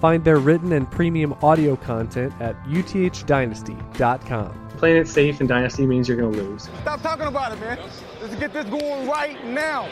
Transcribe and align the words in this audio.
Find 0.00 0.24
their 0.24 0.38
written 0.38 0.72
and 0.72 0.90
premium 0.90 1.34
audio 1.42 1.76
content 1.76 2.32
at 2.40 2.56
uthdynasty.com. 2.64 4.68
Playing 4.78 4.96
it 4.96 5.08
safe 5.08 5.42
in 5.42 5.46
Dynasty 5.46 5.86
means 5.86 6.08
you're 6.08 6.16
going 6.16 6.32
to 6.32 6.42
lose. 6.42 6.70
Stop 6.80 7.02
talking 7.02 7.26
about 7.26 7.52
it, 7.52 7.60
man. 7.60 7.78
Let's 8.22 8.34
get 8.36 8.54
this 8.54 8.64
going 8.64 9.06
right 9.06 9.44
now. 9.46 9.90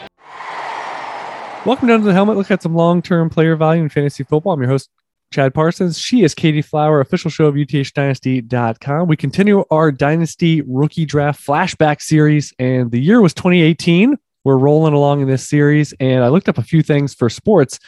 Welcome 1.63 1.89
down 1.89 1.99
to 1.99 2.05
the 2.05 2.13
helmet. 2.13 2.37
Look 2.37 2.49
at 2.49 2.63
some 2.63 2.73
long 2.73 3.03
term 3.03 3.29
player 3.29 3.55
value 3.55 3.83
in 3.83 3.89
fantasy 3.89 4.23
football. 4.23 4.53
I'm 4.53 4.61
your 4.61 4.69
host, 4.69 4.89
Chad 5.31 5.53
Parsons. 5.53 5.99
She 5.99 6.23
is 6.23 6.33
Katie 6.33 6.63
Flower, 6.63 7.01
official 7.01 7.29
show 7.29 7.45
of 7.45 7.55
uthdynasty.com. 7.55 9.07
We 9.07 9.15
continue 9.15 9.63
our 9.69 9.91
Dynasty 9.91 10.61
rookie 10.61 11.05
draft 11.05 11.45
flashback 11.45 12.01
series, 12.01 12.51
and 12.57 12.89
the 12.89 12.99
year 12.99 13.21
was 13.21 13.35
2018. 13.35 14.17
We're 14.43 14.57
rolling 14.57 14.93
along 14.93 15.21
in 15.21 15.27
this 15.27 15.47
series, 15.47 15.93
and 15.99 16.23
I 16.23 16.29
looked 16.29 16.49
up 16.49 16.57
a 16.57 16.63
few 16.63 16.81
things 16.81 17.13
for 17.13 17.29
sports, 17.29 17.79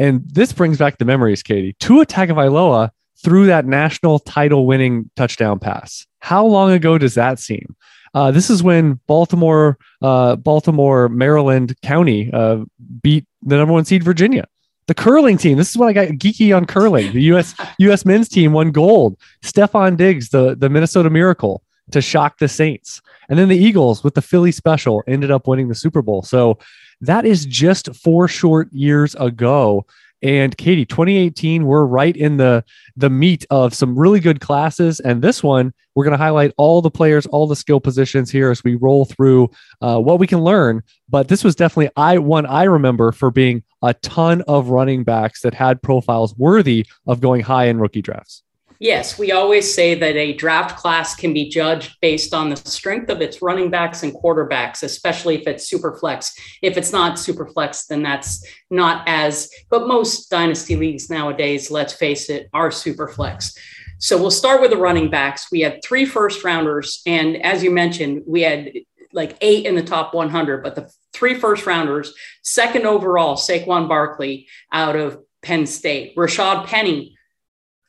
and 0.00 0.22
this 0.26 0.50
brings 0.50 0.78
back 0.78 0.96
the 0.96 1.04
memories, 1.04 1.42
Katie. 1.42 1.76
Tua 1.78 2.06
Tagovailoa 2.06 2.90
threw 3.22 3.44
that 3.46 3.66
national 3.66 4.18
title 4.18 4.66
winning 4.66 5.10
touchdown 5.14 5.58
pass. 5.58 6.06
How 6.20 6.44
long 6.44 6.72
ago 6.72 6.96
does 6.96 7.14
that 7.16 7.38
seem? 7.38 7.76
Uh, 8.14 8.30
this 8.30 8.48
is 8.48 8.62
when 8.62 8.94
Baltimore, 9.06 9.76
uh, 10.00 10.36
Baltimore, 10.36 11.10
Maryland 11.10 11.78
County 11.82 12.30
uh, 12.32 12.64
beat 13.02 13.26
the 13.42 13.58
number 13.58 13.74
one 13.74 13.84
seed 13.84 14.02
Virginia. 14.02 14.48
The 14.86 14.94
curling 14.94 15.36
team. 15.36 15.58
This 15.58 15.68
is 15.68 15.76
when 15.76 15.90
I 15.90 15.92
got 15.92 16.08
geeky 16.08 16.56
on 16.56 16.64
curling. 16.64 17.12
The 17.12 17.22
U.S. 17.24 17.54
U.S. 17.78 18.06
men's 18.06 18.28
team 18.28 18.54
won 18.54 18.72
gold. 18.72 19.18
Stefon 19.42 19.98
Diggs, 19.98 20.30
the 20.30 20.56
the 20.56 20.70
Minnesota 20.70 21.10
Miracle, 21.10 21.62
to 21.92 22.00
shock 22.00 22.38
the 22.38 22.48
Saints, 22.48 23.02
and 23.28 23.38
then 23.38 23.48
the 23.48 23.56
Eagles 23.56 24.02
with 24.02 24.14
the 24.14 24.22
Philly 24.22 24.50
Special 24.50 25.04
ended 25.06 25.30
up 25.30 25.46
winning 25.46 25.68
the 25.68 25.74
Super 25.74 26.02
Bowl. 26.02 26.22
So 26.22 26.58
that 27.00 27.24
is 27.24 27.46
just 27.46 27.94
four 27.94 28.28
short 28.28 28.72
years 28.72 29.14
ago. 29.16 29.86
And 30.22 30.54
Katie, 30.56 30.84
2018, 30.84 31.64
we're 31.64 31.86
right 31.86 32.14
in 32.14 32.36
the 32.36 32.62
the 32.96 33.08
meat 33.08 33.46
of 33.48 33.72
some 33.72 33.98
really 33.98 34.20
good 34.20 34.40
classes. 34.40 35.00
And 35.00 35.22
this 35.22 35.42
one, 35.42 35.72
we're 35.94 36.04
going 36.04 36.12
to 36.12 36.22
highlight 36.22 36.52
all 36.58 36.82
the 36.82 36.90
players, 36.90 37.24
all 37.26 37.46
the 37.46 37.56
skill 37.56 37.80
positions 37.80 38.30
here 38.30 38.50
as 38.50 38.62
we 38.62 38.74
roll 38.74 39.06
through 39.06 39.50
uh, 39.80 39.98
what 39.98 40.18
we 40.18 40.26
can 40.26 40.40
learn. 40.40 40.82
But 41.08 41.28
this 41.28 41.42
was 41.42 41.54
definitely 41.54 41.90
I 41.96 42.18
one 42.18 42.44
I 42.44 42.64
remember 42.64 43.12
for 43.12 43.30
being 43.30 43.62
a 43.82 43.94
ton 43.94 44.42
of 44.42 44.68
running 44.68 45.04
backs 45.04 45.40
that 45.40 45.54
had 45.54 45.82
profiles 45.82 46.36
worthy 46.36 46.86
of 47.06 47.20
going 47.20 47.40
high 47.40 47.66
in 47.66 47.80
rookie 47.80 48.02
drafts. 48.02 48.42
Yes, 48.82 49.18
we 49.18 49.30
always 49.30 49.72
say 49.74 49.94
that 49.94 50.16
a 50.16 50.32
draft 50.32 50.78
class 50.78 51.14
can 51.14 51.34
be 51.34 51.50
judged 51.50 52.00
based 52.00 52.32
on 52.32 52.48
the 52.48 52.56
strength 52.56 53.10
of 53.10 53.20
its 53.20 53.42
running 53.42 53.68
backs 53.68 54.02
and 54.02 54.14
quarterbacks, 54.14 54.82
especially 54.82 55.34
if 55.34 55.46
it's 55.46 55.68
super 55.68 55.98
flex. 55.98 56.34
If 56.62 56.78
it's 56.78 56.90
not 56.90 57.18
super 57.18 57.46
flex, 57.46 57.84
then 57.84 58.02
that's 58.02 58.42
not 58.70 59.06
as, 59.06 59.50
but 59.68 59.86
most 59.86 60.30
dynasty 60.30 60.76
leagues 60.76 61.10
nowadays, 61.10 61.70
let's 61.70 61.92
face 61.92 62.30
it, 62.30 62.48
are 62.54 62.70
super 62.70 63.06
flex. 63.06 63.54
So 63.98 64.16
we'll 64.16 64.30
start 64.30 64.62
with 64.62 64.70
the 64.70 64.78
running 64.78 65.10
backs. 65.10 65.52
We 65.52 65.60
had 65.60 65.84
three 65.84 66.06
first 66.06 66.42
rounders. 66.42 67.02
And 67.04 67.36
as 67.44 67.62
you 67.62 67.70
mentioned, 67.70 68.22
we 68.26 68.40
had 68.40 68.72
like 69.12 69.36
eight 69.42 69.66
in 69.66 69.74
the 69.74 69.82
top 69.82 70.14
100, 70.14 70.62
but 70.62 70.74
the 70.74 70.90
three 71.12 71.34
first 71.34 71.66
rounders, 71.66 72.14
second 72.42 72.86
overall, 72.86 73.36
Saquon 73.36 73.90
Barkley 73.90 74.48
out 74.72 74.96
of 74.96 75.18
Penn 75.42 75.66
State, 75.66 76.16
Rashad 76.16 76.64
Penny 76.64 77.18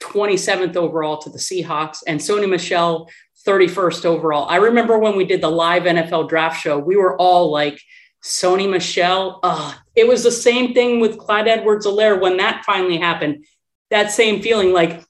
27th 0.02 0.76
overall 0.76 1.18
to 1.20 1.30
the 1.30 1.38
Seahawks, 1.38 2.00
and 2.08 2.20
Sony 2.20 2.50
Michel 2.50 3.10
31st 3.48 4.06
overall. 4.06 4.48
I 4.50 4.58
remember 4.58 5.00
when 5.00 5.16
we 5.16 5.26
did 5.26 5.42
the 5.42 5.50
live 5.50 5.84
NFL 5.84 6.30
draft 6.30 6.62
show, 6.62 6.78
we 6.78 6.96
were 6.96 7.18
all 7.18 7.52
like, 7.52 7.80
Sony 8.24 8.70
Michel. 8.70 9.40
Uh, 9.44 9.74
it 9.96 10.08
was 10.08 10.24
the 10.24 10.32
same 10.32 10.74
thing 10.74 11.00
with 11.00 11.18
Clyde 11.18 11.48
Edwards-Helaire 11.48 12.22
when 12.22 12.38
that 12.38 12.64
finally 12.66 12.98
happened. 12.98 13.46
That 13.90 14.12
same 14.12 14.42
feeling 14.42 14.74
like 14.74 15.04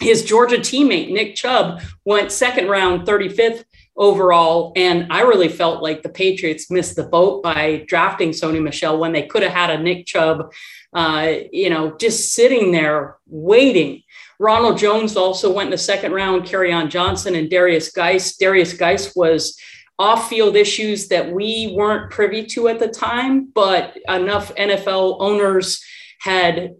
his 0.00 0.24
Georgia 0.24 0.58
teammate, 0.58 1.10
Nick 1.10 1.34
Chubb, 1.34 1.80
went 2.04 2.32
second 2.32 2.68
round, 2.68 3.06
35th 3.06 3.64
overall. 3.96 4.72
And 4.76 5.12
I 5.12 5.22
really 5.22 5.48
felt 5.48 5.82
like 5.82 6.02
the 6.02 6.08
Patriots 6.08 6.70
missed 6.70 6.96
the 6.96 7.04
boat 7.04 7.42
by 7.42 7.84
drafting 7.86 8.30
Sony 8.30 8.62
Michel 8.62 8.98
when 8.98 9.12
they 9.12 9.26
could 9.26 9.42
have 9.42 9.52
had 9.52 9.70
a 9.70 9.82
Nick 9.82 10.06
Chubb, 10.06 10.52
uh, 10.92 11.34
you 11.52 11.70
know, 11.70 11.96
just 11.96 12.32
sitting 12.32 12.70
there 12.70 13.16
waiting. 13.26 14.02
Ronald 14.38 14.78
Jones 14.78 15.16
also 15.16 15.52
went 15.52 15.68
in 15.68 15.72
the 15.72 15.78
second 15.78 16.12
round, 16.12 16.54
on 16.54 16.90
Johnson 16.90 17.34
and 17.34 17.50
Derrius 17.50 17.92
Guice. 17.92 18.36
Derrius 18.36 18.78
Guice 18.78 19.14
was 19.16 19.58
off 19.98 20.28
field 20.28 20.54
issues 20.54 21.08
that 21.08 21.32
we 21.32 21.72
weren't 21.76 22.10
privy 22.10 22.44
to 22.46 22.68
at 22.68 22.78
the 22.78 22.88
time, 22.88 23.46
but 23.52 23.98
enough 24.08 24.54
NFL 24.54 25.16
owners 25.20 25.84
had 26.20 26.76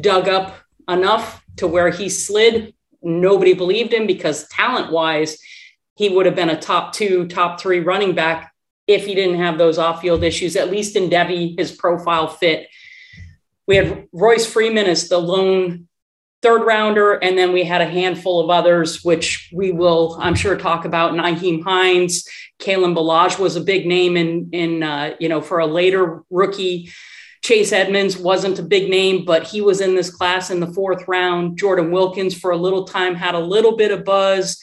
dug 0.00 0.28
up 0.28 0.56
enough 0.88 1.44
to 1.56 1.66
where 1.66 1.90
he 1.90 2.08
slid. 2.08 2.72
Nobody 3.02 3.52
believed 3.52 3.92
him 3.92 4.06
because 4.06 4.46
talent 4.48 4.92
wise, 4.92 5.38
he 5.96 6.08
would 6.08 6.26
have 6.26 6.36
been 6.36 6.50
a 6.50 6.60
top 6.60 6.92
two, 6.92 7.26
top 7.26 7.60
three 7.60 7.80
running 7.80 8.14
back 8.14 8.52
if 8.86 9.06
he 9.06 9.14
didn't 9.14 9.40
have 9.40 9.58
those 9.58 9.78
off 9.78 10.00
field 10.00 10.22
issues. 10.22 10.54
At 10.54 10.70
least 10.70 10.94
in 10.94 11.10
Devy, 11.10 11.58
his 11.58 11.72
profile 11.72 12.28
fit. 12.28 12.68
We 13.66 13.76
had 13.76 14.06
Royce 14.12 14.46
Freeman 14.46 14.86
as 14.86 15.08
the 15.08 15.18
lone 15.18 15.88
third 16.42 16.64
rounder, 16.64 17.12
and 17.12 17.38
then 17.38 17.52
we 17.52 17.64
had 17.64 17.80
a 17.80 17.86
handful 17.86 18.40
of 18.40 18.50
others, 18.50 19.04
which 19.04 19.50
we 19.54 19.70
will, 19.70 20.18
I'm 20.20 20.34
sure, 20.34 20.56
talk 20.56 20.84
about. 20.84 21.12
Nyheim 21.12 21.62
Hines, 21.62 22.28
Kalen 22.58 22.94
Ballage 22.96 23.38
was 23.38 23.56
a 23.56 23.60
big 23.60 23.86
name 23.86 24.16
in 24.16 24.50
in 24.52 24.82
uh, 24.82 25.14
you 25.20 25.28
know 25.28 25.40
for 25.40 25.60
a 25.60 25.66
later 25.66 26.22
rookie. 26.30 26.90
Chase 27.42 27.72
Edmonds 27.72 28.16
wasn't 28.16 28.60
a 28.60 28.62
big 28.62 28.88
name, 28.88 29.24
but 29.24 29.42
he 29.42 29.60
was 29.60 29.80
in 29.80 29.96
this 29.96 30.10
class 30.10 30.50
in 30.50 30.60
the 30.60 30.72
fourth 30.72 31.08
round. 31.08 31.58
Jordan 31.58 31.90
Wilkins 31.90 32.38
for 32.38 32.52
a 32.52 32.56
little 32.56 32.84
time 32.84 33.16
had 33.16 33.34
a 33.34 33.40
little 33.40 33.76
bit 33.76 33.90
of 33.90 34.04
buzz. 34.04 34.60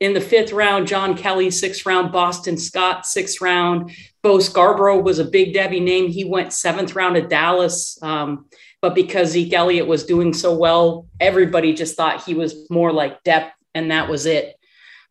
In 0.00 0.12
the 0.12 0.20
fifth 0.20 0.52
round, 0.52 0.88
John 0.88 1.16
Kelly, 1.16 1.50
sixth 1.50 1.86
round, 1.86 2.12
Boston 2.12 2.58
Scott, 2.58 3.06
sixth 3.06 3.40
round. 3.40 3.92
Bo 4.22 4.40
Scarborough 4.40 5.00
was 5.00 5.20
a 5.20 5.24
big 5.24 5.54
Devy 5.54 5.80
name. 5.80 6.08
He 6.08 6.24
went 6.24 6.52
seventh 6.52 6.96
round 6.96 7.14
to 7.14 7.22
Dallas. 7.22 7.96
Um, 8.02 8.46
but 8.82 8.94
because 8.94 9.30
Zeke 9.30 9.52
Elliott 9.52 9.86
was 9.86 10.04
doing 10.04 10.32
so 10.32 10.54
well, 10.54 11.06
everybody 11.20 11.72
just 11.72 11.96
thought 11.96 12.24
he 12.24 12.34
was 12.34 12.68
more 12.70 12.92
like 12.92 13.22
depth, 13.22 13.54
and 13.74 13.90
that 13.90 14.08
was 14.08 14.26
it. 14.26 14.54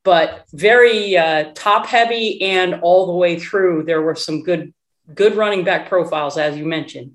But 0.04 0.46
very 0.54 1.18
uh, 1.18 1.52
top 1.56 1.88
heavy, 1.88 2.42
and 2.42 2.76
all 2.82 3.08
the 3.08 3.14
way 3.14 3.40
through, 3.40 3.84
there 3.84 4.02
were 4.02 4.16
some 4.16 4.44
good 4.44 4.74
good 5.14 5.36
running 5.36 5.64
back 5.64 5.88
profiles, 5.88 6.38
as 6.38 6.58
you 6.58 6.66
mentioned. 6.66 7.14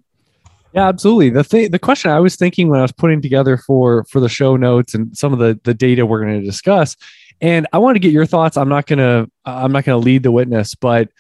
Yeah, 0.73 0.89
absolutely. 0.89 1.31
The 1.31 1.43
thing, 1.43 1.71
the 1.71 1.79
question 1.81 2.11
I 2.13 2.21
was 2.21 2.37
thinking 2.37 2.69
when 2.69 2.79
I 2.79 2.83
was 2.83 2.93
putting 2.93 3.21
together 3.21 3.57
for 3.57 4.05
for 4.05 4.21
the 4.21 4.29
show 4.29 4.57
notes 4.57 4.95
and 4.95 5.17
some 5.17 5.33
of 5.33 5.39
the 5.39 5.59
the 5.65 5.75
data 5.75 6.07
we're 6.07 6.21
going 6.21 6.41
to 6.41 6.47
discuss, 6.47 6.97
and 7.41 7.67
I 7.73 7.79
want 7.79 7.97
to 7.97 8.01
get 8.01 8.13
your 8.13 8.27
thoughts. 8.27 8.57
I'm 8.57 8.69
not 8.69 8.87
gonna 8.87 9.27
I'm 9.45 9.73
not 9.73 9.85
gonna 9.85 9.99
lead 9.99 10.23
the 10.23 10.33
witness, 10.33 10.75
but 10.75 11.11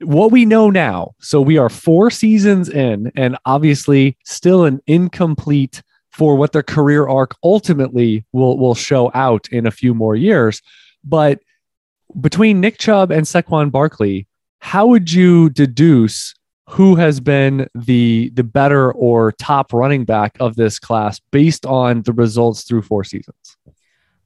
what 0.00 0.30
we 0.30 0.44
know 0.44 0.70
now. 0.70 1.14
So 1.20 1.40
we 1.40 1.58
are 1.58 1.68
four 1.68 2.10
seasons 2.10 2.68
in, 2.68 3.12
and 3.16 3.36
obviously 3.44 4.16
still 4.24 4.64
an 4.64 4.80
incomplete 4.86 5.82
for 6.10 6.34
what 6.34 6.52
their 6.52 6.62
career 6.62 7.06
arc 7.06 7.34
ultimately 7.44 8.24
will 8.32 8.58
will 8.58 8.74
show 8.74 9.10
out 9.14 9.48
in 9.50 9.66
a 9.66 9.70
few 9.70 9.94
more 9.94 10.16
years. 10.16 10.62
But 11.04 11.40
between 12.20 12.60
Nick 12.60 12.78
Chubb 12.78 13.10
and 13.10 13.26
Saquon 13.26 13.70
Barkley, 13.70 14.26
how 14.60 14.86
would 14.86 15.12
you 15.12 15.50
deduce 15.50 16.34
who 16.68 16.96
has 16.96 17.20
been 17.20 17.68
the 17.74 18.30
the 18.34 18.42
better 18.42 18.92
or 18.92 19.32
top 19.32 19.72
running 19.72 20.04
back 20.04 20.36
of 20.40 20.56
this 20.56 20.78
class 20.78 21.20
based 21.30 21.66
on 21.66 22.02
the 22.02 22.12
results 22.12 22.64
through 22.64 22.82
four 22.82 23.04
seasons? 23.04 23.45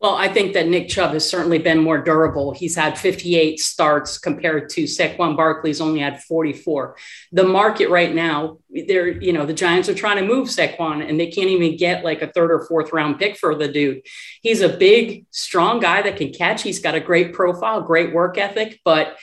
Well, 0.01 0.15
I 0.15 0.29
think 0.29 0.55
that 0.55 0.67
Nick 0.67 0.89
Chubb 0.89 1.13
has 1.13 1.29
certainly 1.29 1.59
been 1.59 1.79
more 1.79 1.99
durable. 1.99 2.53
He's 2.53 2.75
had 2.75 2.99
58 2.99 3.61
starts 3.61 4.17
compared 4.17 4.71
to 4.71 4.85
Saquon 4.85 5.37
Barkley's 5.37 5.83
only 5.83 6.01
had 6.01 6.23
44. 6.23 6.97
The 7.33 7.45
market 7.45 7.91
right 7.91 8.15
now, 8.15 8.61
they're, 8.71 9.09
you 9.09 9.35
know, 9.35 9.45
the 9.45 9.53
Giants 9.53 9.91
are 9.91 9.95
trying 9.95 10.17
to 10.17 10.25
move 10.25 10.49
Saquon 10.49 11.07
and 11.07 11.21
they 11.21 11.27
can't 11.27 11.51
even 11.51 11.77
get 11.77 12.03
like 12.03 12.23
a 12.23 12.33
third 12.33 12.51
or 12.51 12.65
fourth 12.65 12.95
round 12.95 13.19
pick 13.19 13.37
for 13.37 13.55
the 13.55 13.69
dude. 13.69 14.01
He's 14.41 14.63
a 14.63 14.71
big, 14.71 15.27
strong 15.33 15.81
guy 15.81 16.01
that 16.01 16.17
can 16.17 16.33
catch. 16.33 16.63
He's 16.63 16.81
got 16.81 16.95
a 16.95 17.01
great 17.01 17.35
profile, 17.35 17.83
great 17.83 18.15
work 18.15 18.39
ethic, 18.39 18.81
but 18.83 19.19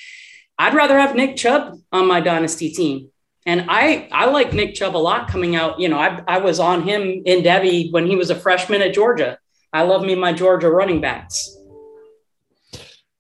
I'd 0.60 0.76
rather 0.76 1.00
have 1.00 1.16
Nick 1.16 1.38
Chubb 1.38 1.80
on 1.92 2.08
my 2.08 2.22
dynasty 2.22 2.70
team. 2.70 3.10
And 3.48 3.66
I, 3.68 4.10
I 4.12 4.26
like 4.26 4.54
Nick 4.54 4.76
Chubb 4.76 4.96
a 4.96 5.00
lot 5.00 5.28
coming 5.28 5.56
out. 5.56 5.80
You 5.80 5.90
know, 5.90 5.98
I, 5.98 6.22
I 6.28 6.38
was 6.38 6.60
on 6.60 6.84
him 6.84 7.02
in 7.26 7.44
Devy 7.44 7.92
when 7.92 8.06
he 8.06 8.16
was 8.16 8.30
a 8.30 8.36
freshman 8.36 8.84
at 8.84 8.94
Georgia. 8.94 9.40
I 9.78 9.84
love 9.84 10.02
me 10.02 10.16
my 10.16 10.34
Georgia 10.34 10.72
running 10.72 11.02
backs. 11.02 11.56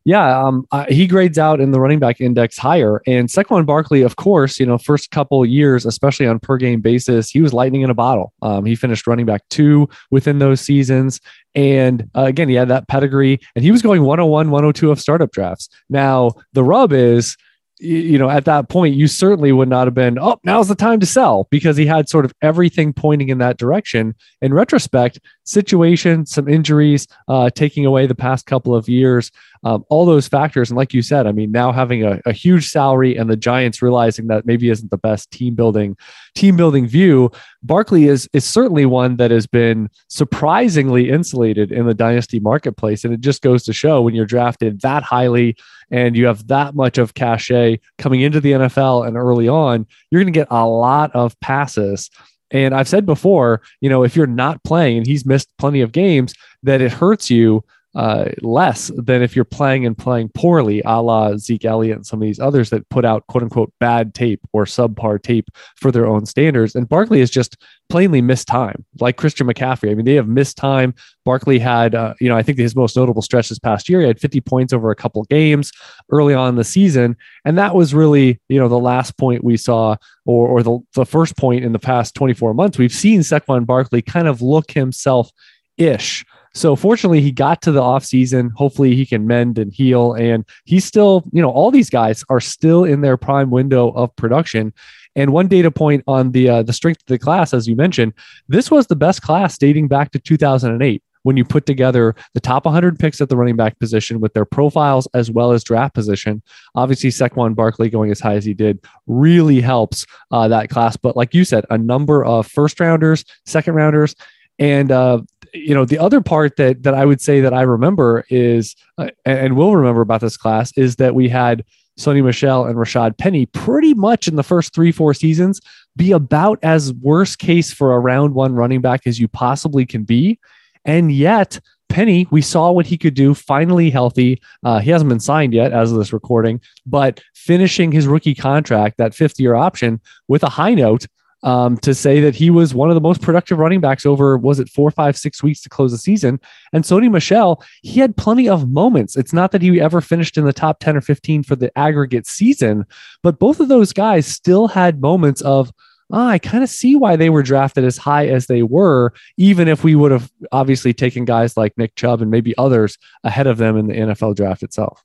Yeah, 0.06 0.42
um, 0.42 0.65
uh, 0.71 0.86
he 0.89 1.06
grades 1.06 1.38
out 1.38 1.59
in 1.59 1.69
the 1.69 1.80
running 1.80 2.00
back 2.00 2.19
index 2.19 2.57
higher. 2.57 3.04
And 3.06 3.30
Saquon 3.30 3.63
Barkley, 3.63 4.01
of 4.01 4.15
course, 4.15 4.59
you 4.59 4.65
know, 4.65 4.80
first 4.80 5.12
couple 5.12 5.45
years, 5.45 5.86
especially 5.86 6.25
on 6.25 6.39
per 6.39 6.57
game 6.57 6.81
basis, 6.81 7.30
he 7.30 7.42
was 7.42 7.54
lightning 7.54 7.81
in 7.81 7.92
a 7.92 7.94
bottle. 7.94 8.33
Um, 8.42 8.65
he 8.65 8.74
finished 8.74 9.06
running 9.06 9.27
back 9.27 9.44
two 9.50 9.88
within 10.09 10.39
those 10.39 10.62
seasons. 10.62 11.19
And 11.54 12.09
uh, 12.15 12.24
again, 12.24 12.50
he 12.50 12.56
had 12.56 12.69
that 12.69 12.88
pedigree 12.88 13.39
and 13.56 13.63
he 13.63 13.69
was 13.69 13.83
going 13.83 14.01
101, 14.01 14.50
102 14.50 14.89
of 14.89 15.00
startup 15.00 15.30
drafts. 15.31 15.69
Now, 15.89 16.31
the 16.54 16.63
rub 16.63 16.92
is, 16.92 17.38
you 17.79 18.18
know, 18.18 18.29
at 18.29 18.45
that 18.45 18.69
point, 18.69 18.95
you 18.95 19.07
certainly 19.07 19.51
would 19.51 19.69
not 19.69 19.85
have 19.88 19.94
been, 19.94 20.18
oh, 20.19 20.39
now's 20.44 20.68
the 20.68 20.75
time 20.75 21.00
to 21.00 21.06
sell 21.06 21.47
because 21.51 21.77
he 21.77 21.85
had 21.85 22.09
sort 22.09 22.25
of 22.25 22.33
everything 22.41 22.91
pointing 22.91 23.29
in 23.29 23.38
that 23.38 23.57
direction. 23.57 24.15
In 24.41 24.53
retrospect, 24.53 25.19
situation, 25.44 26.25
some 26.25 26.47
injuries, 26.47 27.07
uh, 27.27 27.50
taking 27.51 27.85
away 27.85 28.07
the 28.07 28.15
past 28.15 28.45
couple 28.47 28.74
of 28.74 28.89
years, 28.89 29.31
um, 29.63 29.83
all 29.89 30.06
those 30.06 30.27
factors. 30.27 30.69
And 30.69 30.77
like 30.77 30.94
you 30.94 31.01
said, 31.01 31.27
I 31.27 31.31
mean, 31.31 31.51
now 31.51 31.71
having 31.71 32.04
a, 32.04 32.21
a, 32.25 32.31
huge 32.31 32.69
salary 32.69 33.15
and 33.15 33.30
the 33.30 33.36
Giants 33.36 33.81
realizing 33.81 34.27
that 34.27 34.45
maybe 34.45 34.69
isn't 34.69 34.92
the 34.92 34.98
best 34.98 35.31
team 35.31 35.56
building 35.56 35.98
team 36.36 36.56
building 36.56 36.88
view, 36.88 37.31
Barkley 37.63 38.06
is 38.06 38.30
is 38.33 38.45
certainly 38.45 38.86
one 38.86 39.18
that 39.18 39.31
has 39.31 39.48
been 39.48 39.89
surprisingly 40.07 41.09
insulated 41.09 41.71
in 41.71 41.88
the 41.88 41.94
dynasty 41.94 42.39
marketplace. 42.39 43.04
And 43.04 43.13
it 43.13 43.21
just 43.21 43.42
goes 43.42 43.63
to 43.63 43.74
show 43.74 44.01
when 44.01 44.15
you're 44.15 44.25
drafted 44.25 44.81
that 44.81 45.04
highly 45.04 45.56
and 45.89 46.15
you 46.15 46.25
have 46.27 46.48
that 46.48 46.75
much 46.75 46.98
of 46.98 47.13
cachet 47.13 47.80
coming 47.98 48.21
into 48.21 48.42
the 48.42 48.51
NFL 48.51 49.07
and 49.07 49.18
early 49.18 49.48
on, 49.48 49.88
you're 50.12 50.21
going 50.21 50.31
to 50.31 50.38
get 50.38 50.48
a 50.51 50.65
lot 50.68 51.15
of 51.15 51.39
passes. 51.39 52.09
And 52.51 52.74
I've 52.74 52.88
said 52.88 53.06
before, 53.06 53.62
you 53.81 53.89
know, 53.89 54.04
if 54.04 54.15
you're 54.15 54.27
not 54.27 54.63
playing 54.63 55.00
and 55.00 55.07
he's 55.07 55.25
missed 55.25 55.50
plenty 55.57 55.81
of 55.81 55.92
games, 55.92 56.33
that 56.63 56.81
it 56.81 56.92
hurts 56.92 57.30
you 57.30 57.63
uh, 57.97 58.29
less 58.44 58.91
than 58.95 59.23
if 59.23 59.35
you're 59.35 59.44
playing 59.44 59.83
and 59.83 59.97
playing 59.97 60.29
poorly, 60.29 60.83
a 60.85 61.01
la 61.01 61.35
Zeke 61.35 61.65
Elliott 61.65 61.95
and 61.95 62.05
some 62.05 62.21
of 62.21 62.27
these 62.27 62.39
others 62.39 62.69
that 62.69 62.88
put 62.89 63.03
out 63.03 63.25
quote 63.25 63.41
unquote 63.41 63.73
bad 63.79 64.13
tape 64.13 64.39
or 64.53 64.65
subpar 64.65 65.19
tape 65.19 65.49
for 65.77 65.91
their 65.91 66.05
own 66.05 66.27
standards. 66.27 66.75
And 66.75 66.88
Barkley 66.88 67.19
has 67.21 67.31
just 67.31 67.57
plainly 67.89 68.21
missed 68.21 68.47
time, 68.47 68.85
like 68.99 69.17
Christian 69.17 69.47
McCaffrey. 69.47 69.89
I 69.89 69.95
mean, 69.95 70.05
they 70.05 70.13
have 70.13 70.27
missed 70.27 70.57
time. 70.57 70.94
Barkley 71.25 71.57
had, 71.57 71.95
uh, 71.95 72.13
you 72.21 72.29
know, 72.29 72.38
I 72.38 72.44
think 72.44 72.59
his 72.59 72.75
most 72.75 72.95
notable 72.95 73.23
stretch 73.23 73.49
this 73.49 73.57
past 73.57 73.89
year, 73.89 74.01
he 74.01 74.07
had 74.07 74.19
50 74.19 74.41
points 74.41 74.73
over 74.73 74.91
a 74.91 74.95
couple 74.95 75.23
games 75.23 75.71
early 76.11 76.35
on 76.35 76.49
in 76.49 76.55
the 76.55 76.63
season. 76.63 77.17
And 77.45 77.57
that 77.57 77.73
was 77.73 77.95
really, 77.95 78.39
you 78.47 78.59
know, 78.59 78.69
the 78.69 78.77
last 78.77 79.17
point 79.17 79.44
we 79.44 79.57
saw, 79.57 79.95
or, 80.27 80.47
or 80.47 80.61
the, 80.61 80.77
the 80.94 81.05
first 81.05 81.35
point 81.35 81.65
in 81.65 81.71
the 81.71 81.79
past 81.79 82.13
24 82.13 82.53
months. 82.53 82.77
We've 82.77 82.94
seen 82.94 83.21
Saquon 83.21 83.65
Barkley 83.65 84.03
kind 84.03 84.27
of 84.27 84.44
look 84.44 84.69
himself 84.69 85.31
ish 85.77 86.25
so 86.57 86.75
fortunately, 86.75 87.21
he 87.21 87.31
got 87.31 87.62
to 87.63 87.71
the 87.71 87.81
offseason. 87.81 88.51
Hopefully, 88.56 88.95
he 88.95 89.06
can 89.06 89.27
mend 89.27 89.57
and 89.57 89.71
heal. 89.71 90.13
And 90.13 90.45
he's 90.65 90.86
still, 90.86 91.24
you 91.31 91.42
know, 91.42 91.50
all 91.50 91.71
these 91.71 91.89
guys 91.89 92.24
are 92.30 92.39
still 92.39 92.83
in 92.83 93.01
their 93.01 93.18
prime 93.18 93.50
window 93.50 93.92
of 93.92 94.15
production. 94.15 94.74
And 95.15 95.33
one 95.33 95.48
data 95.48 95.71
point 95.71 96.04
on 96.07 96.31
the 96.31 96.50
uh, 96.50 96.63
the 96.63 96.74
strength 96.74 97.01
of 97.01 97.07
the 97.07 97.19
class, 97.19 97.54
as 97.54 97.68
you 97.68 97.75
mentioned, 97.75 98.13
this 98.48 98.69
was 98.69 98.88
the 98.88 98.95
best 98.95 99.21
class 99.21 99.57
dating 99.57 99.88
back 99.88 100.12
to 100.12 100.19
2008 100.19 101.01
when 101.24 101.36
you 101.36 101.44
put 101.44 101.65
together 101.65 102.15
the 102.33 102.39
top 102.39 102.65
100 102.65 102.98
picks 102.98 103.19
at 103.19 103.27
the 103.27 103.36
running 103.36 103.56
back 103.56 103.77
position 103.80 104.21
with 104.21 104.33
their 104.33 104.45
profiles 104.45 105.07
as 105.13 105.30
well 105.30 105.51
as 105.51 105.63
draft 105.63 105.94
position. 105.94 106.42
Obviously, 106.75 107.09
Saquon 107.09 107.56
Barkley 107.56 107.89
going 107.89 108.12
as 108.12 108.19
high 108.19 108.36
as 108.36 108.45
he 108.45 108.54
did 108.54 108.80
really 109.07 109.59
helps 109.59 110.06
uh, 110.31 110.48
that 110.48 110.69
class. 110.69 110.95
But 110.95 111.18
like 111.18 111.33
you 111.33 111.44
said, 111.44 111.65
a 111.69 111.77
number 111.77 112.24
of 112.24 112.48
first 112.48 112.80
rounders, 112.80 113.25
second 113.45 113.74
rounders, 113.74 114.15
and 114.59 114.92
uh, 114.92 115.21
you 115.57 115.74
know 115.74 115.86
the 115.86 116.00
other 116.00 116.21
part 116.21 116.56
that 116.57 116.83
that 116.83 116.94
I 116.94 117.06
would 117.06 117.21
say 117.21 117.42
that 117.42 117.54
I 117.54 117.62
remember 117.62 118.25
is 118.30 118.75
uh, 118.98 119.09
and 119.25 119.56
will 119.56 119.75
remember 119.75 120.01
about 120.01 120.21
this 120.21 120.38
class 120.38 120.71
is 120.77 120.98
that 120.98 121.15
we 121.15 121.30
had 121.30 121.63
Sony 122.00 122.24
Michel 122.24 122.65
and 122.65 122.77
Rashad 122.77 123.18
Penny 123.18 123.45
pretty 123.48 123.94
much 123.94 124.27
in 124.27 124.36
the 124.36 124.44
first 124.44 124.74
three 124.74 124.92
four 124.92 125.13
seasons 125.13 125.59
be 125.95 126.12
about 126.12 126.59
as 126.63 126.94
worst 126.94 127.39
case 127.39 127.74
for 127.74 127.94
a 127.94 128.00
round 128.00 128.33
one 128.36 128.54
running 128.54 128.81
back 128.81 129.07
as 129.07 129.19
you 129.19 129.27
possibly 129.27 129.86
can 129.86 130.04
be, 130.04 130.39
and 130.86 131.12
yet. 131.12 131.59
Penny, 131.89 132.27
we 132.31 132.42
saw 132.42 132.69
what 132.69 132.86
he 132.86 132.98
could 132.98 133.13
do. 133.13 133.33
Finally 133.33 133.89
healthy. 133.89 134.42
Uh, 134.62 134.80
he 134.80 134.92
hasn't 134.92 135.07
been 135.07 135.21
signed 135.21 135.54
yet 135.54 135.71
as 135.71 135.89
of 135.89 135.98
this 135.98 136.12
recording, 136.12 136.59
but 136.86 137.24
finishing 137.33 137.94
his 137.94 138.06
rookie 138.06 138.36
contract, 138.36 138.98
that 138.98 139.15
fifth 139.15 139.39
year 139.39 139.56
option, 139.56 140.01
with 140.27 140.44
a 140.44 140.50
high 140.50 140.74
note 140.74 141.07
um, 141.43 141.77
to 141.77 141.93
say 141.93 142.19
that 142.21 142.35
he 142.35 142.49
was 142.49 142.73
one 142.73 142.89
of 142.89 142.95
the 142.95 143.01
most 143.01 143.21
productive 143.21 143.59
running 143.59 143.79
backs 143.79 144.05
over, 144.05 144.37
was 144.37 144.59
it 144.59 144.69
four, 144.69 144.89
five, 144.91 145.17
six 145.17 145.43
weeks 145.43 145.61
to 145.61 145.69
close 145.69 145.91
the 145.91 145.97
season? 145.97 146.39
And 146.73 146.83
Sony 146.83 147.11
Michel, 147.11 147.63
he 147.81 147.99
had 147.99 148.17
plenty 148.17 148.49
of 148.49 148.69
moments. 148.69 149.15
It's 149.15 149.33
not 149.33 149.51
that 149.51 149.61
he 149.61 149.79
ever 149.79 150.01
finished 150.01 150.37
in 150.37 150.45
the 150.45 150.53
top 150.53 150.79
10 150.79 150.97
or 150.97 151.01
15 151.01 151.43
for 151.43 151.55
the 151.55 151.75
aggregate 151.77 152.27
season, 152.27 152.85
but 153.21 153.39
both 153.39 153.59
of 153.59 153.67
those 153.67 153.93
guys 153.93 154.25
still 154.25 154.67
had 154.67 155.01
moments 155.01 155.41
of, 155.41 155.71
oh, 156.11 156.25
I 156.25 156.39
kind 156.39 156.63
of 156.63 156.69
see 156.69 156.95
why 156.95 157.15
they 157.15 157.29
were 157.29 157.43
drafted 157.43 157.83
as 157.83 157.97
high 157.97 158.27
as 158.27 158.47
they 158.47 158.63
were, 158.63 159.13
even 159.37 159.67
if 159.67 159.83
we 159.83 159.93
would 159.93 160.11
have 160.11 160.31
obviously 160.51 160.93
taken 160.93 161.25
guys 161.25 161.57
like 161.57 161.77
Nick 161.77 161.95
Chubb 161.95 162.21
and 162.21 162.31
maybe 162.31 162.57
others 162.57 162.97
ahead 163.23 163.45
of 163.45 163.57
them 163.57 163.77
in 163.77 163.87
the 163.87 163.93
NFL 163.93 164.35
draft 164.35 164.63
itself. 164.63 165.03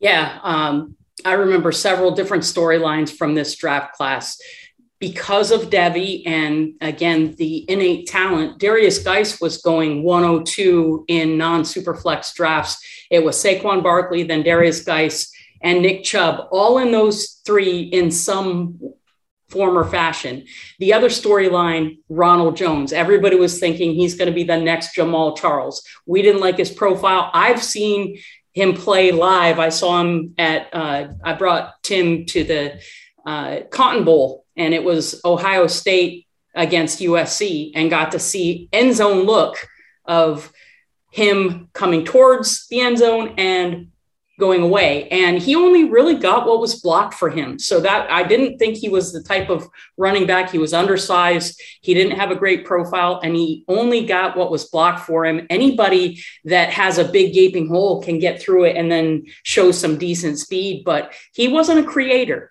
Yeah. 0.00 0.38
Um, 0.42 0.96
I 1.24 1.34
remember 1.34 1.72
several 1.72 2.12
different 2.12 2.44
storylines 2.44 3.14
from 3.14 3.34
this 3.34 3.54
draft 3.54 3.94
class 3.94 4.38
because 5.00 5.50
of 5.50 5.70
Devy 5.70 6.22
and 6.26 6.74
again 6.80 7.34
the 7.36 7.68
innate 7.68 8.06
talent, 8.06 8.60
Derrius 8.60 9.02
Guice 9.02 9.40
was 9.40 9.62
going 9.62 10.04
102 10.04 11.06
in 11.08 11.38
non-superflex 11.38 12.34
drafts. 12.34 13.06
It 13.10 13.24
was 13.24 13.42
Saquon 13.42 13.82
Barkley, 13.82 14.22
then 14.22 14.44
Derrius 14.44 14.84
Guice, 14.84 15.32
and 15.62 15.82
Nick 15.82 16.04
Chubb, 16.04 16.48
all 16.52 16.78
in 16.78 16.92
those 16.92 17.40
three 17.44 17.80
in 17.80 18.10
some 18.10 18.78
form 19.48 19.76
or 19.76 19.84
fashion. 19.84 20.44
The 20.78 20.92
other 20.92 21.08
storyline, 21.08 21.98
Ronald 22.08 22.56
Jones. 22.56 22.92
Everybody 22.92 23.36
was 23.36 23.58
thinking 23.58 23.94
he's 23.94 24.14
going 24.14 24.28
to 24.28 24.34
be 24.34 24.44
the 24.44 24.56
next 24.56 24.94
Jamaal 24.94 25.36
Charles. 25.36 25.82
We 26.06 26.22
didn't 26.22 26.40
like 26.40 26.56
his 26.56 26.70
profile. 26.70 27.30
I've 27.34 27.62
seen 27.62 28.18
him 28.52 28.74
play 28.74 29.12
live. 29.12 29.58
I 29.58 29.70
saw 29.70 30.00
him 30.00 30.34
at. 30.38 30.68
Uh, 30.72 31.08
I 31.24 31.32
brought 31.34 31.82
Tim 31.82 32.26
to 32.26 32.44
the 32.44 32.80
uh, 33.26 33.60
Cotton 33.70 34.04
Bowl 34.04 34.44
and 34.56 34.74
it 34.74 34.84
was 34.84 35.20
Ohio 35.24 35.66
State 35.66 36.26
against 36.54 37.00
USC 37.00 37.72
and 37.74 37.90
got 37.90 38.12
to 38.12 38.18
see 38.18 38.68
end 38.72 38.94
zone 38.94 39.24
look 39.24 39.56
of 40.04 40.52
him 41.10 41.68
coming 41.72 42.04
towards 42.04 42.66
the 42.68 42.80
end 42.80 42.98
zone 42.98 43.34
and 43.38 43.88
going 44.38 44.62
away. 44.62 45.06
And 45.10 45.38
he 45.38 45.54
only 45.54 45.84
really 45.84 46.14
got 46.14 46.46
what 46.46 46.60
was 46.60 46.80
blocked 46.80 47.14
for 47.14 47.28
him. 47.28 47.58
So 47.58 47.78
that 47.80 48.10
i 48.10 48.22
didn't 48.22 48.58
think 48.58 48.76
he 48.76 48.88
was 48.88 49.12
the 49.12 49.22
type 49.22 49.50
of 49.50 49.68
running 49.98 50.26
back. 50.26 50.50
He 50.50 50.58
was 50.58 50.72
undersized. 50.72 51.60
He 51.82 51.94
didn't 51.94 52.18
have 52.18 52.30
a 52.30 52.36
great 52.36 52.64
profile 52.64 53.20
and 53.22 53.36
he 53.36 53.64
only 53.68 54.06
got 54.06 54.36
what 54.36 54.50
was 54.50 54.64
blocked 54.64 55.00
for 55.06 55.26
him. 55.26 55.46
Anybody 55.50 56.22
that 56.46 56.70
has 56.70 56.96
a 56.98 57.04
big 57.04 57.34
gaping 57.34 57.68
hole 57.68 58.02
can 58.02 58.18
get 58.18 58.40
through 58.40 58.64
it 58.64 58.76
and 58.76 58.90
then 58.90 59.26
show 59.42 59.70
some 59.70 59.98
decent 59.98 60.38
speed 60.38 60.82
but 60.84 61.12
he 61.34 61.46
wasn't 61.46 61.78
a 61.78 61.84
creator 61.84 62.49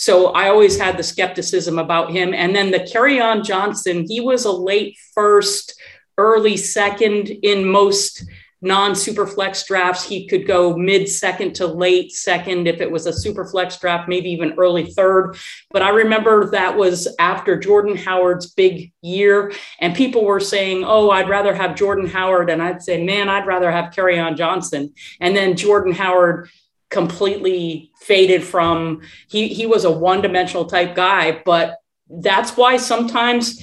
so 0.00 0.28
I 0.28 0.48
always 0.48 0.78
had 0.78 0.96
the 0.96 1.02
skepticism 1.02 1.78
about 1.78 2.10
him. 2.10 2.32
And 2.32 2.56
then 2.56 2.70
the 2.70 2.80
Kerryon 2.80 3.44
Johnson, 3.44 4.06
he 4.08 4.18
was 4.18 4.46
a 4.46 4.50
late 4.50 4.96
first, 5.12 5.78
early 6.16 6.56
second 6.56 7.28
in 7.28 7.66
most 7.66 8.24
non 8.62 8.92
superflex 8.92 9.66
drafts. 9.66 10.02
He 10.02 10.26
could 10.26 10.46
go 10.46 10.74
mid 10.74 11.06
second 11.06 11.54
to 11.56 11.66
late 11.66 12.12
second 12.12 12.66
if 12.66 12.80
it 12.80 12.90
was 12.90 13.06
a 13.06 13.10
superflex 13.10 13.78
draft, 13.78 14.08
maybe 14.08 14.30
even 14.30 14.54
early 14.56 14.86
third. 14.86 15.36
But 15.70 15.82
I 15.82 15.90
remember 15.90 16.50
that 16.50 16.78
was 16.78 17.06
after 17.18 17.58
Jordan 17.58 17.94
Howard's 17.94 18.54
big 18.54 18.92
year, 19.02 19.52
and 19.80 19.94
people 19.94 20.24
were 20.24 20.40
saying, 20.40 20.82
"Oh, 20.82 21.10
I'd 21.10 21.28
rather 21.28 21.54
have 21.54 21.76
Jordan 21.76 22.06
Howard," 22.06 22.48
and 22.48 22.62
I'd 22.62 22.82
say, 22.82 23.04
"Man, 23.04 23.28
I'd 23.28 23.46
rather 23.46 23.70
have 23.70 23.92
Kerryon 23.92 24.34
Johnson." 24.34 24.94
And 25.20 25.36
then 25.36 25.56
Jordan 25.58 25.92
Howard 25.92 26.48
completely 26.90 27.90
faded 28.00 28.42
from 28.42 29.00
he 29.28 29.48
he 29.48 29.64
was 29.64 29.84
a 29.84 29.90
one-dimensional 29.90 30.66
type 30.66 30.94
guy 30.94 31.40
but 31.44 31.76
that's 32.08 32.56
why 32.56 32.76
sometimes 32.76 33.62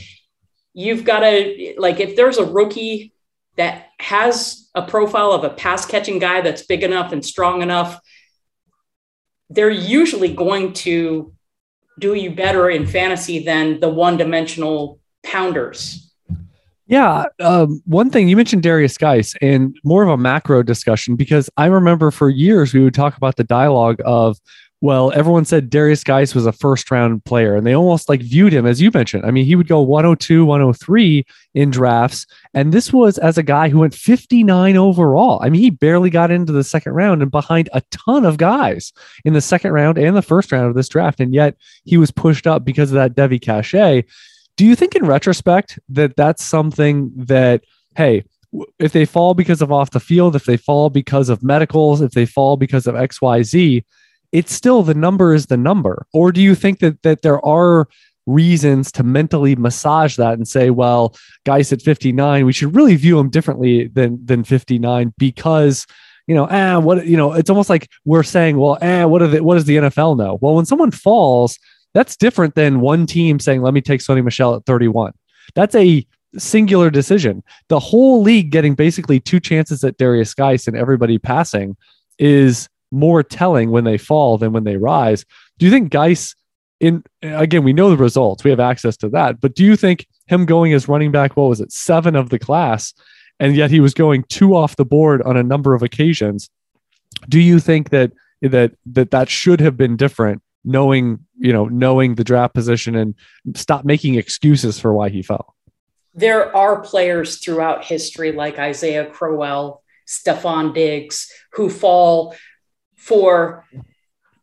you've 0.73 1.03
got 1.03 1.19
to 1.19 1.75
like 1.77 1.99
if 1.99 2.15
there's 2.15 2.37
a 2.37 2.45
rookie 2.45 3.13
that 3.57 3.87
has 3.99 4.69
a 4.75 4.81
profile 4.81 5.31
of 5.31 5.43
a 5.43 5.49
pass 5.49 5.85
catching 5.85 6.19
guy 6.19 6.39
that's 6.39 6.65
big 6.65 6.83
enough 6.83 7.11
and 7.11 7.25
strong 7.25 7.61
enough 7.61 7.99
they're 9.49 9.69
usually 9.69 10.33
going 10.33 10.71
to 10.71 11.33
do 11.99 12.13
you 12.13 12.31
better 12.31 12.69
in 12.69 12.85
fantasy 12.85 13.43
than 13.43 13.79
the 13.79 13.89
one-dimensional 13.89 14.99
pounders 15.23 16.06
yeah. 16.87 17.25
Um, 17.39 17.81
one 17.85 18.09
thing 18.09 18.29
you 18.29 18.37
mentioned 18.37 18.63
Derrius 18.63 18.97
Guice 18.97 19.35
and 19.41 19.77
more 19.83 20.03
of 20.03 20.09
a 20.09 20.17
macro 20.17 20.63
discussion 20.63 21.15
because 21.15 21.49
I 21.57 21.65
remember 21.65 22.11
for 22.11 22.29
years 22.29 22.73
we 22.73 22.81
would 22.81 22.93
talk 22.93 23.17
about 23.17 23.35
the 23.35 23.43
dialogue 23.43 24.01
of 24.05 24.39
well, 24.79 25.11
everyone 25.13 25.43
said 25.43 25.71
Derrius 25.71 26.05
Guice 26.05 26.35
was 26.35 26.45
a 26.45 26.51
first 26.51 26.91
round 26.91 27.25
player, 27.25 27.55
and 27.55 27.65
they 27.65 27.73
almost 27.73 28.07
like 28.09 28.21
viewed 28.21 28.53
him 28.53 28.67
as 28.67 28.79
you 28.79 28.91
mentioned. 28.93 29.25
I 29.25 29.31
mean, 29.31 29.45
he 29.45 29.55
would 29.55 29.67
go 29.67 29.81
102, 29.81 30.45
103 30.45 31.25
in 31.55 31.71
drafts, 31.71 32.27
and 32.53 32.71
this 32.71 32.93
was 32.93 33.17
as 33.17 33.39
a 33.39 33.43
guy 33.43 33.69
who 33.69 33.79
went 33.79 33.95
59 33.95 34.77
overall. 34.77 35.39
I 35.41 35.49
mean, 35.49 35.61
he 35.61 35.71
barely 35.71 36.11
got 36.11 36.29
into 36.29 36.53
the 36.53 36.63
second 36.63 36.93
round 36.93 37.23
and 37.23 37.31
behind 37.31 37.69
a 37.73 37.81
ton 37.89 38.23
of 38.23 38.37
guys 38.37 38.93
in 39.25 39.33
the 39.33 39.41
second 39.41 39.71
round 39.71 39.97
and 39.97 40.15
the 40.15 40.21
first 40.21 40.51
round 40.51 40.67
of 40.67 40.75
this 40.75 40.89
draft, 40.89 41.19
and 41.19 41.33
yet 41.33 41.55
he 41.83 41.97
was 41.97 42.11
pushed 42.11 42.45
up 42.45 42.63
because 42.63 42.91
of 42.91 42.95
that 42.95 43.15
Devy 43.15 43.41
cachet. 43.41 44.05
Do 44.57 44.65
you 44.65 44.75
think, 44.75 44.95
in 44.95 45.05
retrospect, 45.05 45.79
that 45.89 46.15
that's 46.15 46.43
something 46.43 47.11
that 47.15 47.63
hey? 47.95 48.25
If 48.79 48.93
they 48.93 49.05
fall 49.05 49.33
because 49.33 49.61
of 49.61 49.71
off 49.71 49.91
the 49.91 49.99
field, 49.99 50.35
if 50.35 50.45
they 50.45 50.57
fall 50.57 50.89
because 50.89 51.29
of 51.29 51.43
medicals, 51.43 52.01
if 52.01 52.11
they 52.11 52.25
fall 52.25 52.55
because 52.55 52.87
of 52.87 52.95
XYZ, 52.95 53.83
it's 54.31 54.53
still 54.53 54.83
the 54.83 54.93
number 54.93 55.33
is 55.33 55.47
the 55.47 55.57
number 55.57 56.05
or 56.13 56.31
do 56.31 56.41
you 56.41 56.55
think 56.55 56.79
that 56.79 57.01
that 57.03 57.21
there 57.21 57.43
are 57.45 57.87
reasons 58.25 58.91
to 58.91 59.03
mentally 59.03 59.55
massage 59.55 60.17
that 60.17 60.33
and 60.33 60.47
say 60.47 60.69
well 60.69 61.15
guys 61.45 61.71
at 61.71 61.81
59 61.81 62.45
we 62.45 62.51
should 62.51 62.75
really 62.75 62.95
view 62.95 63.17
him 63.17 63.29
differently 63.29 63.87
than 63.87 64.23
than 64.25 64.43
59 64.43 65.13
because 65.17 65.87
you 66.27 66.35
know 66.35 66.47
ah 66.51 66.79
what 66.79 67.05
you 67.07 67.15
know 67.15 67.31
it's 67.33 67.49
almost 67.49 67.69
like 67.69 67.89
we're 68.03 68.23
saying 68.23 68.57
well 68.57 68.77
ah 68.81 69.07
what 69.07 69.21
are 69.21 69.27
the, 69.27 69.43
what 69.43 69.55
does 69.55 69.65
the 69.65 69.77
NFL 69.77 70.17
know 70.17 70.37
well 70.41 70.55
when 70.55 70.65
someone 70.65 70.91
falls 70.91 71.57
that's 71.97 72.15
different 72.15 72.55
than 72.55 72.79
one 72.79 73.05
team 73.05 73.39
saying 73.39 73.61
let 73.61 73.73
me 73.73 73.81
take 73.81 74.01
Sony 74.01 74.23
Michel 74.23 74.55
at 74.55 74.65
31 74.65 75.13
that's 75.55 75.75
a 75.75 76.05
singular 76.37 76.89
decision 76.89 77.43
the 77.69 77.79
whole 77.79 78.21
league 78.21 78.51
getting 78.51 78.75
basically 78.75 79.19
two 79.19 79.39
chances 79.39 79.83
at 79.83 79.97
Derrius 79.97 80.35
Guice 80.35 80.67
and 80.67 80.77
everybody 80.77 81.17
passing 81.17 81.75
is 82.19 82.69
more 82.91 83.23
telling 83.23 83.71
when 83.71 83.83
they 83.83 83.97
fall 83.97 84.37
than 84.37 84.53
when 84.53 84.63
they 84.63 84.77
rise. 84.77 85.25
Do 85.57 85.65
you 85.65 85.71
think 85.71 85.91
Guice 85.91 86.35
in 86.79 87.03
again, 87.23 87.63
we 87.63 87.73
know 87.73 87.89
the 87.89 87.97
results, 87.97 88.43
we 88.43 88.51
have 88.51 88.59
access 88.59 88.95
to 88.97 89.09
that, 89.09 89.41
but 89.41 89.55
do 89.55 89.63
you 89.63 89.75
think 89.75 90.07
him 90.27 90.45
going 90.45 90.73
as 90.73 90.87
running 90.87 91.11
back, 91.11 91.35
what 91.35 91.49
was 91.49 91.59
it, 91.59 91.71
seven 91.71 92.15
of 92.15 92.29
the 92.29 92.37
class, 92.37 92.93
and 93.39 93.55
yet 93.55 93.71
he 93.71 93.79
was 93.79 93.93
going 93.93 94.23
two 94.29 94.55
off 94.55 94.75
the 94.75 94.85
board 94.85 95.21
on 95.23 95.37
a 95.37 95.43
number 95.43 95.73
of 95.73 95.81
occasions? 95.81 96.49
Do 97.27 97.39
you 97.39 97.59
think 97.59 97.89
that 97.89 98.11
that 98.41 98.73
that 98.85 99.09
that 99.09 99.29
should 99.29 99.59
have 99.59 99.75
been 99.75 99.97
different, 99.97 100.43
knowing 100.67 101.25
you 101.37 101.53
know 101.53 101.65
knowing 101.65 102.15
the 102.15 102.23
draft 102.23 102.53
position 102.53 102.95
and 102.95 103.15
stop 103.55 103.85
making 103.85 104.15
excuses 104.15 104.79
for 104.79 104.93
why 104.93 105.09
he 105.09 105.23
fell? 105.23 105.55
There 106.13 106.55
are 106.55 106.81
players 106.81 107.37
throughout 107.37 107.85
history 107.85 108.31
like 108.31 108.59
Isaiah 108.59 109.05
Crowell, 109.05 109.83
Stefon 110.07 110.73
Diggs, 110.73 111.31
who 111.53 111.69
fall 111.69 112.35
for 112.95 113.65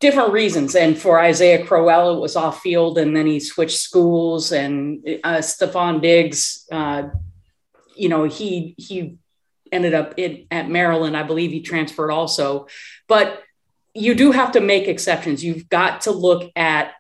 different 0.01 0.33
reasons. 0.33 0.75
And 0.75 0.97
for 0.97 1.19
Isaiah 1.21 1.65
Crowell, 1.65 2.17
it 2.17 2.21
was 2.21 2.37
off 2.37 2.61
field, 2.61 2.99
and 2.99 3.17
then 3.17 3.27
he 3.27 3.41
switched 3.41 3.79
schools. 3.79 4.53
And 4.53 5.05
uh, 5.25 5.39
Stefon 5.39 6.01
Diggs, 6.01 6.67
uh, 6.71 7.09
you 7.97 8.09
know, 8.09 8.25
he 8.25 8.75
he 8.79 9.19
ended 9.73 9.95
up 9.95 10.15
in, 10.17 10.47
at 10.51 10.71
Maryland. 10.71 11.17
I 11.17 11.23
believe 11.23 11.51
he 11.51 11.61
transferred 11.61 12.11
also. 12.11 12.67
But 13.09 13.43
you 13.95 14.15
do 14.15 14.33
have 14.33 14.53
to 14.53 14.61
make 14.61 14.89
exceptions. 14.89 15.45
You've 15.45 15.69
got 15.69 16.03
to 16.03 16.11
look 16.11 16.51
at 16.57 16.93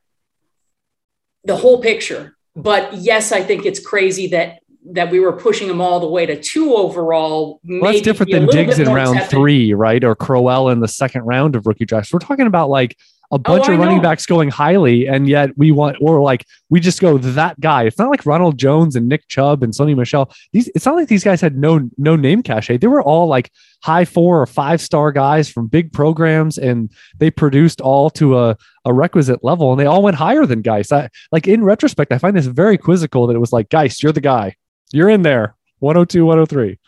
the 1.44 1.56
whole 1.56 1.82
picture. 1.82 2.36
But 2.56 2.94
yes, 2.94 3.32
I 3.32 3.42
think 3.42 3.66
it's 3.66 3.84
crazy 3.84 4.28
that 4.28 4.60
that 4.92 5.10
we 5.10 5.18
were 5.18 5.32
pushing 5.32 5.68
him 5.68 5.80
all 5.80 5.98
the 5.98 6.06
way 6.06 6.26
to 6.26 6.40
two 6.40 6.74
overall. 6.74 7.60
Well, 7.64 7.90
that's 7.90 8.04
different 8.04 8.30
than 8.30 8.46
Diggs 8.46 8.78
in 8.78 8.92
round 8.92 9.22
three, 9.24 9.72
right? 9.72 10.04
Or 10.04 10.14
Crowell 10.14 10.68
in 10.68 10.80
the 10.80 10.88
second 10.88 11.22
round 11.22 11.56
of 11.56 11.66
rookie 11.66 11.86
drafts. 11.86 12.12
We're 12.12 12.18
talking 12.18 12.46
about 12.46 12.68
like 12.68 12.96
a 13.34 13.36
oh, 13.36 13.38
bunch 13.38 13.68
oh, 13.68 13.72
of 13.72 13.78
running 13.78 14.00
backs 14.00 14.26
going 14.26 14.48
highly, 14.48 15.06
and 15.08 15.28
yet 15.28 15.50
we 15.56 15.72
want 15.72 15.96
or 16.00 16.20
like 16.20 16.46
we 16.70 16.80
just 16.80 17.00
go 17.00 17.18
that 17.18 17.58
guy. 17.60 17.84
It's 17.84 17.98
not 17.98 18.10
like 18.10 18.24
Ronald 18.24 18.58
Jones 18.58 18.96
and 18.96 19.08
Nick 19.08 19.26
Chubb 19.28 19.62
and 19.62 19.72
Sony 19.72 19.96
Michel. 19.96 20.32
These 20.52 20.68
it's 20.74 20.86
not 20.86 20.94
like 20.94 21.08
these 21.08 21.24
guys 21.24 21.40
had 21.40 21.56
no 21.56 21.88
no 21.98 22.16
name 22.16 22.42
cachet. 22.42 22.78
They 22.78 22.86
were 22.86 23.02
all 23.02 23.26
like 23.26 23.50
high 23.82 24.04
four 24.04 24.40
or 24.40 24.46
five 24.46 24.80
star 24.80 25.10
guys 25.12 25.48
from 25.48 25.66
big 25.66 25.92
programs, 25.92 26.58
and 26.58 26.90
they 27.18 27.30
produced 27.30 27.80
all 27.80 28.08
to 28.10 28.38
a 28.38 28.56
a 28.84 28.92
requisite 28.92 29.42
level, 29.42 29.72
and 29.72 29.80
they 29.80 29.86
all 29.86 30.02
went 30.02 30.16
higher 30.16 30.46
than 30.46 30.62
Guice. 30.62 30.92
I 30.92 31.08
like 31.32 31.48
in 31.48 31.64
retrospect, 31.64 32.12
I 32.12 32.18
find 32.18 32.36
this 32.36 32.46
very 32.46 32.78
quizzical 32.78 33.26
that 33.26 33.36
it 33.36 33.40
was 33.40 33.52
like 33.52 33.68
Guice, 33.68 34.02
you're 34.02 34.12
the 34.12 34.20
guy. 34.20 34.56
You're 34.92 35.10
in 35.10 35.22
there. 35.22 35.56
102, 35.80 36.24
103. 36.24 36.78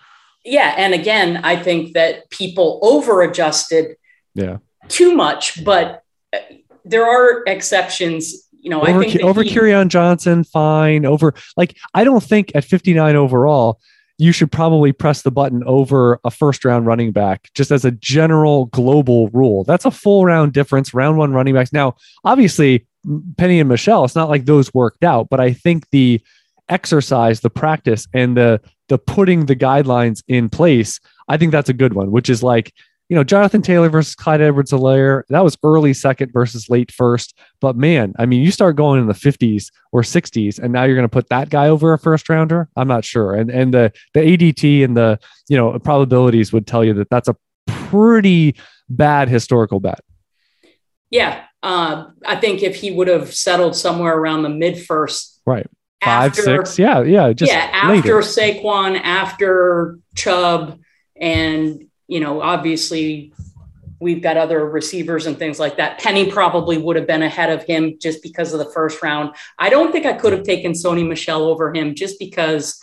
Yeah. 0.44 0.74
And 0.78 0.94
again, 0.94 1.38
I 1.42 1.60
think 1.60 1.94
that 1.94 2.30
people 2.30 2.78
over 2.82 3.20
adjusted 3.22 3.96
yeah. 4.34 4.58
too 4.88 5.14
much, 5.14 5.64
but 5.64 6.02
there 6.84 7.06
are 7.06 7.42
exceptions. 7.46 8.34
You 8.60 8.70
know, 8.70 8.82
over, 8.82 9.00
I 9.02 9.08
think 9.08 9.22
over 9.22 9.44
Johnson, 9.90 10.44
fine. 10.44 11.06
Over 11.06 11.34
like 11.56 11.76
I 11.94 12.04
don't 12.04 12.22
think 12.22 12.52
at 12.54 12.64
59 12.64 13.14
overall, 13.14 13.80
you 14.18 14.32
should 14.32 14.50
probably 14.50 14.92
press 14.92 15.22
the 15.22 15.30
button 15.30 15.62
over 15.64 16.18
a 16.24 16.30
first 16.30 16.64
round 16.64 16.86
running 16.86 17.12
back 17.12 17.50
just 17.54 17.70
as 17.70 17.84
a 17.84 17.90
general 17.90 18.66
global 18.66 19.28
rule. 19.28 19.64
That's 19.64 19.84
a 19.84 19.90
full 19.90 20.24
round 20.24 20.52
difference, 20.52 20.94
round 20.94 21.18
one 21.18 21.32
running 21.32 21.54
backs. 21.54 21.72
Now, 21.72 21.96
obviously, 22.24 22.86
Penny 23.36 23.60
and 23.60 23.68
Michel, 23.68 24.04
it's 24.04 24.14
not 24.14 24.30
like 24.30 24.46
those 24.46 24.72
worked 24.72 25.04
out, 25.04 25.28
but 25.28 25.38
I 25.38 25.52
think 25.52 25.88
the 25.90 26.20
exercise, 26.68 27.40
the 27.40 27.50
practice, 27.50 28.08
and 28.12 28.36
the 28.36 28.60
the 28.88 28.98
putting 28.98 29.46
the 29.46 29.56
guidelines 29.56 30.22
in 30.28 30.48
place, 30.48 31.00
I 31.28 31.36
think 31.36 31.52
that's 31.52 31.68
a 31.68 31.74
good 31.74 31.92
one. 31.92 32.10
Which 32.10 32.30
is 32.30 32.42
like, 32.42 32.72
you 33.08 33.14
know, 33.14 33.22
Jonathan 33.22 33.62
Taylor 33.62 33.88
versus 33.88 34.14
Clyde 34.14 34.40
Edwards-Helaire. 34.40 35.22
That 35.28 35.44
was 35.44 35.56
early 35.62 35.94
second 35.94 36.32
versus 36.32 36.68
late 36.68 36.90
first. 36.90 37.38
But 37.60 37.76
man, 37.76 38.14
I 38.18 38.26
mean, 38.26 38.42
you 38.42 38.50
start 38.50 38.76
going 38.76 39.00
in 39.00 39.06
the 39.06 39.14
50s 39.14 39.70
or 39.92 40.02
60s, 40.02 40.58
and 40.58 40.72
now 40.72 40.84
you're 40.84 40.96
going 40.96 41.04
to 41.04 41.12
put 41.12 41.28
that 41.28 41.48
guy 41.48 41.68
over 41.68 41.92
a 41.92 41.98
first 41.98 42.28
rounder. 42.28 42.68
I'm 42.76 42.88
not 42.88 43.04
sure. 43.04 43.34
And 43.34 43.50
and 43.50 43.72
the 43.72 43.92
the 44.14 44.20
ADP 44.20 44.84
and 44.84 44.96
the 44.96 45.18
you 45.48 45.56
know 45.56 45.78
probabilities 45.78 46.52
would 46.52 46.66
tell 46.66 46.84
you 46.84 46.94
that 46.94 47.10
that's 47.10 47.28
a 47.28 47.36
pretty 47.66 48.56
bad 48.88 49.28
historical 49.28 49.80
bet. 49.80 50.00
Yeah, 51.10 51.44
uh, 51.62 52.06
I 52.26 52.36
think 52.36 52.62
if 52.62 52.76
he 52.76 52.90
would 52.90 53.08
have 53.08 53.32
settled 53.32 53.76
somewhere 53.76 54.16
around 54.16 54.42
the 54.42 54.48
mid 54.48 54.84
first, 54.84 55.40
right, 55.46 55.66
five, 56.02 56.30
after, 56.30 56.42
six. 56.42 56.78
Yeah, 56.78 57.02
yeah. 57.02 57.32
Just 57.32 57.52
yeah, 57.52 57.70
after 57.72 57.94
later. 57.94 58.18
Saquon, 58.18 59.00
after 59.00 59.98
Chubb, 60.16 60.80
and 61.14 61.86
you 62.08 62.20
know, 62.20 62.40
obviously 62.40 63.32
we've 64.00 64.22
got 64.22 64.36
other 64.36 64.68
receivers 64.68 65.26
and 65.26 65.38
things 65.38 65.58
like 65.58 65.76
that. 65.78 65.98
Penny 65.98 66.30
probably 66.30 66.78
would 66.78 66.96
have 66.96 67.06
been 67.06 67.22
ahead 67.22 67.50
of 67.50 67.64
him 67.64 67.96
just 68.00 68.22
because 68.22 68.52
of 68.52 68.58
the 68.58 68.70
first 68.72 69.02
round. 69.02 69.34
I 69.58 69.70
don't 69.70 69.90
think 69.90 70.06
I 70.06 70.12
could 70.12 70.32
have 70.32 70.42
taken 70.42 70.72
Sony 70.72 71.06
Michel 71.06 71.44
over 71.44 71.74
him 71.74 71.94
just 71.94 72.18
because 72.18 72.78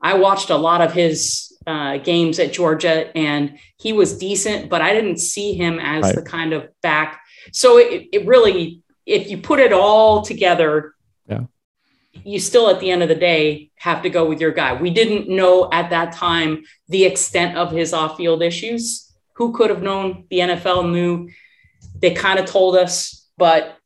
I 0.00 0.14
watched 0.14 0.50
a 0.50 0.56
lot 0.56 0.80
of 0.80 0.92
his 0.92 1.52
uh, 1.66 1.98
games 1.98 2.38
at 2.38 2.52
Georgia 2.52 3.16
and 3.16 3.58
he 3.76 3.92
was 3.92 4.18
decent, 4.18 4.68
but 4.68 4.82
I 4.82 4.92
didn't 4.92 5.18
see 5.18 5.54
him 5.54 5.78
as 5.78 6.02
right. 6.02 6.14
the 6.14 6.22
kind 6.22 6.52
of 6.52 6.68
back. 6.82 7.20
So 7.52 7.78
it, 7.78 8.08
it 8.12 8.26
really, 8.26 8.82
if 9.04 9.30
you 9.30 9.38
put 9.38 9.60
it 9.60 9.72
all 9.72 10.22
together, 10.22 10.94
yeah 11.28 11.44
you 12.26 12.40
still 12.40 12.68
at 12.68 12.80
the 12.80 12.90
end 12.90 13.02
of 13.04 13.08
the 13.08 13.14
day 13.14 13.70
have 13.76 14.02
to 14.02 14.10
go 14.10 14.28
with 14.28 14.40
your 14.40 14.50
guy. 14.50 14.74
We 14.74 14.90
didn't 14.90 15.28
know 15.28 15.68
at 15.72 15.90
that 15.90 16.12
time 16.12 16.64
the 16.88 17.04
extent 17.04 17.56
of 17.56 17.70
his 17.70 17.92
off-field 17.92 18.42
issues. 18.42 19.12
Who 19.34 19.52
could 19.52 19.70
have 19.70 19.82
known? 19.82 20.24
The 20.28 20.40
NFL 20.40 20.90
knew. 20.90 21.30
They 22.00 22.12
kind 22.14 22.40
of 22.40 22.46
told 22.46 22.76
us, 22.76 23.28
but 23.38 23.78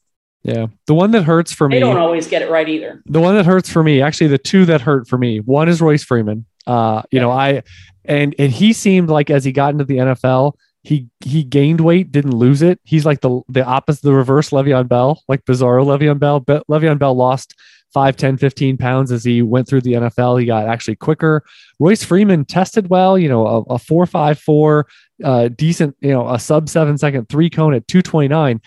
yeah, 0.42 0.68
the 0.86 0.94
one 0.94 1.10
that 1.10 1.24
hurts 1.24 1.52
for 1.52 1.68
me. 1.68 1.76
They 1.76 1.80
don't 1.80 1.98
always 1.98 2.26
get 2.28 2.40
it 2.40 2.50
right 2.50 2.66
either. 2.66 3.02
The 3.04 3.20
one 3.20 3.34
that 3.34 3.44
hurts 3.44 3.68
for 3.68 3.82
me, 3.82 4.00
actually, 4.00 4.28
the 4.28 4.38
two 4.38 4.64
that 4.66 4.80
hurt 4.80 5.06
for 5.06 5.18
me. 5.18 5.40
One 5.40 5.68
is 5.68 5.82
Royce 5.82 6.02
Freeman. 6.02 6.46
Uh, 6.66 7.02
you 7.10 7.18
yeah. 7.18 7.22
know, 7.22 7.30
I 7.30 7.62
and 8.06 8.34
and 8.38 8.50
he 8.50 8.72
seemed 8.72 9.10
like 9.10 9.28
as 9.28 9.44
he 9.44 9.52
got 9.52 9.74
into 9.74 9.84
the 9.84 9.98
NFL, 9.98 10.54
he 10.82 11.08
he 11.20 11.42
gained 11.44 11.82
weight, 11.82 12.10
didn't 12.10 12.34
lose 12.34 12.62
it. 12.62 12.80
He's 12.84 13.04
like 13.04 13.20
the 13.20 13.42
the 13.50 13.64
opposite, 13.64 14.02
the 14.02 14.14
reverse 14.14 14.48
Le'Veon 14.48 14.88
Bell, 14.88 15.22
like 15.28 15.44
bizarro 15.44 15.84
Le'Veon 15.84 16.18
Bell. 16.18 16.40
But 16.40 16.66
Le'Veon 16.68 16.98
Bell 16.98 17.14
lost 17.14 17.54
5, 17.92 18.16
10, 18.16 18.36
15 18.36 18.76
pounds 18.76 19.12
as 19.12 19.24
he 19.24 19.42
went 19.42 19.68
through 19.68 19.80
the 19.80 19.94
NFL. 19.94 20.40
He 20.40 20.46
got 20.46 20.66
actually 20.66 20.96
quicker. 20.96 21.42
Royce 21.78 22.04
Freeman 22.04 22.44
tested 22.44 22.88
well, 22.88 23.18
you 23.18 23.28
know, 23.28 23.46
a, 23.46 23.60
a 23.62 23.78
4.54, 23.78 24.84
uh, 25.24 25.48
decent, 25.48 25.96
you 26.00 26.10
know, 26.10 26.28
a 26.28 26.38
sub 26.38 26.68
seven 26.68 26.96
second 26.98 27.28
three 27.28 27.50
cone 27.50 27.74
at 27.74 27.86
229. 27.88 28.60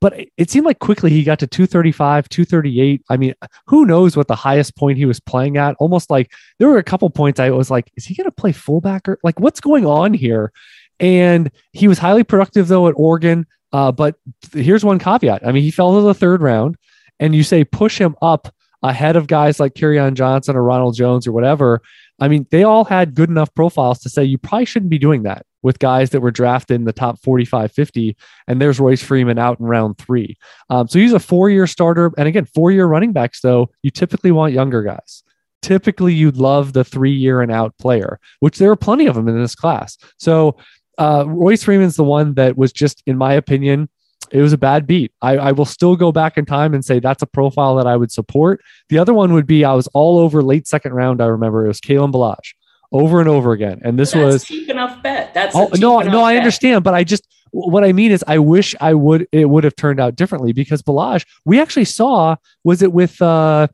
But 0.00 0.18
it 0.38 0.50
seemed 0.50 0.64
like 0.64 0.78
quickly 0.78 1.10
he 1.10 1.22
got 1.24 1.38
to 1.40 1.46
235, 1.46 2.28
238. 2.30 3.02
I 3.10 3.16
mean, 3.18 3.34
who 3.66 3.84
knows 3.84 4.16
what 4.16 4.28
the 4.28 4.34
highest 4.34 4.74
point 4.74 4.96
he 4.96 5.04
was 5.04 5.20
playing 5.20 5.58
at? 5.58 5.76
Almost 5.78 6.10
like 6.10 6.32
there 6.58 6.68
were 6.68 6.78
a 6.78 6.82
couple 6.82 7.10
points 7.10 7.38
I 7.38 7.50
was 7.50 7.70
like, 7.70 7.90
is 7.96 8.06
he 8.06 8.14
going 8.14 8.24
to 8.24 8.30
play 8.30 8.52
fullback 8.52 9.06
or 9.06 9.18
like 9.22 9.38
what's 9.38 9.60
going 9.60 9.84
on 9.84 10.14
here? 10.14 10.52
And 10.98 11.50
he 11.72 11.86
was 11.86 11.98
highly 11.98 12.24
productive 12.24 12.68
though 12.68 12.88
at 12.88 12.94
Oregon. 12.96 13.46
Uh, 13.72 13.92
but 13.92 14.16
here's 14.52 14.84
one 14.84 14.98
caveat. 14.98 15.46
I 15.46 15.52
mean, 15.52 15.62
he 15.62 15.70
fell 15.70 15.94
to 15.94 16.00
the 16.00 16.14
third 16.14 16.40
round, 16.40 16.76
and 17.20 17.34
you 17.34 17.42
say 17.42 17.62
push 17.62 17.98
him 17.98 18.16
up 18.20 18.52
ahead 18.82 19.16
of 19.16 19.26
guys 19.26 19.60
like 19.60 19.74
Kerryon 19.74 20.14
Johnson 20.14 20.56
or 20.56 20.62
Ronald 20.62 20.96
Jones 20.96 21.26
or 21.26 21.32
whatever. 21.32 21.82
I 22.18 22.28
mean, 22.28 22.46
they 22.50 22.64
all 22.64 22.84
had 22.84 23.14
good 23.14 23.30
enough 23.30 23.54
profiles 23.54 23.98
to 24.00 24.08
say 24.08 24.24
you 24.24 24.38
probably 24.38 24.66
shouldn't 24.66 24.90
be 24.90 24.98
doing 24.98 25.22
that. 25.24 25.46
with 25.62 25.78
guys 25.78 26.10
that 26.10 26.20
were 26.20 26.30
drafted 26.30 26.76
in 26.76 26.84
the 26.84 26.92
top 26.92 27.20
45, 27.20 27.70
50. 27.72 28.16
And 28.46 28.60
there's 28.60 28.80
Royce 28.80 29.02
Freeman 29.02 29.38
out 29.38 29.60
in 29.60 29.66
round 29.66 29.98
three. 29.98 30.38
Um, 30.70 30.88
so 30.88 30.98
he's 30.98 31.12
a 31.12 31.20
four 31.20 31.50
year 31.50 31.66
starter. 31.66 32.10
And 32.16 32.26
again, 32.26 32.46
four 32.46 32.72
year 32.72 32.86
running 32.86 33.12
backs, 33.12 33.40
though, 33.40 33.70
you 33.82 33.90
typically 33.90 34.30
want 34.30 34.54
younger 34.54 34.82
guys. 34.82 35.22
Typically, 35.62 36.14
you'd 36.14 36.38
love 36.38 36.72
the 36.72 36.84
three 36.84 37.12
year 37.12 37.42
and 37.42 37.52
out 37.52 37.76
player, 37.76 38.18
which 38.40 38.56
there 38.56 38.70
are 38.70 38.76
plenty 38.76 39.06
of 39.06 39.14
them 39.14 39.28
in 39.28 39.38
this 39.38 39.54
class. 39.54 39.98
So 40.18 40.56
uh, 40.96 41.24
Royce 41.26 41.62
Freeman's 41.62 41.96
the 41.96 42.04
one 42.04 42.34
that 42.34 42.56
was 42.56 42.72
just, 42.72 43.02
in 43.06 43.18
my 43.18 43.34
opinion, 43.34 43.90
it 44.32 44.40
was 44.40 44.52
a 44.52 44.58
bad 44.58 44.86
beat. 44.86 45.12
I, 45.20 45.36
I, 45.36 45.52
will 45.52 45.64
still 45.64 45.96
go 45.96 46.12
back 46.12 46.38
in 46.38 46.46
time 46.46 46.74
and 46.74 46.84
say 46.84 47.00
that's 47.00 47.22
a 47.22 47.26
profile 47.26 47.76
that 47.76 47.86
I 47.86 47.96
would 47.96 48.12
support. 48.12 48.62
The 48.88 48.98
other 48.98 49.12
one 49.12 49.32
would 49.32 49.46
be 49.46 49.64
I 49.64 49.74
was 49.74 49.86
all 49.88 50.18
over 50.18 50.42
late 50.42 50.66
second 50.66 50.92
round. 50.92 51.20
I 51.20 51.26
remember 51.26 51.64
it 51.64 51.68
was 51.68 51.80
Kalen 51.80 52.12
Ballage 52.12 52.54
over 52.92 53.20
and 53.20 53.28
over 53.28 53.52
again. 53.52 53.80
And 53.84 53.98
this 53.98 54.12
that's 54.12 54.24
was 54.24 54.44
cheap 54.44 54.68
enough 54.68 55.02
bet. 55.02 55.34
That's 55.34 55.54
oh, 55.54 55.68
no, 55.78 56.00
no, 56.00 56.22
I 56.22 56.34
bet. 56.34 56.38
understand, 56.38 56.84
but 56.84 56.94
I 56.94 57.04
just 57.04 57.26
what 57.52 57.82
I 57.82 57.92
mean 57.92 58.12
is 58.12 58.22
I 58.26 58.38
wish 58.38 58.74
I 58.80 58.94
would 58.94 59.26
it 59.32 59.46
would 59.46 59.64
have 59.64 59.74
turned 59.74 60.00
out 60.00 60.14
differently 60.14 60.52
because 60.52 60.82
Ballage 60.82 61.26
we 61.44 61.60
actually 61.60 61.84
saw 61.84 62.36
was 62.64 62.82
it 62.82 62.92
with 62.92 63.20
uh 63.20 63.68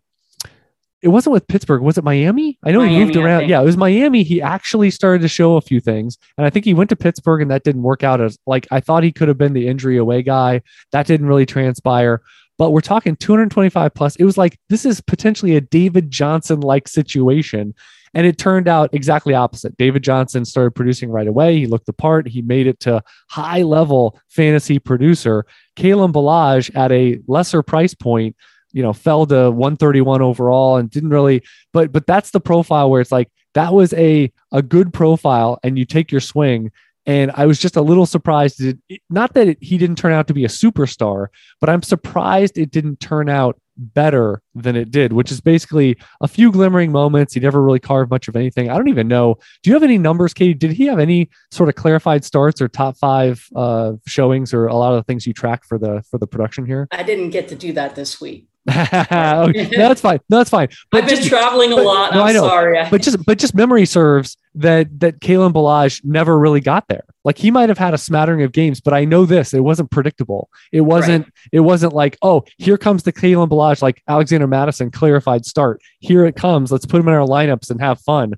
it 1.07 1.11
wasn't 1.11 1.35
with 1.35 1.47
Pittsburgh. 1.47 1.83
Was 1.83 1.97
it 1.97 2.03
Miami? 2.03 2.59
I 2.65 2.73
know 2.73 2.81
Miami, 2.81 2.95
he 2.97 3.05
moved 3.05 3.17
around. 3.17 3.49
Yeah, 3.49 3.63
it 3.63 3.65
was 3.65 3.77
Miami. 3.77 4.25
He 4.25 4.43
actually 4.43 4.91
started 4.91 5.23
to 5.23 5.29
show 5.29 5.55
a 5.55 5.61
few 5.61 5.79
things. 5.79 6.19
And 6.37 6.45
I 6.45 6.51
think 6.51 6.65
he 6.65 6.75
went 6.75 6.91
to 6.91 6.97
Pittsburgh 6.97 7.41
and 7.41 7.51
that 7.53 7.63
didn't 7.63 7.85
work 7.85 8.03
out 8.03 8.21
as 8.21 8.37
like 8.45 8.67
I 8.73 8.81
thought 8.81 9.05
he 9.05 9.13
could 9.13 9.29
have 9.29 9.39
been 9.39 9.53
the 9.53 9.69
injury 9.69 9.99
away 9.99 10.23
guy. 10.23 10.63
That 10.91 11.07
didn't 11.07 11.29
really 11.29 11.47
transpire. 11.47 12.23
But 12.59 12.73
we're 12.73 12.81
talking 12.81 13.15
225 13.15 13.95
plus. 13.95 14.17
It 14.17 14.25
was 14.25 14.37
like 14.37 14.59
this 14.69 14.85
is 14.85 15.01
potentially 15.01 15.55
a 15.55 15.61
David 15.61 16.11
Johnson 16.11 16.59
like 16.59 16.89
situation. 16.89 17.73
And 18.13 18.27
it 18.27 18.37
turned 18.37 18.67
out 18.67 18.93
exactly 18.93 19.33
opposite. 19.33 19.77
David 19.77 20.03
Johnson 20.03 20.45
started 20.45 20.73
producing 20.73 21.11
right 21.11 21.29
away. 21.29 21.57
He 21.57 21.67
looked 21.67 21.87
the 21.87 21.93
part. 21.93 22.27
He 22.27 22.43
made 22.43 22.67
it 22.67 22.81
to 22.81 23.01
high 23.31 23.63
level 23.63 24.19
fantasy 24.29 24.81
producer. 24.81 25.47
Kalen 25.77 26.13
Ballage 26.13 26.75
at 26.75 26.91
a 26.91 27.21
lesser 27.29 27.63
price 27.63 27.95
point 27.95 28.35
you 28.77 28.83
know 28.83 28.93
fell 28.93 29.25
to 29.25 29.51
131 29.51 30.21
overall 30.21 30.77
and 30.77 30.91
didn't 30.91 31.09
really 31.09 31.43
but 31.73 31.91
but 31.93 32.07
that's 32.07 32.31
the 32.31 32.41
profile 32.41 32.91
where 32.91 33.01
it's 33.01 33.11
like 33.11 33.31
that 33.55 33.73
was 33.73 33.95
a 33.95 34.31
a 34.53 34.61
good 34.61 34.93
profile 34.93 35.59
and 35.65 35.79
you 35.79 35.87
take 35.87 36.13
your 36.13 36.21
swing 36.21 36.71
and 37.07 37.31
I 37.35 37.47
was 37.47 37.61
just 37.61 37.77
a 37.77 37.83
little 37.83 38.05
surprised. 38.05 38.61
It, 38.61 38.79
not 39.09 39.35
that 39.35 39.47
it, 39.47 39.59
he 39.61 39.79
didn't 39.79 39.97
turn 39.97 40.13
out 40.13 40.27
to 40.27 40.35
be 40.35 40.45
a 40.45 40.49
superstar, 40.49 41.29
but 41.61 41.71
I'm 41.71 41.83
surprised 41.83 42.59
it 42.59 42.73
didn't 42.73 42.99
turn 42.99 43.29
out 43.29 43.61
better 43.77 44.43
than 44.57 44.75
it 44.75 44.91
did, 44.91 45.13
which 45.13 45.31
is 45.31 45.41
basically 45.41 45.97
a 46.21 46.27
few 46.27 46.51
glimmering 46.51 46.91
moments. 46.91 47.35
He 47.35 47.41
never 47.41 47.63
really 47.63 47.79
carved 47.79 48.11
much 48.11 48.27
of 48.27 48.35
anything. 48.35 48.71
I 48.71 48.75
don't 48.75 48.89
even 48.89 49.07
know. 49.07 49.37
Do 49.63 49.71
you 49.71 49.75
have 49.75 49.85
any 49.85 49.99
numbers, 49.99 50.35
Katie? 50.35 50.55
Did 50.55 50.73
he 50.73 50.87
have 50.87 50.99
any 50.99 51.31
sort 51.53 51.69
of 51.69 51.77
clarified 51.77 52.25
starts 52.25 52.61
or 52.61 52.67
top 52.67 52.97
five 52.97 53.47
uh, 53.55 53.93
showings 54.07 54.53
or 54.53 54.67
a 54.67 54.75
lot 54.75 54.93
of 54.93 54.97
the 54.97 55.05
things 55.05 55.29
you 55.29 55.33
track 55.33 55.65
for 55.65 55.79
the 55.79 56.03
for 56.11 56.19
the 56.19 56.27
production 56.27 56.67
here? 56.67 56.89
I 56.91 57.05
didn't 57.05 57.31
get 57.31 57.47
to 57.49 57.55
do 57.55 57.73
that 57.75 57.95
this 57.95 58.21
week. 58.21 58.49
okay. 58.71 59.69
no, 59.73 59.89
that's 59.89 60.01
fine. 60.01 60.19
No, 60.29 60.39
that's 60.39 60.51
fine. 60.51 60.69
But 60.91 61.05
I've 61.05 61.09
been 61.09 61.19
just, 61.19 61.29
traveling 61.29 61.73
a 61.73 61.77
but, 61.77 61.85
lot. 61.85 62.15
No, 62.15 62.23
I'm 62.23 62.35
sorry. 62.35 62.85
But 62.91 63.01
just 63.01 63.25
but 63.25 63.39
just 63.39 63.55
memory 63.55 63.87
serves 63.87 64.37
that 64.57 64.99
that 65.01 65.21
Kalen 65.21 65.53
Ballage 65.53 66.05
never 66.05 66.37
really 66.37 66.61
got 66.61 66.89
there. 66.89 67.05
Like 67.25 67.39
he 67.39 67.53
might 67.53 67.69
have 67.69 67.79
had 67.79 67.95
a 67.95 67.99
smattering 67.99 68.43
of 68.43 68.51
games, 68.51 68.81
but 68.81 68.93
I 68.93 69.05
know 69.05 69.25
this. 69.25 69.55
It 69.55 69.61
wasn't 69.61 69.93
predictable. 69.93 70.49
It 70.73 70.81
wasn't. 70.81 71.27
Right. 71.27 71.33
It 71.53 71.61
wasn't 71.61 71.93
like 71.93 72.19
oh 72.23 72.45
here 72.59 72.77
comes 72.77 73.05
the 73.05 73.13
Kalen 73.13 73.49
Ballage 73.49 73.83
like 73.83 74.03
Alexander 74.09 74.49
Mattison 74.49 74.91
clarified 74.91 75.47
start. 75.47 75.81
Here 76.01 76.27
it 76.27 76.35
comes. 76.35 76.73
Let's 76.73 76.87
put 76.87 77.01
him 77.01 77.09
in 77.09 77.15
our 77.15 77.27
lineups 77.27 77.71
and 77.71 77.81
have 77.81 78.01
fun, 78.01 78.35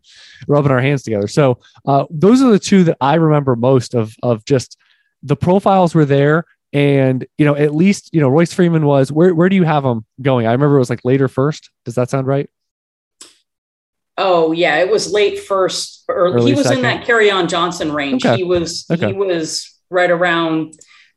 rubbing 0.47 0.73
our 0.73 0.81
hands 0.81 1.03
together. 1.05 1.29
So 1.29 1.59
uh, 1.87 2.05
those 2.11 2.43
are 2.43 2.51
the 2.51 2.59
two 2.59 2.85
that 2.85 2.99
I 3.01 3.15
remember 3.15 3.57
most 3.57 3.95
of 3.95 4.15
of 4.23 4.45
just 4.45 4.77
the 5.23 5.37
profiles 5.37 5.95
were 5.95 6.05
there 6.05 6.45
and 6.73 7.27
you 7.39 7.45
know, 7.45 7.57
at 7.57 7.75
least 7.75 8.11
you 8.13 8.21
know 8.21 8.29
Royce 8.29 8.53
Freeman 8.53 8.87
was 8.87 9.11
where 9.11 9.35
where 9.35 9.49
do 9.49 9.57
you 9.57 9.65
have 9.65 9.85
him 9.85 10.05
going? 10.21 10.47
I 10.47 10.53
remember 10.53 10.77
it 10.77 10.81
was 10.81 10.91
like 10.91 11.05
later 11.05 11.29
first. 11.29 11.71
Does 11.85 11.95
that 11.95 12.11
sound 12.11 12.27
right? 12.27 12.49
Oh 14.17 14.53
yeah, 14.53 14.77
it 14.79 14.91
was 14.91 15.13
late 15.13 15.39
first. 15.41 16.05
Or 16.09 16.33
Early 16.33 16.53
he 16.53 16.57
was 16.57 16.67
second. 16.67 16.79
in 16.79 16.83
that 16.83 17.07
Kerryon 17.07 17.49
Johnson 17.49 17.93
range. 17.93 18.25
Okay. 18.25 18.37
He 18.37 18.45
was 18.45 18.87
okay. 18.91 19.09
he 19.09 19.13
was 19.13 19.79
right 19.91 20.11
around 20.11 20.75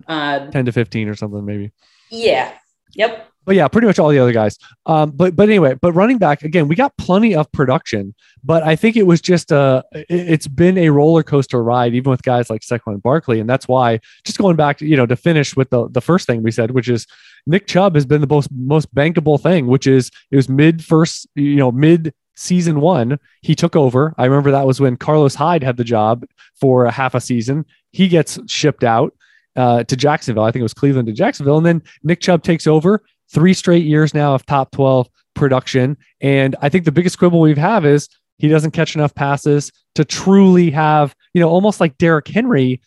uh, 0.08 0.48
ten 0.48 0.66
to 0.66 0.72
fifteen 0.72 1.08
or 1.08 1.16
something 1.16 1.44
maybe. 1.46 1.72
Yeah. 2.10 2.54
Yep 2.94 3.31
but 3.46 3.56
yeah, 3.56 3.68
pretty 3.68 3.88
much 3.88 4.00
all 4.00 4.10
the 4.10 4.20
other 4.20 4.32
guys. 4.32 4.58
Um, 4.86 5.12
but 5.12 5.36
but 5.36 5.50
anyway, 5.50 5.76
but 5.82 5.94
running 5.94 6.18
back 6.18 6.44
again, 6.44 6.68
we 6.68 6.76
got 6.76 6.96
plenty 6.98 7.36
of 7.36 7.52
production, 7.52 8.14
but 8.44 8.64
I 8.64 8.76
think 8.76 8.96
it 8.96 9.08
was 9.08 9.22
just 9.22 9.52
a. 9.52 9.84
It's 9.92 10.48
been 10.48 10.78
a 10.78 10.90
roller 10.90 11.24
coaster 11.24 11.64
ride, 11.64 11.94
even 11.96 12.12
with 12.12 12.24
guys 12.24 12.50
like 12.50 12.62
Saquon 12.62 13.02
Barkley, 13.02 13.40
and 13.40 13.50
that's 13.50 13.68
why. 13.68 14.00
Just 14.24 14.38
going 14.38 14.56
back, 14.56 14.78
to, 14.80 14.86
you 14.86 14.96
know, 14.96 15.06
to 15.06 15.16
finish 15.16 15.56
with 15.56 15.70
the 15.70 15.90
the 15.90 16.02
first 16.02 16.28
thing 16.28 16.44
we 16.44 16.52
said, 16.52 16.72
which 16.72 16.90
is 16.90 17.08
Nick 17.48 17.68
Chubb 17.68 17.96
has 17.96 18.06
been 18.06 18.22
the 18.22 18.28
most 18.28 18.50
most 18.52 18.94
bankable 18.94 19.42
thing, 19.42 19.68
which 19.68 19.88
is 19.88 20.12
it 20.30 20.36
was 20.36 20.50
mid 20.50 20.84
first, 20.84 21.28
you 21.36 21.56
know, 21.56 21.72
mid 21.72 22.14
season 22.36 22.82
one, 22.82 23.20
he 23.42 23.56
took 23.56 23.76
over. 23.76 24.14
I 24.18 24.26
remember 24.26 24.52
that 24.52 24.66
was 24.66 24.80
when 24.80 24.98
Carlos 24.98 25.36
Hyde 25.36 25.64
had 25.64 25.78
the 25.78 25.84
job 25.84 26.26
for 26.60 26.86
a 26.86 26.92
half 26.92 27.16
a 27.16 27.22
season. 27.22 27.66
He 27.92 28.08
gets 28.08 28.40
shipped 28.48 28.84
out 28.84 29.14
uh, 29.56 29.84
to 29.84 29.96
Jacksonville. 29.96 30.44
I 30.44 30.52
think 30.52 30.62
it 30.62 30.64
was 30.64 30.74
Cleveland 30.74 31.08
to 31.08 31.14
Jacksonville. 31.14 31.58
And 31.58 31.66
then 31.66 31.84
Nick 32.04 32.20
Chubb 32.20 32.44
takes 32.44 32.68
over 32.68 33.04
three 33.34 33.54
straight 33.54 33.86
years 33.86 34.14
now 34.14 34.36
of 34.36 34.46
top 34.46 34.72
12 34.72 35.10
production. 35.34 35.98
And 36.20 36.56
I 36.62 36.70
think 36.70 36.86
the 36.86 36.92
biggest 36.92 37.18
quibble 37.18 37.40
we've 37.40 37.58
have 37.58 37.86
is 37.86 38.10
he 38.38 38.48
doesn't 38.48 38.72
catch 38.72 38.96
enough 38.96 39.14
passes 39.14 39.72
to 39.96 40.06
truly 40.06 40.72
have, 40.72 41.16
you 41.34 41.42
know, 41.42 41.50
almost 41.50 41.80
like 41.80 41.98
Derrick 41.98 42.28
Henry. 42.28 42.82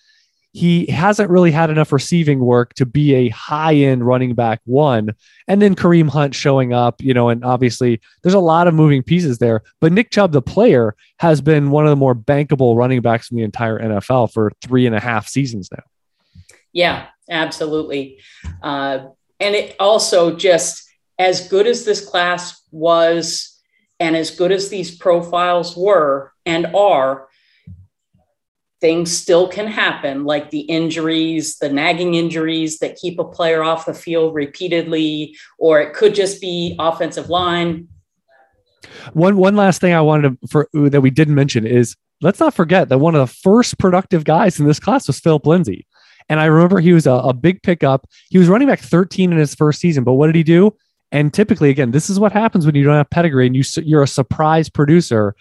He 0.52 0.86
hasn't 0.86 1.30
really 1.30 1.50
had 1.50 1.70
enough 1.70 1.90
receiving 1.90 2.38
work 2.38 2.74
to 2.74 2.86
be 2.86 3.14
a 3.14 3.28
high 3.30 3.74
end 3.74 4.06
running 4.06 4.34
back 4.34 4.60
one. 4.64 5.14
And 5.48 5.60
then 5.60 5.74
Kareem 5.74 6.08
Hunt 6.08 6.34
showing 6.34 6.72
up, 6.72 7.02
you 7.02 7.12
know, 7.12 7.28
and 7.28 7.44
obviously 7.44 8.00
there's 8.22 8.34
a 8.34 8.40
lot 8.40 8.68
of 8.68 8.74
moving 8.74 9.02
pieces 9.02 9.38
there. 9.38 9.62
But 9.80 9.92
Nick 9.92 10.10
Chubb, 10.10 10.32
the 10.32 10.42
player, 10.42 10.94
has 11.18 11.40
been 11.40 11.70
one 11.70 11.84
of 11.84 11.90
the 11.90 11.96
more 11.96 12.14
bankable 12.14 12.76
running 12.76 13.00
backs 13.00 13.30
in 13.30 13.36
the 13.36 13.42
entire 13.42 13.80
NFL 13.80 14.32
for 14.32 14.52
three 14.62 14.86
and 14.86 14.94
a 14.94 15.00
half 15.00 15.26
seasons 15.26 15.70
now. 15.72 15.82
Yeah, 16.72 17.06
absolutely. 17.28 18.20
Uh, 18.62 19.06
and 19.44 19.54
it 19.54 19.76
also 19.78 20.34
just 20.34 20.88
as 21.18 21.48
good 21.48 21.66
as 21.66 21.84
this 21.84 22.04
class 22.04 22.62
was 22.72 23.60
and 24.00 24.16
as 24.16 24.30
good 24.30 24.50
as 24.50 24.70
these 24.70 24.96
profiles 24.96 25.76
were 25.76 26.32
and 26.46 26.66
are 26.74 27.28
things 28.80 29.14
still 29.16 29.46
can 29.46 29.66
happen 29.66 30.24
like 30.24 30.50
the 30.50 30.60
injuries 30.60 31.58
the 31.58 31.68
nagging 31.68 32.14
injuries 32.14 32.78
that 32.78 32.96
keep 32.96 33.18
a 33.18 33.24
player 33.24 33.62
off 33.62 33.86
the 33.86 33.94
field 33.94 34.34
repeatedly 34.34 35.36
or 35.58 35.80
it 35.80 35.94
could 35.94 36.14
just 36.14 36.40
be 36.40 36.74
offensive 36.78 37.28
line. 37.28 37.88
One 39.12 39.36
one 39.36 39.56
last 39.56 39.80
thing 39.80 39.92
i 39.92 40.00
wanted 40.00 40.40
to 40.40 40.48
for 40.48 40.68
that 40.72 41.00
we 41.00 41.10
didn't 41.10 41.34
mention 41.34 41.66
is 41.66 41.96
let's 42.20 42.40
not 42.40 42.54
forget 42.54 42.88
that 42.88 42.98
one 42.98 43.14
of 43.14 43.20
the 43.20 43.34
first 43.34 43.78
productive 43.78 44.24
guys 44.24 44.58
in 44.58 44.66
this 44.66 44.80
class 44.80 45.06
was 45.06 45.20
Phillip 45.20 45.46
Lindsay 45.46 45.86
and 46.28 46.40
I 46.40 46.46
remember 46.46 46.80
he 46.80 46.92
was 46.92 47.06
a, 47.06 47.12
a 47.12 47.32
big 47.32 47.62
pickup. 47.62 48.08
He 48.30 48.38
was 48.38 48.48
running 48.48 48.68
back 48.68 48.80
13 48.80 49.32
in 49.32 49.38
his 49.38 49.54
first 49.54 49.80
season, 49.80 50.04
but 50.04 50.14
what 50.14 50.26
did 50.26 50.36
he 50.36 50.42
do? 50.42 50.74
And 51.12 51.32
typically, 51.32 51.70
again, 51.70 51.90
this 51.90 52.10
is 52.10 52.18
what 52.18 52.32
happens 52.32 52.66
when 52.66 52.74
you 52.74 52.82
don't 52.82 52.96
have 52.96 53.10
pedigree 53.10 53.46
and 53.46 53.54
you, 53.54 53.62
you're 53.82 54.02
a 54.02 54.08
surprise 54.08 54.68
producer 54.68 55.36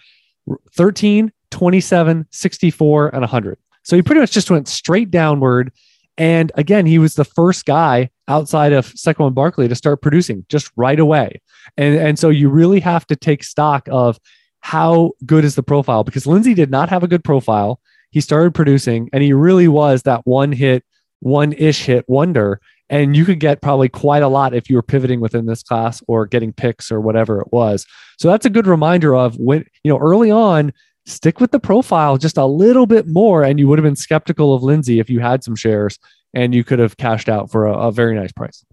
13, 0.76 1.32
27, 1.50 2.26
64, 2.30 3.08
and 3.08 3.20
100. 3.20 3.58
So 3.82 3.96
he 3.96 4.02
pretty 4.02 4.20
much 4.20 4.30
just 4.30 4.50
went 4.50 4.68
straight 4.68 5.10
downward. 5.10 5.72
And 6.16 6.52
again, 6.54 6.86
he 6.86 6.98
was 6.98 7.14
the 7.14 7.24
first 7.24 7.64
guy 7.64 8.10
outside 8.28 8.72
of 8.72 8.86
Saquon 8.92 9.34
Barkley 9.34 9.68
to 9.68 9.74
start 9.74 10.00
producing 10.00 10.46
just 10.48 10.70
right 10.76 11.00
away. 11.00 11.40
And, 11.76 11.96
and 11.96 12.18
so 12.18 12.28
you 12.28 12.48
really 12.50 12.80
have 12.80 13.06
to 13.08 13.16
take 13.16 13.42
stock 13.42 13.88
of 13.90 14.18
how 14.60 15.12
good 15.26 15.44
is 15.44 15.56
the 15.56 15.62
profile 15.62 16.04
because 16.04 16.26
Lindsay 16.26 16.54
did 16.54 16.70
not 16.70 16.88
have 16.88 17.02
a 17.02 17.08
good 17.08 17.24
profile 17.24 17.80
he 18.14 18.20
started 18.20 18.54
producing 18.54 19.10
and 19.12 19.24
he 19.24 19.32
really 19.32 19.66
was 19.66 20.04
that 20.04 20.20
one 20.24 20.52
hit, 20.52 20.84
one 21.18 21.52
ish 21.52 21.84
hit 21.86 22.04
wonder. 22.08 22.60
And 22.88 23.16
you 23.16 23.24
could 23.24 23.40
get 23.40 23.60
probably 23.60 23.88
quite 23.88 24.22
a 24.22 24.28
lot 24.28 24.54
if 24.54 24.70
you 24.70 24.76
were 24.76 24.84
pivoting 24.84 25.18
within 25.18 25.46
this 25.46 25.64
class 25.64 26.00
or 26.06 26.24
getting 26.24 26.52
picks 26.52 26.92
or 26.92 27.00
whatever 27.00 27.40
it 27.40 27.48
was. 27.50 27.84
So 28.20 28.30
that's 28.30 28.46
a 28.46 28.50
good 28.50 28.68
reminder 28.68 29.16
of 29.16 29.34
when, 29.34 29.64
you 29.82 29.92
know, 29.92 29.98
early 29.98 30.30
on, 30.30 30.72
stick 31.06 31.40
with 31.40 31.50
the 31.50 31.58
profile 31.58 32.16
just 32.16 32.36
a 32.36 32.46
little 32.46 32.86
bit 32.86 33.08
more. 33.08 33.42
And 33.42 33.58
you 33.58 33.66
would 33.66 33.80
have 33.80 33.84
been 33.84 33.96
skeptical 33.96 34.54
of 34.54 34.62
Lindsay 34.62 35.00
if 35.00 35.10
you 35.10 35.18
had 35.18 35.42
some 35.42 35.56
shares 35.56 35.98
and 36.32 36.54
you 36.54 36.62
could 36.62 36.78
have 36.78 36.96
cashed 36.96 37.28
out 37.28 37.50
for 37.50 37.66
a, 37.66 37.76
a 37.88 37.90
very 37.90 38.14
nice 38.14 38.30
price. 38.30 38.64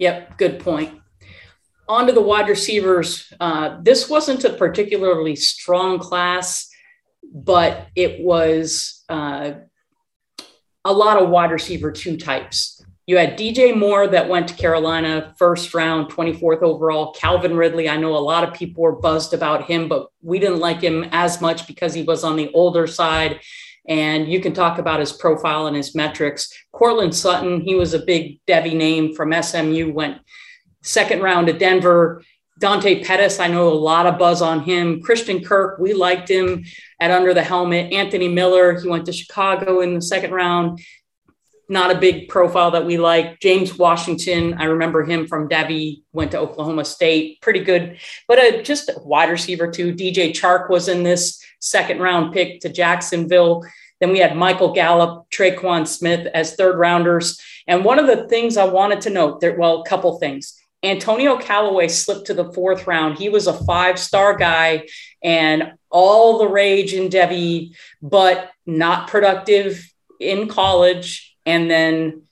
Yep, 0.00 0.38
good 0.38 0.58
point. 0.58 1.00
On 1.88 2.08
to 2.08 2.12
the 2.12 2.20
wide 2.20 2.48
receivers. 2.48 3.32
Uh, 3.38 3.78
this 3.80 4.10
wasn't 4.10 4.42
a 4.42 4.54
particularly 4.54 5.36
strong 5.36 6.00
class 6.00 6.68
but 7.32 7.88
it 7.94 8.22
was 8.22 9.04
uh, 9.08 9.52
a 10.84 10.92
lot 10.92 11.20
of 11.20 11.28
wide 11.28 11.50
receiver 11.50 11.92
two 11.92 12.16
types. 12.16 12.84
You 13.06 13.16
had 13.16 13.36
DJ 13.36 13.76
Moore 13.76 14.06
that 14.06 14.28
went 14.28 14.48
to 14.48 14.54
Carolina 14.54 15.34
first 15.36 15.74
round, 15.74 16.10
24th 16.10 16.62
overall. 16.62 17.12
Calvin 17.12 17.56
Ridley, 17.56 17.88
I 17.88 17.96
know 17.96 18.16
a 18.16 18.18
lot 18.18 18.46
of 18.46 18.54
people 18.54 18.82
were 18.82 18.94
buzzed 18.94 19.34
about 19.34 19.64
him, 19.64 19.88
but 19.88 20.06
we 20.22 20.38
didn't 20.38 20.60
like 20.60 20.80
him 20.80 21.06
as 21.10 21.40
much 21.40 21.66
because 21.66 21.94
he 21.94 22.04
was 22.04 22.22
on 22.22 22.36
the 22.36 22.50
older 22.52 22.86
side. 22.86 23.40
And 23.88 24.28
you 24.28 24.40
can 24.40 24.52
talk 24.52 24.78
about 24.78 25.00
his 25.00 25.12
profile 25.12 25.66
and 25.66 25.76
his 25.76 25.96
metrics. 25.96 26.48
Courtland 26.70 27.14
Sutton, 27.14 27.60
he 27.60 27.74
was 27.74 27.92
a 27.92 27.98
big 27.98 28.38
Devy 28.46 28.76
name 28.76 29.14
from 29.14 29.32
SMU, 29.32 29.92
went 29.92 30.18
second 30.82 31.22
round 31.22 31.48
to 31.48 31.52
Denver. 31.52 32.22
Dante 32.58 33.02
Pettis, 33.02 33.40
I 33.40 33.48
know 33.48 33.68
a 33.68 33.74
lot 33.74 34.06
of 34.06 34.18
buzz 34.18 34.42
on 34.42 34.60
him. 34.60 35.02
Christian 35.02 35.42
Kirk, 35.42 35.78
we 35.78 35.94
liked 35.94 36.30
him 36.30 36.64
at 37.00 37.10
Under 37.10 37.34
the 37.34 37.42
Helmet. 37.42 37.92
Anthony 37.92 38.28
Miller, 38.28 38.78
he 38.78 38.88
went 38.88 39.06
to 39.06 39.12
Chicago 39.12 39.80
in 39.80 39.94
the 39.94 40.02
second 40.02 40.32
round. 40.32 40.80
Not 41.68 41.90
a 41.90 41.98
big 41.98 42.28
profile 42.28 42.70
that 42.72 42.84
we 42.84 42.98
like. 42.98 43.40
James 43.40 43.76
Washington, 43.78 44.54
I 44.54 44.64
remember 44.64 45.02
him 45.04 45.26
from 45.26 45.48
Devy, 45.48 46.02
went 46.12 46.32
to 46.32 46.38
Oklahoma 46.38 46.84
State, 46.84 47.40
pretty 47.40 47.60
good, 47.60 47.98
but 48.28 48.38
a, 48.38 48.62
just 48.62 48.90
a 48.90 48.94
wide 48.98 49.30
receiver 49.30 49.70
too. 49.70 49.94
DJ 49.94 50.30
Chark 50.30 50.68
was 50.68 50.88
in 50.88 51.02
this 51.02 51.42
second 51.60 52.00
round 52.00 52.34
pick 52.34 52.60
to 52.60 52.68
Jacksonville. 52.68 53.64
Then 54.00 54.10
we 54.10 54.18
had 54.18 54.36
Michael 54.36 54.72
Gallup, 54.72 55.30
Tre'Quan 55.30 55.86
Smith 55.86 56.26
as 56.34 56.54
third 56.54 56.78
rounders. 56.78 57.40
And 57.66 57.84
one 57.84 57.98
of 57.98 58.06
the 58.06 58.28
things 58.28 58.56
I 58.56 58.64
wanted 58.64 59.00
to 59.02 59.10
note 59.10 59.40
there, 59.40 59.56
well, 59.56 59.80
a 59.80 59.88
couple 59.88 60.18
things. 60.18 60.58
Antonio 60.82 61.36
Callaway 61.38 61.88
slipped 61.88 62.26
to 62.26 62.34
the 62.34 62.52
fourth 62.52 62.86
round. 62.86 63.18
He 63.18 63.28
was 63.28 63.46
a 63.46 63.64
five 63.64 63.98
star 63.98 64.36
guy 64.36 64.88
and 65.22 65.74
all 65.90 66.38
the 66.38 66.48
rage 66.48 66.92
in 66.92 67.08
Devy, 67.08 67.76
but 68.00 68.50
not 68.66 69.08
productive 69.08 69.92
in 70.18 70.48
college. 70.48 71.36
And 71.46 71.70
then, 71.70 72.22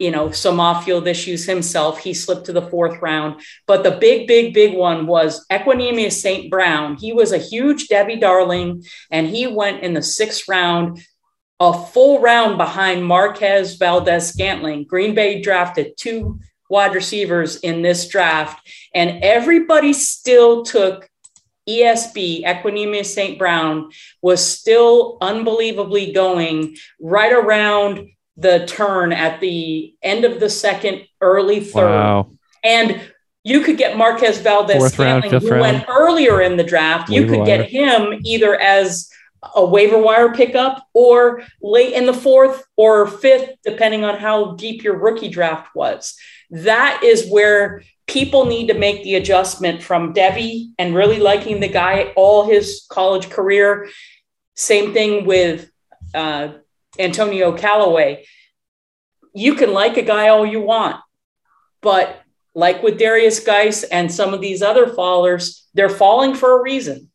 you 0.00 0.10
know, 0.10 0.32
some 0.32 0.58
off 0.58 0.84
field 0.84 1.06
issues 1.06 1.44
himself. 1.46 2.00
He 2.00 2.12
slipped 2.12 2.46
to 2.46 2.52
the 2.52 2.68
fourth 2.68 3.00
round. 3.00 3.40
But 3.66 3.84
the 3.84 3.92
big, 3.92 4.26
big, 4.26 4.52
big 4.52 4.76
one 4.76 5.06
was 5.06 5.46
Equanimeous 5.48 6.12
St. 6.12 6.50
Brown. 6.50 6.96
He 6.96 7.12
was 7.12 7.32
a 7.32 7.38
huge 7.38 7.86
Devy 7.86 8.20
darling, 8.20 8.84
and 9.10 9.28
he 9.28 9.46
went 9.46 9.82
in 9.82 9.94
the 9.94 10.02
sixth 10.02 10.48
round 10.48 11.00
a 11.60 11.72
full 11.72 12.20
round 12.20 12.58
behind 12.58 13.04
Marquez 13.04 13.76
Valdes-Scantling. 13.76 14.84
Green 14.84 15.14
Bay 15.14 15.40
drafted 15.40 15.96
two 15.96 16.40
wide 16.72 16.94
receivers 16.94 17.56
in 17.56 17.82
this 17.82 18.08
draft, 18.08 18.66
and 18.94 19.22
everybody 19.22 19.92
still 19.92 20.64
took 20.64 21.08
ESB, 21.68 22.44
Equanimeous 22.44 23.06
St. 23.06 23.38
Brown, 23.38 23.90
was 24.22 24.44
still 24.44 25.18
unbelievably 25.20 26.12
going 26.12 26.76
right 26.98 27.32
around 27.32 28.08
the 28.38 28.66
turn 28.66 29.12
at 29.12 29.38
the 29.40 29.94
end 30.02 30.24
of 30.24 30.40
the 30.40 30.48
second, 30.48 31.02
early 31.20 31.60
third. 31.60 31.90
Wow. 31.90 32.30
And 32.64 33.00
you 33.44 33.60
could 33.60 33.76
get 33.76 33.98
Marquez 33.98 34.38
Valdes 34.38 34.72
Fourth 34.72 34.94
Scantling, 34.94 35.30
round, 35.30 35.42
who 35.42 35.50
round. 35.50 35.60
went 35.60 35.84
earlier 35.90 36.40
in 36.40 36.56
the 36.56 36.64
draft. 36.64 37.10
you 37.10 37.26
could 37.26 37.44
get 37.44 37.68
him 37.68 38.18
either 38.24 38.58
as 38.58 39.10
a 39.54 39.64
waiver 39.64 39.98
wire 39.98 40.32
pickup 40.32 40.86
or 40.94 41.42
late 41.60 41.92
in 41.92 42.06
the 42.06 42.14
fourth 42.14 42.64
or 42.76 43.06
fifth, 43.06 43.50
depending 43.64 44.04
on 44.04 44.18
how 44.18 44.52
deep 44.52 44.82
your 44.82 44.96
rookie 44.96 45.28
draft 45.28 45.74
was. 45.74 46.16
That 46.52 47.02
is 47.02 47.28
where 47.30 47.82
people 48.06 48.44
need 48.44 48.68
to 48.68 48.74
make 48.74 49.02
the 49.02 49.14
adjustment 49.14 49.82
from 49.82 50.12
Devy 50.12 50.72
and 50.78 50.94
really 50.94 51.18
liking 51.18 51.60
the 51.60 51.68
guy 51.68 52.12
all 52.14 52.44
his 52.44 52.86
college 52.90 53.30
career. 53.30 53.88
Same 54.54 54.92
thing 54.92 55.24
with 55.24 55.70
uh, 56.14 56.48
Antonio 56.98 57.56
Callaway. 57.56 58.26
You 59.34 59.54
can 59.54 59.72
like 59.72 59.96
a 59.96 60.02
guy 60.02 60.28
all 60.28 60.44
you 60.44 60.60
want, 60.60 60.96
but 61.80 62.20
like 62.54 62.82
with 62.82 63.00
Derrius 63.00 63.44
Guice 63.44 63.82
and 63.84 64.12
some 64.12 64.34
of 64.34 64.42
these 64.42 64.60
other 64.60 64.86
fallers, 64.86 65.62
they're 65.72 65.88
falling 65.88 66.34
for 66.34 66.58
a 66.58 66.62
reason. 66.62 67.10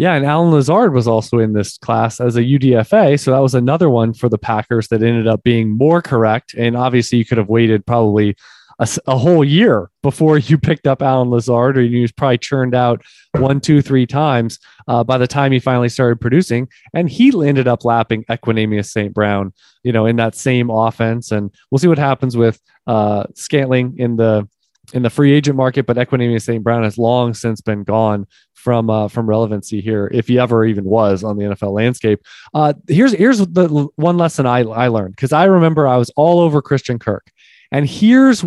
Yeah, 0.00 0.14
and 0.14 0.24
Allen 0.24 0.50
Lazard 0.50 0.94
was 0.94 1.06
also 1.06 1.40
in 1.40 1.52
this 1.52 1.76
class 1.76 2.22
as 2.22 2.36
a 2.36 2.42
UDFA. 2.42 3.20
So 3.20 3.32
that 3.32 3.40
was 3.40 3.54
another 3.54 3.90
one 3.90 4.14
for 4.14 4.30
the 4.30 4.38
Packers 4.38 4.88
that 4.88 5.02
ended 5.02 5.28
up 5.28 5.42
being 5.42 5.76
more 5.76 6.00
correct. 6.00 6.54
And 6.54 6.74
obviously, 6.74 7.18
you 7.18 7.26
could 7.26 7.36
have 7.36 7.50
waited 7.50 7.84
probably 7.84 8.34
a, 8.78 8.88
a 9.06 9.18
whole 9.18 9.44
year 9.44 9.90
before 10.02 10.38
you 10.38 10.56
picked 10.56 10.86
up 10.86 11.02
Allen 11.02 11.28
Lazard, 11.28 11.76
or 11.76 11.82
you 11.82 12.00
was 12.00 12.12
probably 12.12 12.38
churned 12.38 12.74
out 12.74 13.02
one, 13.32 13.60
two, 13.60 13.82
three 13.82 14.06
times 14.06 14.58
uh, 14.88 15.04
by 15.04 15.18
the 15.18 15.26
time 15.26 15.52
he 15.52 15.58
finally 15.58 15.90
started 15.90 16.18
producing. 16.18 16.70
And 16.94 17.10
he 17.10 17.30
ended 17.46 17.68
up 17.68 17.84
lapping 17.84 18.24
Equanimeous 18.24 18.86
St. 18.86 19.12
Brown, 19.12 19.52
you 19.82 19.92
know, 19.92 20.06
in 20.06 20.16
that 20.16 20.34
same 20.34 20.70
offense. 20.70 21.30
And 21.30 21.54
we'll 21.70 21.78
see 21.78 21.88
what 21.88 21.98
happens 21.98 22.38
with 22.38 22.58
uh, 22.86 23.24
Scantling 23.34 23.98
in 23.98 24.16
the 24.16 24.48
in 24.92 25.02
the 25.02 25.10
free 25.10 25.32
agent 25.32 25.56
market, 25.56 25.86
but 25.86 25.96
Equanimeous 25.96 26.42
St. 26.42 26.62
Brown 26.62 26.82
has 26.82 26.98
long 26.98 27.34
since 27.34 27.60
been 27.60 27.84
gone 27.84 28.26
from 28.60 28.90
uh, 28.90 29.08
from 29.08 29.28
relevancy 29.28 29.80
here, 29.80 30.10
if 30.12 30.28
he 30.28 30.38
ever 30.38 30.64
even 30.64 30.84
was 30.84 31.24
on 31.24 31.36
the 31.36 31.44
NFL 31.44 31.72
landscape. 31.72 32.22
Uh, 32.54 32.74
here's 32.86 33.12
here's 33.12 33.38
the 33.38 33.88
one 33.96 34.18
lesson 34.18 34.46
I 34.46 34.60
I 34.60 34.88
learned 34.88 35.16
because 35.16 35.32
I 35.32 35.44
remember 35.44 35.88
I 35.88 35.96
was 35.96 36.10
all 36.10 36.40
over 36.40 36.60
Christian 36.60 36.98
Kirk, 36.98 37.30
and 37.72 37.88
here's 37.88 38.44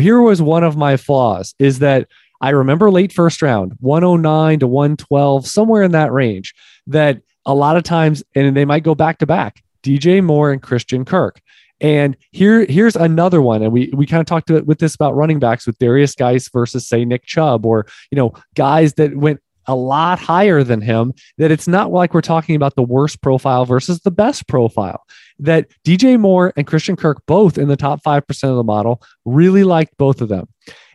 here 0.00 0.20
was 0.20 0.42
one 0.42 0.64
of 0.64 0.76
my 0.76 0.96
flaws 0.96 1.54
is 1.58 1.78
that 1.80 2.08
I 2.40 2.50
remember 2.50 2.90
late 2.90 3.12
first 3.12 3.42
round, 3.42 3.72
109 3.80 4.60
to 4.60 4.66
112, 4.66 5.46
somewhere 5.46 5.82
in 5.82 5.92
that 5.92 6.12
range, 6.12 6.54
that 6.86 7.20
a 7.44 7.54
lot 7.54 7.76
of 7.76 7.82
times, 7.82 8.22
and 8.34 8.56
they 8.56 8.64
might 8.64 8.84
go 8.84 8.94
back 8.94 9.18
to 9.18 9.26
back, 9.26 9.62
DJ 9.82 10.22
Moore 10.22 10.52
and 10.52 10.62
Christian 10.62 11.04
Kirk. 11.04 11.40
And 11.80 12.16
here, 12.32 12.66
here's 12.66 12.96
another 12.96 13.40
one. 13.40 13.62
And 13.62 13.72
we 13.72 13.90
we 13.94 14.06
kind 14.06 14.20
of 14.20 14.26
talked 14.26 14.50
with 14.50 14.78
this 14.78 14.94
about 14.94 15.14
running 15.14 15.38
backs 15.38 15.66
with 15.66 15.78
Derrius 15.78 16.16
Guice 16.16 16.48
versus 16.48 16.88
say 16.88 17.04
Nick 17.04 17.24
Chubb, 17.24 17.64
or 17.64 17.86
you 18.10 18.16
know, 18.16 18.32
guys 18.54 18.94
that 18.94 19.16
went 19.16 19.40
a 19.66 19.74
lot 19.74 20.18
higher 20.18 20.64
than 20.64 20.80
him. 20.80 21.12
That 21.36 21.50
it's 21.50 21.68
not 21.68 21.92
like 21.92 22.14
we're 22.14 22.20
talking 22.20 22.56
about 22.56 22.74
the 22.74 22.82
worst 22.82 23.22
profile 23.22 23.64
versus 23.64 24.00
the 24.00 24.10
best 24.10 24.48
profile. 24.48 25.04
That 25.38 25.68
DJ 25.84 26.18
Moore 26.18 26.52
and 26.56 26.66
Christian 26.66 26.96
Kirk 26.96 27.22
both 27.26 27.58
in 27.58 27.68
the 27.68 27.76
top 27.76 28.02
five 28.02 28.26
percent 28.26 28.50
of 28.50 28.56
the 28.56 28.64
model 28.64 29.00
really 29.24 29.64
liked 29.64 29.96
both 29.98 30.20
of 30.20 30.28
them. 30.28 30.48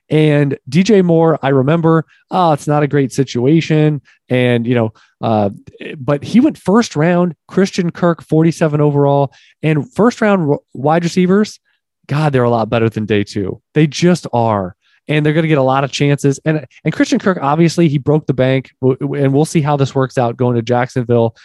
And 0.10 0.58
DJ 0.70 1.04
Moore, 1.04 1.40
I 1.42 1.50
remember, 1.50 2.06
oh, 2.30 2.52
it's 2.52 2.68
not 2.68 2.84
a 2.84 2.88
great 2.88 3.12
situation. 3.12 4.02
And, 4.30 4.68
you 4.68 4.76
know, 4.76 4.94
uh, 5.24 5.50
but 5.98 6.22
he 6.22 6.42
went 6.42 6.58
first 6.58 6.98
round, 6.98 7.34
Christian 7.48 7.92
Kirk, 7.92 8.22
47 8.22 8.82
overall, 8.82 9.34
and 9.64 9.92
first 9.94 10.20
round 10.20 10.58
wide 10.74 11.06
receivers. 11.06 11.62
God, 12.08 12.34
they're 12.34 12.44
a 12.44 12.50
lot 12.50 12.70
better 12.70 12.90
than 12.90 13.06
day 13.06 13.24
two. 13.24 13.62
They 13.74 13.88
just 13.88 14.28
are. 14.34 14.76
And 15.08 15.26
they're 15.26 15.34
going 15.34 15.44
to 15.44 15.50
get 15.50 15.58
a 15.58 15.64
lot 15.64 15.86
of 15.86 15.92
chances. 15.92 16.40
And 16.46 16.66
and 16.84 16.94
Christian 16.94 17.20
Kirk, 17.20 17.38
obviously, 17.42 17.88
he 17.88 17.98
broke 17.98 18.26
the 18.26 18.34
bank, 18.34 18.72
and 18.82 19.34
we'll 19.34 19.46
see 19.46 19.62
how 19.62 19.78
this 19.78 19.96
works 19.96 20.18
out 20.18 20.38
going 20.38 20.56
to 20.56 20.62
Jacksonville. 20.62 21.36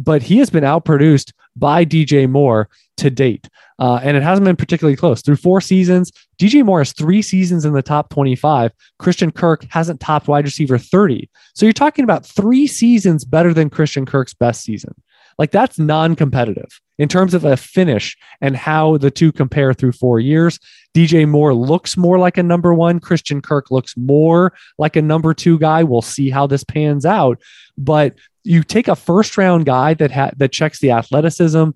But 0.00 0.22
he 0.22 0.38
has 0.38 0.50
been 0.50 0.64
outproduced 0.64 1.32
by 1.54 1.84
DJ 1.84 2.28
Moore 2.28 2.68
to 2.98 3.10
date. 3.10 3.48
Uh, 3.78 4.00
and 4.02 4.16
it 4.16 4.22
hasn't 4.22 4.44
been 4.44 4.56
particularly 4.56 4.96
close. 4.96 5.20
Through 5.20 5.36
four 5.36 5.60
seasons, 5.60 6.10
DJ 6.40 6.64
Moore 6.64 6.80
has 6.80 6.92
three 6.92 7.20
seasons 7.20 7.64
in 7.64 7.72
the 7.72 7.82
top 7.82 8.08
25. 8.08 8.72
Christian 8.98 9.30
Kirk 9.30 9.66
hasn't 9.70 10.00
topped 10.00 10.28
wide 10.28 10.44
receiver 10.44 10.78
30. 10.78 11.28
So 11.54 11.66
you're 11.66 11.72
talking 11.72 12.04
about 12.04 12.24
three 12.24 12.66
seasons 12.66 13.24
better 13.24 13.52
than 13.52 13.70
Christian 13.70 14.06
Kirk's 14.06 14.34
best 14.34 14.62
season. 14.62 14.94
Like 15.38 15.50
that's 15.50 15.78
non 15.78 16.16
competitive 16.16 16.80
in 16.98 17.08
terms 17.08 17.34
of 17.34 17.44
a 17.44 17.56
finish 17.58 18.16
and 18.40 18.56
how 18.56 18.96
the 18.96 19.10
two 19.10 19.32
compare 19.32 19.74
through 19.74 19.92
four 19.92 20.18
years. 20.18 20.58
DJ 20.94 21.28
Moore 21.28 21.52
looks 21.52 21.96
more 21.96 22.18
like 22.18 22.38
a 22.38 22.42
number 22.42 22.72
one. 22.72 23.00
Christian 23.00 23.42
Kirk 23.42 23.70
looks 23.70 23.94
more 23.98 24.54
like 24.78 24.96
a 24.96 25.02
number 25.02 25.34
two 25.34 25.58
guy. 25.58 25.82
We'll 25.82 26.00
see 26.00 26.30
how 26.30 26.46
this 26.46 26.64
pans 26.64 27.04
out. 27.04 27.42
But 27.76 28.14
you 28.46 28.62
take 28.62 28.88
a 28.88 28.96
first 28.96 29.36
round 29.36 29.66
guy 29.66 29.94
that 29.94 30.10
ha- 30.10 30.30
that 30.36 30.52
checks 30.52 30.78
the 30.80 30.92
athleticism, 30.92 31.70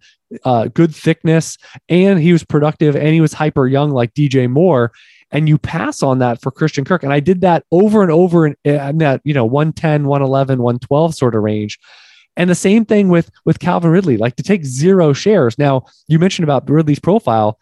uh, 0.45 0.69
good 0.69 0.95
thickness, 0.95 1.59
and 1.89 2.21
he 2.21 2.33
was 2.33 2.45
productive 2.45 2.97
and 2.97 3.09
he 3.09 3.21
was 3.21 3.33
hyper 3.33 3.67
young 3.67 3.91
like 3.91 4.15
DJ 4.15 4.49
Moore. 4.49 4.93
And 5.33 5.49
you 5.49 5.59
pass 5.59 6.03
on 6.03 6.19
that 6.19 6.41
for 6.41 6.51
Christian 6.51 6.85
Kirk. 6.85 7.05
And 7.05 7.13
I 7.13 7.21
did 7.21 7.41
that 7.43 7.65
over 7.71 8.03
and 8.03 8.11
over 8.11 8.47
in, 8.47 8.57
in 8.65 8.99
that, 8.99 9.21
you 9.23 9.33
know, 9.33 9.45
110, 9.45 10.07
111, 10.07 10.61
112 10.61 11.15
sort 11.15 11.37
of 11.37 11.43
range. 11.43 11.79
And 12.37 12.51
the 12.51 12.55
same 12.55 12.85
thing 12.85 13.09
with 13.09 13.31
with 13.45 13.59
Calvin 13.59 13.91
Ridley, 13.91 14.17
like 14.17 14.37
to 14.37 14.43
take 14.43 14.65
zero 14.65 15.13
shares. 15.13 15.59
Now, 15.59 15.85
you 16.09 16.19
mentioned 16.19 16.45
about 16.45 16.69
Ridley's 16.69 17.01
profile 17.01 17.59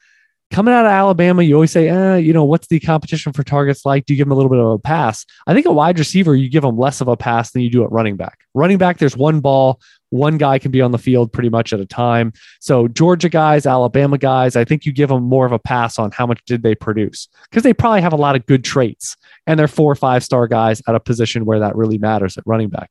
coming 0.51 0.73
out 0.73 0.87
of 0.87 0.91
Alabama, 0.91 1.43
you 1.43 1.55
always 1.55 1.71
say, 1.71 1.89
eh, 1.89 2.17
you 2.17 2.33
know, 2.33 2.45
what's 2.45 2.69
the 2.69 2.81
competition 2.81 3.33
for 3.33 3.43
targets 3.43 3.85
like? 3.85 4.07
Do 4.07 4.15
you 4.15 4.17
give 4.17 4.27
them 4.27 4.33
a 4.33 4.35
little 4.35 4.51
bit 4.51 4.59
of 4.59 4.67
a 4.67 4.79
pass? 4.79 5.27
I 5.47 5.55
think 5.55 5.67
a 5.67 5.73
wide 5.73 5.99
receiver, 5.99 6.35
you 6.35 6.49
give 6.49 6.63
them 6.63 6.79
less 6.79 7.01
of 7.01 7.09
a 7.09 7.17
pass 7.17 7.51
than 7.51 7.63
you 7.63 7.71
do 7.71 7.85
at 7.85 7.93
running 7.93 8.17
back. 8.17 8.39
Running 8.55 8.79
back, 8.79 8.99
there's 8.99 9.17
one 9.17 9.41
ball, 9.41 9.81
one 10.11 10.39
guy 10.39 10.59
can 10.59 10.71
be 10.71 10.81
on 10.81 10.93
the 10.93 10.99
field 10.99 11.33
pretty 11.33 11.49
much 11.49 11.73
at 11.73 11.81
a 11.81 11.87
time. 11.87 12.33
So 12.61 12.89
Georgia 12.89 13.29
guys, 13.29 13.67
Alabama 13.67 14.19
guys, 14.19 14.57
I 14.57 14.65
think 14.65 14.87
you 14.87 14.93
give 14.93 15.09
them 15.09 15.25
more 15.25 15.47
of 15.47 15.53
a 15.53 15.59
pass 15.59 15.99
on 15.99 16.11
how 16.11 16.27
much 16.27 16.41
did 16.47 16.63
they 16.63 16.75
produce 16.75 17.29
because 17.51 17.63
they 17.63 17.75
probably 17.75 18.01
have 18.01 18.13
a 18.13 18.17
lot 18.17 18.37
of 18.37 18.47
good 18.47 18.65
traits 18.65 19.17
and 19.47 19.59
they're 19.59 19.69
four 19.69 19.91
or 19.91 19.97
five 19.97 20.25
star 20.25 20.47
guys 20.47 20.83
at 20.87 20.95
a 20.95 21.01
position 21.01 21.45
where 21.45 21.59
that 21.61 21.77
really 21.77 21.99
matters 21.99 22.37
at 22.39 22.47
running 22.47 22.69
back. 22.69 22.91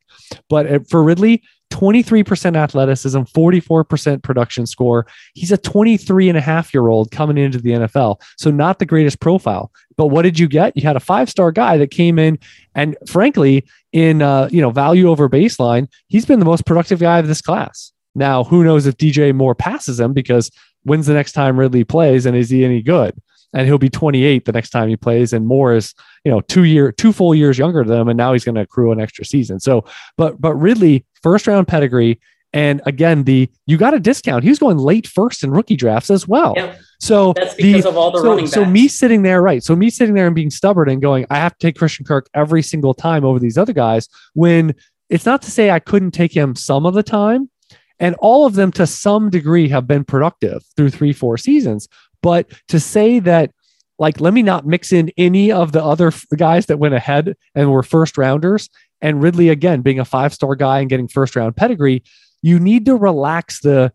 But 0.50 0.90
for 0.90 1.04
Ridley, 1.04 1.44
23% 1.72 2.56
athleticism, 2.56 3.20
44% 3.20 4.24
production 4.24 4.66
score. 4.66 5.06
He's 5.34 5.52
a 5.52 5.58
23 5.58 6.30
and 6.30 6.38
a 6.38 6.42
half 6.42 6.74
year 6.74 6.88
old 6.88 7.12
coming 7.12 7.38
into 7.38 7.60
the 7.60 7.72
NFL. 7.72 8.22
So, 8.38 8.52
not 8.52 8.80
the 8.80 8.86
greatest 8.86 9.20
profile. 9.20 9.72
But 9.98 10.08
what 10.08 10.22
did 10.22 10.40
you 10.40 10.48
get? 10.48 10.78
You 10.78 10.84
had 10.84 10.96
a 10.96 11.02
five 11.02 11.30
star 11.30 11.52
guy 11.52 11.78
that 11.78 11.92
came 11.92 12.20
in 12.20 12.40
and, 12.76 12.96
frankly, 13.08 13.66
in 13.98 14.22
uh, 14.22 14.48
you 14.52 14.62
know 14.62 14.70
value 14.70 15.10
over 15.10 15.28
baseline, 15.28 15.88
he's 16.08 16.26
been 16.26 16.38
the 16.38 16.46
most 16.46 16.68
productive 16.68 17.00
guy 17.00 17.18
of 17.18 17.28
this 17.28 17.42
class. 17.42 17.92
Now, 18.14 18.44
who 18.44 18.64
knows 18.64 18.86
if 18.86 18.96
DJ 18.98 19.34
Moore 19.34 19.56
passes 19.56 20.00
him 20.00 20.14
because 20.14 20.52
when's 20.84 21.08
the 21.08 21.16
next 21.16 21.32
time 21.32 21.60
Ridley 21.60 21.84
plays 21.84 22.28
and 22.28 22.38
is 22.38 22.52
he 22.52 22.64
any 22.64 22.84
good? 22.84 23.16
And 23.54 23.66
he'll 23.66 23.80
be 23.80 23.90
28 23.90 24.46
the 24.46 24.52
next 24.52 24.70
time 24.70 24.88
he 24.90 24.98
plays, 24.98 25.34
and 25.34 25.48
Moore 25.48 25.74
is, 25.74 25.96
you 26.24 26.32
know, 26.32 26.42
two 26.42 26.66
year, 26.66 26.92
two 26.92 27.12
full 27.12 27.34
years 27.34 27.58
younger 27.58 27.84
than 27.84 28.02
him, 28.02 28.08
and 28.10 28.18
now 28.18 28.34
he's 28.34 28.44
going 28.44 28.56
to 28.56 28.62
accrue 28.62 28.92
an 28.92 29.00
extra 29.00 29.26
season. 29.26 29.60
So, 29.60 29.84
but 30.16 30.40
but 30.40 30.54
Ridley, 30.56 31.04
first 31.24 31.48
round 31.48 31.68
pedigree, 31.68 32.20
and 32.54 32.82
again, 32.86 33.24
the 33.24 33.50
you 33.66 33.78
got 33.78 33.94
a 33.94 34.00
discount. 34.00 34.44
He 34.44 34.50
was 34.50 34.60
going 34.60 34.78
late 34.78 35.08
first 35.08 35.44
in 35.44 35.52
rookie 35.52 35.76
drafts 35.76 36.10
as 36.10 36.28
well. 36.28 36.56
So 37.00 37.34
That's 37.34 37.56
because 37.56 37.86
of 37.86 37.98
all 37.98 38.12
the 38.12 38.20
so, 38.20 38.30
running 38.30 38.48
so 38.48 38.66
me 38.66 38.88
sitting 38.88 39.22
there, 39.22 39.42
right? 39.42 39.64
So 39.64 39.76
me 39.76 39.90
sitting 39.90 40.16
there 40.16 40.26
and 40.26 40.36
being 40.36 40.50
stubborn 40.50 40.90
and 40.90 41.02
going, 41.02 41.26
I 41.30 41.38
have 41.38 41.58
to 41.58 41.68
take 41.68 41.78
Christian 41.78 42.06
Kirk 42.06 42.28
every 42.34 42.64
single 42.64 42.94
time 42.94 43.24
over 43.24 43.38
these 43.38 43.58
other 43.58 43.74
guys. 43.74 44.08
When 44.34 44.74
it's 45.10 45.26
not 45.26 45.42
to 45.44 45.52
say 45.52 45.70
I 45.70 45.80
couldn't 45.80 46.12
take 46.12 46.36
him 46.36 46.56
some 46.56 46.86
of 46.86 46.94
the 46.94 47.04
time, 47.04 47.50
and 48.00 48.16
all 48.20 48.46
of 48.46 48.54
them 48.54 48.72
to 48.74 48.88
some 48.88 49.30
degree 49.30 49.70
have 49.70 49.88
been 49.88 50.04
productive 50.04 50.64
through 50.76 50.92
three, 50.92 51.14
four 51.14 51.38
seasons. 51.38 51.88
But 52.22 52.52
to 52.70 52.80
say 52.80 53.20
that, 53.20 53.52
like, 54.00 54.20
let 54.22 54.34
me 54.34 54.44
not 54.44 54.66
mix 54.66 54.92
in 54.92 55.12
any 55.18 55.52
of 55.52 55.72
the 55.72 55.84
other 55.84 56.12
guys 56.36 56.68
that 56.68 56.78
went 56.78 56.94
ahead 56.94 57.36
and 57.56 57.72
were 57.72 57.84
first 57.84 58.18
rounders, 58.18 58.70
and 59.02 59.22
Ridley 59.22 59.50
again 59.50 59.82
being 59.82 60.00
a 60.00 60.06
five 60.06 60.34
star 60.34 60.56
guy 60.56 60.80
and 60.80 60.90
getting 60.90 61.08
first 61.08 61.36
round 61.36 61.56
pedigree, 61.56 62.04
you 62.41 62.60
need 62.60 62.86
to 62.86 62.95
relax 62.95 63.62
the, 63.62 63.91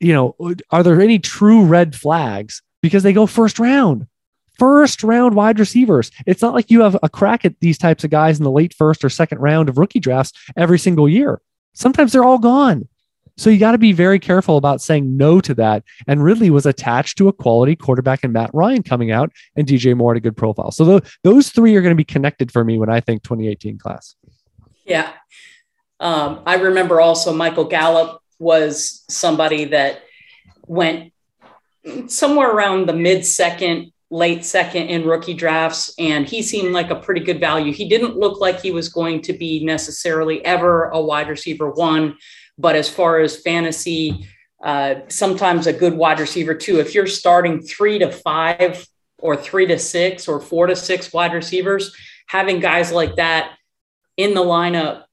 you 0.00 0.12
know, 0.12 0.36
are 0.70 0.82
there 0.82 1.00
any 1.00 1.18
true 1.18 1.64
red 1.64 1.94
flags 1.94 2.62
because 2.82 3.02
they 3.02 3.12
go 3.12 3.26
first 3.26 3.58
round? 3.58 4.06
First 4.58 5.02
round 5.02 5.34
wide 5.34 5.58
receivers. 5.58 6.10
It's 6.26 6.42
not 6.42 6.54
like 6.54 6.70
you 6.70 6.82
have 6.82 6.96
a 7.02 7.08
crack 7.08 7.44
at 7.44 7.58
these 7.60 7.78
types 7.78 8.04
of 8.04 8.10
guys 8.10 8.38
in 8.38 8.44
the 8.44 8.50
late 8.50 8.72
first 8.72 9.04
or 9.04 9.08
second 9.08 9.38
round 9.38 9.68
of 9.68 9.78
rookie 9.78 10.00
drafts 10.00 10.32
every 10.56 10.78
single 10.78 11.08
year. 11.08 11.40
Sometimes 11.72 12.12
they're 12.12 12.24
all 12.24 12.38
gone. 12.38 12.88
So 13.36 13.50
you 13.50 13.58
got 13.58 13.72
to 13.72 13.78
be 13.78 13.92
very 13.92 14.20
careful 14.20 14.56
about 14.56 14.80
saying 14.80 15.16
no 15.16 15.40
to 15.40 15.54
that. 15.54 15.82
And 16.06 16.22
Ridley 16.22 16.50
was 16.50 16.66
attached 16.66 17.18
to 17.18 17.26
a 17.26 17.32
quality 17.32 17.74
quarterback 17.74 18.22
and 18.22 18.32
Matt 18.32 18.50
Ryan 18.52 18.84
coming 18.84 19.10
out 19.10 19.32
and 19.56 19.66
DJ 19.66 19.96
Moore 19.96 20.12
at 20.12 20.18
a 20.18 20.20
good 20.20 20.36
profile. 20.36 20.70
So 20.70 20.84
tho- 20.84 21.00
those 21.24 21.48
three 21.48 21.74
are 21.74 21.82
going 21.82 21.90
to 21.94 21.96
be 21.96 22.04
connected 22.04 22.52
for 22.52 22.64
me 22.64 22.78
when 22.78 22.88
I 22.88 23.00
think 23.00 23.24
2018 23.24 23.78
class. 23.78 24.14
Yeah. 24.84 25.10
Um, 26.00 26.42
I 26.46 26.56
remember 26.56 27.00
also 27.00 27.32
Michael 27.32 27.64
Gallup 27.64 28.20
was 28.38 29.04
somebody 29.08 29.66
that 29.66 30.02
went 30.66 31.12
somewhere 32.06 32.50
around 32.50 32.86
the 32.86 32.92
mid 32.92 33.24
second, 33.24 33.92
late 34.10 34.44
second 34.44 34.88
in 34.88 35.06
rookie 35.06 35.34
drafts, 35.34 35.94
and 35.98 36.28
he 36.28 36.42
seemed 36.42 36.72
like 36.72 36.90
a 36.90 36.96
pretty 36.96 37.20
good 37.20 37.40
value. 37.40 37.72
He 37.72 37.88
didn't 37.88 38.16
look 38.16 38.40
like 38.40 38.60
he 38.60 38.70
was 38.70 38.88
going 38.88 39.22
to 39.22 39.32
be 39.32 39.64
necessarily 39.64 40.44
ever 40.44 40.86
a 40.90 41.00
wide 41.00 41.28
receiver 41.28 41.70
one, 41.70 42.16
but 42.58 42.76
as 42.76 42.88
far 42.88 43.20
as 43.20 43.40
fantasy, 43.40 44.28
uh, 44.62 44.96
sometimes 45.08 45.66
a 45.66 45.72
good 45.72 45.94
wide 45.94 46.20
receiver 46.20 46.54
two. 46.54 46.80
If 46.80 46.94
you're 46.94 47.06
starting 47.06 47.60
three 47.60 47.98
to 47.98 48.10
five 48.10 48.86
or 49.18 49.36
three 49.36 49.66
to 49.66 49.78
six 49.78 50.26
or 50.28 50.40
four 50.40 50.66
to 50.66 50.76
six 50.76 51.12
wide 51.12 51.34
receivers, 51.34 51.94
having 52.26 52.60
guys 52.60 52.90
like 52.90 53.16
that 53.16 53.56
in 54.16 54.34
the 54.34 54.42
lineup 54.42 55.04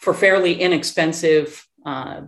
for 0.00 0.14
fairly 0.14 0.60
inexpensive, 0.60 1.66
uh, 1.86 2.22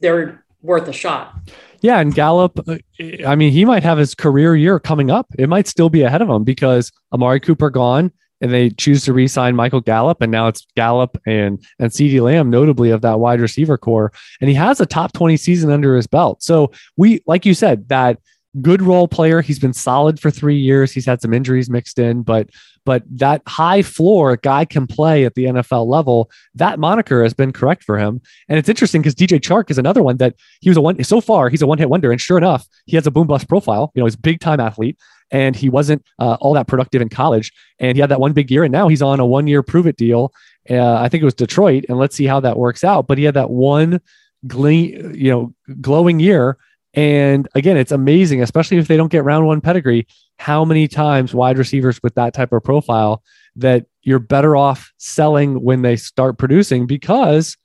they're 0.00 0.44
worth 0.62 0.88
a 0.88 0.92
shot. 0.92 1.34
Yeah, 1.80 1.98
and 2.00 2.14
Gallup, 2.14 2.58
uh, 2.68 2.78
I 3.26 3.36
mean, 3.36 3.52
he 3.52 3.64
might 3.64 3.82
have 3.82 3.98
his 3.98 4.14
career 4.14 4.56
year 4.56 4.80
coming 4.80 5.10
up. 5.10 5.26
It 5.38 5.48
might 5.48 5.68
still 5.68 5.90
be 5.90 6.02
ahead 6.02 6.22
of 6.22 6.28
him 6.28 6.44
because 6.44 6.90
Amari 7.12 7.40
Cooper 7.40 7.70
gone, 7.70 8.10
and 8.40 8.52
they 8.52 8.70
choose 8.70 9.04
to 9.04 9.12
re-sign 9.12 9.56
Michael 9.56 9.80
Gallup, 9.80 10.22
and 10.22 10.30
now 10.30 10.46
it's 10.46 10.66
Gallup 10.76 11.20
and 11.26 11.64
and 11.80 11.90
CeeDee 11.90 12.20
Lamb, 12.20 12.50
notably 12.50 12.90
of 12.90 13.02
that 13.02 13.18
wide 13.18 13.40
receiver 13.40 13.76
corps, 13.76 14.12
and 14.40 14.48
he 14.48 14.54
has 14.54 14.80
a 14.80 14.86
top 14.86 15.12
twenty 15.12 15.36
season 15.36 15.70
under 15.70 15.96
his 15.96 16.06
belt. 16.06 16.42
So 16.42 16.70
we, 16.96 17.20
like 17.26 17.44
you 17.44 17.54
said, 17.54 17.88
that 17.88 18.18
good 18.60 18.82
role 18.82 19.08
player. 19.08 19.40
He's 19.40 19.58
been 19.58 19.72
solid 19.72 20.18
for 20.18 20.30
three 20.30 20.56
years. 20.56 20.92
He's 20.92 21.06
had 21.06 21.20
some 21.20 21.34
injuries 21.34 21.68
mixed 21.68 21.98
in, 21.98 22.22
but 22.22 22.50
but 22.84 23.02
that 23.18 23.42
high 23.46 23.82
floor 23.82 24.36
guy 24.36 24.64
can 24.64 24.86
play 24.86 25.26
at 25.26 25.34
the 25.34 25.44
NFL 25.44 25.86
level. 25.86 26.30
That 26.54 26.78
moniker 26.78 27.22
has 27.22 27.34
been 27.34 27.52
correct 27.52 27.84
for 27.84 27.98
him. 27.98 28.22
And 28.48 28.58
it's 28.58 28.68
interesting 28.68 29.02
because 29.02 29.14
DJ 29.14 29.38
Chark 29.40 29.70
is 29.70 29.76
another 29.76 30.02
one 30.02 30.16
that 30.16 30.36
he 30.62 30.70
was 30.70 30.78
a 30.78 30.80
one 30.80 31.02
so 31.04 31.20
far, 31.20 31.50
he's 31.50 31.60
a 31.60 31.66
one 31.66 31.78
hit 31.78 31.90
wonder. 31.90 32.10
And 32.10 32.20
sure 32.20 32.38
enough, 32.38 32.66
he 32.86 32.96
has 32.96 33.06
a 33.06 33.10
boom 33.10 33.26
bust 33.26 33.48
profile. 33.48 33.92
You 33.94 34.00
know, 34.00 34.06
he's 34.06 34.16
big 34.16 34.40
time 34.40 34.58
athlete 34.58 34.96
and 35.30 35.54
he 35.54 35.68
wasn't 35.68 36.02
uh, 36.18 36.38
all 36.40 36.54
that 36.54 36.66
productive 36.66 37.02
in 37.02 37.10
college. 37.10 37.52
And 37.78 37.94
he 37.94 38.00
had 38.00 38.10
that 38.10 38.20
one 38.20 38.32
big 38.32 38.50
year 38.50 38.64
and 38.64 38.72
now 38.72 38.88
he's 38.88 39.02
on 39.02 39.20
a 39.20 39.26
one 39.26 39.46
year 39.46 39.62
prove 39.62 39.86
it 39.86 39.96
deal. 39.96 40.32
Uh, 40.70 40.94
I 40.94 41.10
think 41.10 41.20
it 41.20 41.26
was 41.26 41.34
Detroit. 41.34 41.84
And 41.88 41.98
let's 41.98 42.16
see 42.16 42.26
how 42.26 42.40
that 42.40 42.56
works 42.56 42.84
out. 42.84 43.06
But 43.06 43.18
he 43.18 43.24
had 43.24 43.34
that 43.34 43.50
one 43.50 44.00
gle- 44.46 44.70
you 44.70 45.30
know, 45.30 45.54
glowing 45.80 46.20
year. 46.20 46.56
And 46.94 47.48
again, 47.54 47.76
it's 47.76 47.92
amazing, 47.92 48.42
especially 48.42 48.78
if 48.78 48.88
they 48.88 48.96
don't 48.96 49.12
get 49.12 49.24
round 49.24 49.46
one 49.46 49.60
pedigree, 49.60 50.06
how 50.38 50.64
many 50.64 50.88
times 50.88 51.34
wide 51.34 51.58
receivers 51.58 52.02
with 52.02 52.14
that 52.14 52.34
type 52.34 52.52
of 52.52 52.64
profile 52.64 53.22
that 53.56 53.86
you're 54.02 54.18
better 54.18 54.56
off 54.56 54.92
selling 54.96 55.62
when 55.62 55.82
they 55.82 55.96
start 55.96 56.38
producing 56.38 56.86
because 56.86 57.56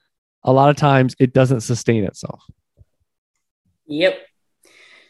a 0.44 0.52
lot 0.52 0.70
of 0.70 0.76
times 0.76 1.16
it 1.20 1.34
doesn't 1.34 1.62
sustain 1.62 2.04
itself. 2.04 2.44
Yep. 3.88 4.20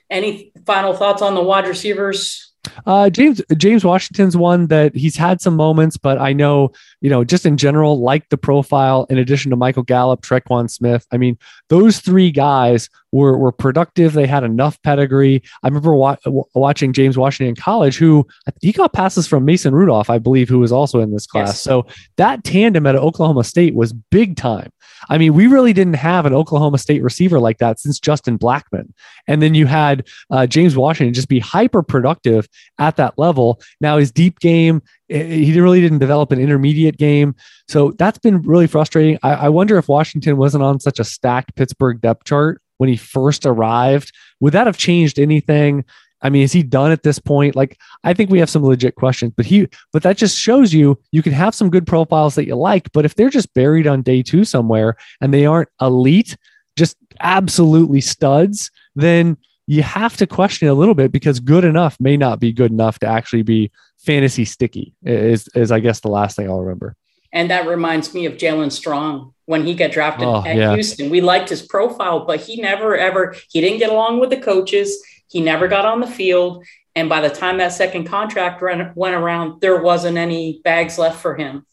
Any 0.09 0.51
final 0.65 0.93
thoughts 0.93 1.21
on 1.21 1.33
the 1.33 1.41
wide 1.41 1.67
receivers? 1.67 2.53
Uh, 2.85 3.09
James 3.09 3.41
James 3.57 3.83
Washington's 3.83 4.37
one 4.37 4.67
that 4.67 4.95
he's 4.95 5.17
had 5.17 5.41
some 5.41 5.55
moments, 5.55 5.97
but 5.97 6.17
I 6.17 6.33
know 6.33 6.71
you 7.01 7.09
know 7.09 7.23
just 7.23 7.45
in 7.45 7.57
general, 7.57 8.01
like 8.01 8.29
the 8.29 8.37
profile. 8.37 9.05
In 9.09 9.17
addition 9.17 9.51
to 9.51 9.57
Michael 9.57 9.83
Gallup, 9.83 10.21
Trequan 10.21 10.69
Smith, 10.69 11.05
I 11.11 11.17
mean 11.17 11.37
those 11.69 11.99
three 11.99 12.31
guys 12.31 12.89
were 13.13 13.37
were 13.37 13.51
productive. 13.51 14.13
They 14.13 14.25
had 14.25 14.43
enough 14.43 14.81
pedigree. 14.81 15.41
I 15.61 15.67
remember 15.67 15.93
wa- 15.93 16.17
watching 16.55 16.91
James 16.91 17.17
Washington 17.17 17.49
in 17.49 17.55
college, 17.55 17.95
who 17.95 18.27
he 18.61 18.71
got 18.71 18.91
passes 18.91 19.27
from 19.27 19.45
Mason 19.45 19.73
Rudolph, 19.73 20.09
I 20.09 20.17
believe, 20.17 20.49
who 20.49 20.59
was 20.59 20.71
also 20.71 20.99
in 20.99 21.13
this 21.13 21.27
class. 21.27 21.49
Yes. 21.49 21.61
So 21.61 21.85
that 22.17 22.43
tandem 22.43 22.87
at 22.87 22.95
Oklahoma 22.95 23.43
State 23.43 23.75
was 23.75 23.93
big 23.93 24.35
time. 24.35 24.71
I 25.09 25.17
mean, 25.17 25.33
we 25.33 25.47
really 25.47 25.73
didn't 25.73 25.95
have 25.95 26.25
an 26.25 26.33
Oklahoma 26.33 26.77
State 26.77 27.03
receiver 27.03 27.39
like 27.39 27.57
that 27.59 27.79
since 27.79 27.99
Justin 27.99 28.39
Blackmon. 28.39 28.93
And 29.27 29.41
then 29.41 29.53
you 29.53 29.67
had 29.67 30.07
uh, 30.31 30.47
James 30.47 30.75
Washington 30.75 31.13
just 31.13 31.27
be 31.27 31.39
hyper 31.39 31.83
productive 31.83 32.47
at 32.79 32.95
that 32.95 33.19
level. 33.19 33.61
Now 33.81 33.97
his 33.97 34.11
deep 34.11 34.39
game, 34.39 34.81
he 35.09 35.59
really 35.59 35.81
didn't 35.81 35.99
develop 35.99 36.31
an 36.31 36.39
intermediate 36.39 36.97
game. 36.97 37.35
So 37.67 37.91
that's 37.99 38.17
been 38.17 38.41
really 38.41 38.67
frustrating. 38.67 39.19
I, 39.23 39.33
I 39.33 39.49
wonder 39.49 39.77
if 39.77 39.87
Washington 39.87 40.37
wasn't 40.37 40.63
on 40.63 40.79
such 40.79 40.99
a 40.99 41.03
stacked 41.03 41.55
Pittsburgh 41.55 41.99
depth 42.01 42.23
chart 42.23 42.61
when 42.77 42.89
he 42.89 42.97
first 42.97 43.45
arrived. 43.45 44.11
Would 44.39 44.53
that 44.53 44.67
have 44.67 44.77
changed 44.77 45.19
anything? 45.19 45.85
I 46.21 46.29
mean, 46.29 46.43
is 46.43 46.53
he 46.53 46.63
done 46.63 46.91
at 46.91 47.03
this 47.03 47.19
point? 47.19 47.55
Like, 47.55 47.77
I 48.03 48.13
think 48.13 48.29
we 48.29 48.39
have 48.39 48.49
some 48.49 48.63
legit 48.63 48.95
questions, 48.95 49.33
but 49.35 49.45
he, 49.45 49.67
but 49.91 50.03
that 50.03 50.17
just 50.17 50.37
shows 50.37 50.73
you 50.73 50.97
you 51.11 51.21
can 51.21 51.33
have 51.33 51.53
some 51.53 51.69
good 51.69 51.85
profiles 51.85 52.35
that 52.35 52.47
you 52.47 52.55
like, 52.55 52.91
but 52.93 53.03
if 53.03 53.15
they're 53.15 53.29
just 53.29 53.53
buried 53.53 53.87
on 53.87 54.01
day 54.01 54.23
two 54.23 54.45
somewhere 54.45 54.95
and 55.19 55.33
they 55.33 55.45
aren't 55.45 55.69
elite, 55.81 56.37
just 56.77 56.95
absolutely 57.19 58.01
studs, 58.01 58.71
then 58.95 59.37
you 59.67 59.83
have 59.83 60.17
to 60.17 60.27
question 60.27 60.67
it 60.67 60.71
a 60.71 60.75
little 60.75 60.95
bit 60.95 61.11
because 61.11 61.39
good 61.39 61.63
enough 61.63 61.97
may 61.99 62.17
not 62.17 62.39
be 62.39 62.51
good 62.51 62.71
enough 62.71 62.99
to 62.99 63.07
actually 63.07 63.43
be 63.43 63.71
fantasy 63.97 64.45
sticky. 64.45 64.93
Is 65.03 65.47
is 65.55 65.71
I 65.71 65.79
guess 65.79 65.99
the 66.01 66.09
last 66.09 66.35
thing 66.35 66.49
I'll 66.49 66.61
remember. 66.61 66.95
And 67.33 67.49
that 67.51 67.67
reminds 67.67 68.13
me 68.13 68.25
of 68.25 68.33
Jaelen 68.33 68.71
Strong 68.71 69.33
when 69.45 69.65
he 69.65 69.73
got 69.73 69.91
drafted 69.91 70.27
Oh, 70.27 70.43
at 70.45 70.55
yeah. 70.55 70.73
Houston. 70.73 71.09
We 71.09 71.19
liked 71.19 71.49
his 71.49 71.63
profile, 71.63 72.25
but 72.25 72.39
he 72.39 72.61
never 72.61 72.95
ever 72.95 73.35
he 73.49 73.59
didn't 73.59 73.79
get 73.79 73.89
along 73.91 74.19
with 74.19 74.29
the 74.29 74.37
coaches. 74.37 75.03
He 75.27 75.41
never 75.41 75.67
got 75.67 75.83
on 75.83 75.99
the 75.99 76.07
field. 76.07 76.63
And 76.95 77.09
by 77.09 77.21
the 77.21 77.29
time 77.29 77.57
that 77.57 77.73
second 77.73 78.05
contract 78.05 78.61
ran, 78.61 78.93
went 78.95 79.15
around, 79.15 79.61
there 79.61 79.81
wasn't 79.81 80.17
any 80.17 80.61
bags 80.63 80.99
left 80.99 81.19
for 81.19 81.35
him. 81.35 81.65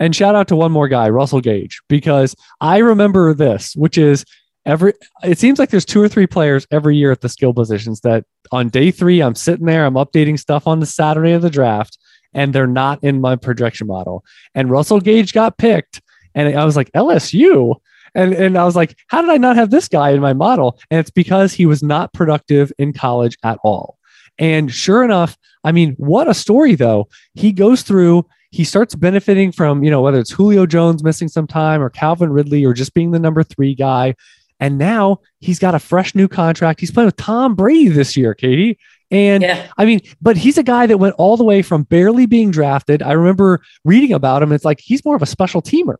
And 0.00 0.16
shout 0.16 0.34
out 0.34 0.48
to 0.48 0.56
one 0.56 0.72
more 0.72 0.88
guy, 0.88 1.10
Russell 1.10 1.42
Gage, 1.42 1.80
because 1.88 2.34
I 2.60 2.78
remember 2.78 3.34
this, 3.34 3.76
which 3.76 3.98
is 3.98 4.24
every 4.64 4.94
it 5.22 5.38
seems 5.38 5.58
like 5.58 5.70
there's 5.70 5.84
two 5.84 6.00
or 6.02 6.08
three 6.08 6.26
players 6.26 6.66
every 6.70 6.96
year 6.96 7.12
at 7.12 7.20
the 7.20 7.28
skill 7.28 7.52
positions 7.52 8.00
that 8.00 8.24
on 8.50 8.68
day 8.70 8.90
three, 8.90 9.20
I'm 9.20 9.34
sitting 9.34 9.66
there, 9.66 9.84
I'm 9.84 9.94
updating 9.94 10.38
stuff 10.38 10.66
on 10.66 10.80
the 10.80 10.86
Saturday 10.86 11.32
of 11.32 11.42
the 11.42 11.50
draft, 11.50 11.98
and 12.34 12.52
they're 12.52 12.66
not 12.66 13.02
in 13.02 13.20
my 13.20 13.36
projection 13.36 13.86
model. 13.86 14.24
And 14.54 14.70
Russell 14.70 15.00
Gage 15.00 15.32
got 15.32 15.58
picked, 15.58 16.00
and 16.34 16.56
I 16.56 16.64
was 16.64 16.76
like, 16.76 16.90
LSU. 16.92 17.76
And, 18.14 18.34
and 18.34 18.58
I 18.58 18.64
was 18.64 18.76
like, 18.76 18.98
how 19.06 19.22
did 19.22 19.30
I 19.30 19.38
not 19.38 19.56
have 19.56 19.70
this 19.70 19.88
guy 19.88 20.10
in 20.10 20.20
my 20.20 20.34
model? 20.34 20.78
And 20.90 21.00
it's 21.00 21.10
because 21.10 21.54
he 21.54 21.64
was 21.64 21.82
not 21.82 22.12
productive 22.12 22.70
in 22.78 22.92
college 22.92 23.38
at 23.42 23.58
all. 23.64 23.96
And 24.38 24.72
sure 24.72 25.02
enough, 25.02 25.38
I 25.64 25.72
mean, 25.72 25.94
what 25.96 26.28
a 26.28 26.34
story 26.34 26.74
though. 26.74 27.08
He 27.34 27.52
goes 27.52 27.82
through, 27.82 28.26
he 28.50 28.64
starts 28.64 28.94
benefiting 28.94 29.52
from, 29.52 29.82
you 29.82 29.90
know, 29.90 30.02
whether 30.02 30.18
it's 30.18 30.30
Julio 30.30 30.66
Jones 30.66 31.02
missing 31.02 31.28
some 31.28 31.46
time 31.46 31.82
or 31.82 31.88
Calvin 31.88 32.32
Ridley 32.32 32.64
or 32.64 32.74
just 32.74 32.92
being 32.94 33.12
the 33.12 33.18
number 33.18 33.42
three 33.42 33.74
guy. 33.74 34.14
And 34.60 34.78
now 34.78 35.20
he's 35.40 35.58
got 35.58 35.74
a 35.74 35.78
fresh 35.78 36.14
new 36.14 36.28
contract. 36.28 36.80
He's 36.80 36.90
playing 36.90 37.06
with 37.06 37.16
Tom 37.16 37.54
Brady 37.54 37.88
this 37.88 38.16
year, 38.16 38.34
Katie. 38.34 38.78
And 39.12 39.42
Yeah. 39.42 39.68
I 39.76 39.84
mean, 39.84 40.00
but 40.20 40.36
he's 40.36 40.58
a 40.58 40.62
guy 40.62 40.86
that 40.86 40.98
went 40.98 41.14
all 41.18 41.36
the 41.36 41.44
way 41.44 41.62
from 41.62 41.84
barely 41.84 42.26
being 42.26 42.50
drafted. 42.50 43.02
I 43.02 43.12
remember 43.12 43.60
reading 43.84 44.12
about 44.12 44.42
him. 44.42 44.50
It's 44.50 44.64
like 44.64 44.80
he's 44.80 45.04
more 45.04 45.14
of 45.14 45.22
a 45.22 45.26
special 45.26 45.62
teamer. 45.62 45.96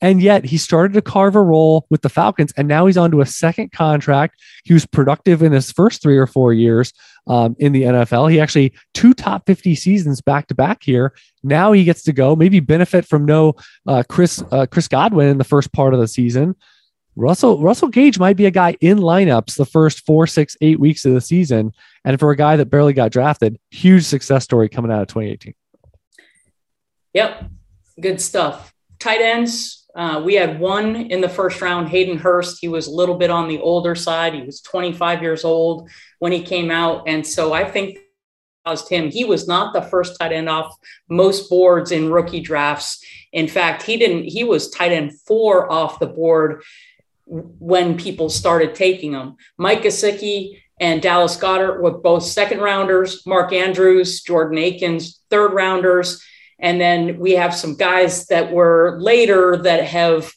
And 0.00 0.20
yet 0.20 0.44
he 0.44 0.58
started 0.58 0.92
to 0.94 1.02
carve 1.02 1.36
a 1.36 1.42
role 1.42 1.86
with 1.88 2.02
the 2.02 2.08
Falcons, 2.08 2.52
and 2.56 2.66
now 2.66 2.86
he's 2.86 2.96
on 2.96 3.12
to 3.12 3.20
a 3.20 3.26
second 3.26 3.70
contract. 3.70 4.40
He 4.64 4.74
was 4.74 4.84
productive 4.84 5.40
in 5.40 5.52
his 5.52 5.70
first 5.70 6.02
three 6.02 6.18
or 6.18 6.26
four 6.26 6.52
years 6.52 6.92
um, 7.28 7.54
in 7.60 7.72
the 7.72 7.82
NFL. 7.82 8.30
He 8.30 8.40
actually 8.40 8.74
two 8.92 9.14
top 9.14 9.46
50 9.46 9.74
seasons 9.76 10.20
back 10.20 10.48
to 10.48 10.54
back 10.54 10.82
here. 10.82 11.14
Now 11.44 11.72
he 11.72 11.84
gets 11.84 12.02
to 12.04 12.12
go, 12.12 12.34
maybe 12.34 12.58
benefit 12.58 13.06
from 13.06 13.24
no 13.24 13.54
uh, 13.86 14.02
Chris 14.08 14.42
uh, 14.50 14.66
Chris 14.66 14.88
Godwin 14.88 15.28
in 15.28 15.38
the 15.38 15.44
first 15.44 15.72
part 15.72 15.94
of 15.94 16.00
the 16.00 16.08
season. 16.08 16.56
Russell 17.16 17.60
Russell 17.60 17.88
Gage 17.88 18.18
might 18.18 18.36
be 18.36 18.46
a 18.46 18.50
guy 18.50 18.76
in 18.80 18.98
lineups 18.98 19.56
the 19.56 19.64
first 19.64 20.04
four, 20.04 20.26
six, 20.26 20.56
eight 20.60 20.80
weeks 20.80 21.04
of 21.04 21.14
the 21.14 21.20
season. 21.20 21.72
And 22.04 22.18
for 22.18 22.30
a 22.30 22.36
guy 22.36 22.56
that 22.56 22.66
barely 22.66 22.92
got 22.92 23.12
drafted, 23.12 23.58
huge 23.70 24.04
success 24.04 24.44
story 24.44 24.68
coming 24.68 24.90
out 24.90 25.02
of 25.02 25.08
2018. 25.08 25.54
Yep, 27.14 27.44
good 28.00 28.20
stuff. 28.20 28.74
Tight 28.98 29.20
ends, 29.20 29.86
uh, 29.94 30.20
we 30.24 30.34
had 30.34 30.58
one 30.58 30.96
in 30.96 31.20
the 31.20 31.28
first 31.28 31.60
round, 31.62 31.88
Hayden 31.88 32.18
Hurst. 32.18 32.58
He 32.60 32.68
was 32.68 32.88
a 32.88 32.90
little 32.90 33.16
bit 33.16 33.30
on 33.30 33.48
the 33.48 33.60
older 33.60 33.94
side. 33.94 34.34
He 34.34 34.42
was 34.42 34.60
25 34.60 35.22
years 35.22 35.44
old 35.44 35.88
when 36.18 36.32
he 36.32 36.42
came 36.42 36.70
out. 36.70 37.04
And 37.06 37.24
so 37.24 37.52
I 37.52 37.64
think 37.64 37.98
caused 38.66 38.88
him. 38.88 39.10
He 39.10 39.24
was 39.24 39.46
not 39.46 39.72
the 39.72 39.82
first 39.82 40.18
tight 40.18 40.32
end 40.32 40.48
off 40.48 40.74
most 41.08 41.48
boards 41.48 41.92
in 41.92 42.10
rookie 42.10 42.40
drafts. 42.40 43.04
In 43.32 43.46
fact, 43.46 43.82
he 43.82 43.96
didn't, 43.96 44.24
he 44.24 44.42
was 44.42 44.70
tight 44.70 44.92
end 44.92 45.12
four 45.20 45.70
off 45.70 45.98
the 45.98 46.06
board 46.06 46.62
when 47.26 47.96
people 47.96 48.28
started 48.28 48.74
taking 48.74 49.12
them. 49.12 49.36
Mike 49.56 49.82
Gesicki 49.82 50.60
and 50.80 51.00
Dallas 51.00 51.36
Goedert 51.36 51.80
were 51.80 51.98
both 51.98 52.24
second 52.24 52.60
rounders, 52.60 53.24
Mark 53.26 53.52
Andrews, 53.52 54.22
Jordan 54.22 54.58
Akins, 54.58 55.20
third 55.30 55.52
rounders. 55.52 56.22
And 56.58 56.80
then 56.80 57.18
we 57.18 57.32
have 57.32 57.54
some 57.54 57.76
guys 57.76 58.26
that 58.26 58.52
were 58.52 58.98
later 59.00 59.56
that 59.58 59.84
have 59.84 60.32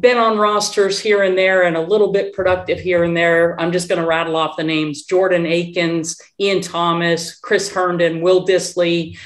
been 0.00 0.18
on 0.18 0.38
rosters 0.38 0.98
here 0.98 1.22
and 1.22 1.38
there 1.38 1.62
and 1.62 1.76
a 1.76 1.80
little 1.80 2.12
bit 2.12 2.32
productive 2.32 2.80
here 2.80 3.04
and 3.04 3.16
there. 3.16 3.58
I'm 3.60 3.72
just 3.72 3.88
going 3.88 4.00
to 4.00 4.06
rattle 4.06 4.36
off 4.36 4.56
the 4.56 4.64
names 4.64 5.04
Jordan 5.04 5.46
Akins, 5.46 6.20
Ian 6.40 6.60
Thomas, 6.60 7.38
Chris 7.38 7.72
Herndon, 7.72 8.20
Will 8.20 8.46
Dissly, 8.46 9.16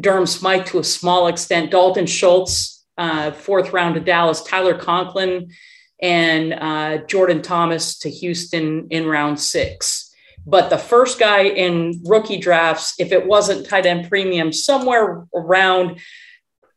Durham 0.00 0.26
Smythe 0.26 0.66
to 0.66 0.78
a 0.78 0.84
small 0.84 1.26
extent, 1.26 1.70
Dalton 1.70 2.06
Schultz, 2.06 2.84
uh, 2.98 3.30
fourth 3.30 3.72
round 3.72 3.94
to 3.94 4.00
Dallas, 4.00 4.42
Tyler 4.42 4.76
Conklin, 4.76 5.50
and 6.00 6.54
uh, 6.54 6.98
Jordan 7.06 7.42
Thomas 7.42 7.98
to 7.98 8.10
Houston 8.10 8.88
in 8.90 9.06
round 9.06 9.40
six. 9.40 10.12
But 10.46 10.70
the 10.70 10.78
first 10.78 11.18
guy 11.18 11.42
in 11.42 12.02
rookie 12.04 12.38
drafts, 12.38 12.94
if 12.98 13.12
it 13.12 13.26
wasn't 13.26 13.66
tight 13.66 13.84
end 13.84 14.08
premium, 14.08 14.52
somewhere 14.52 15.26
around 15.34 16.00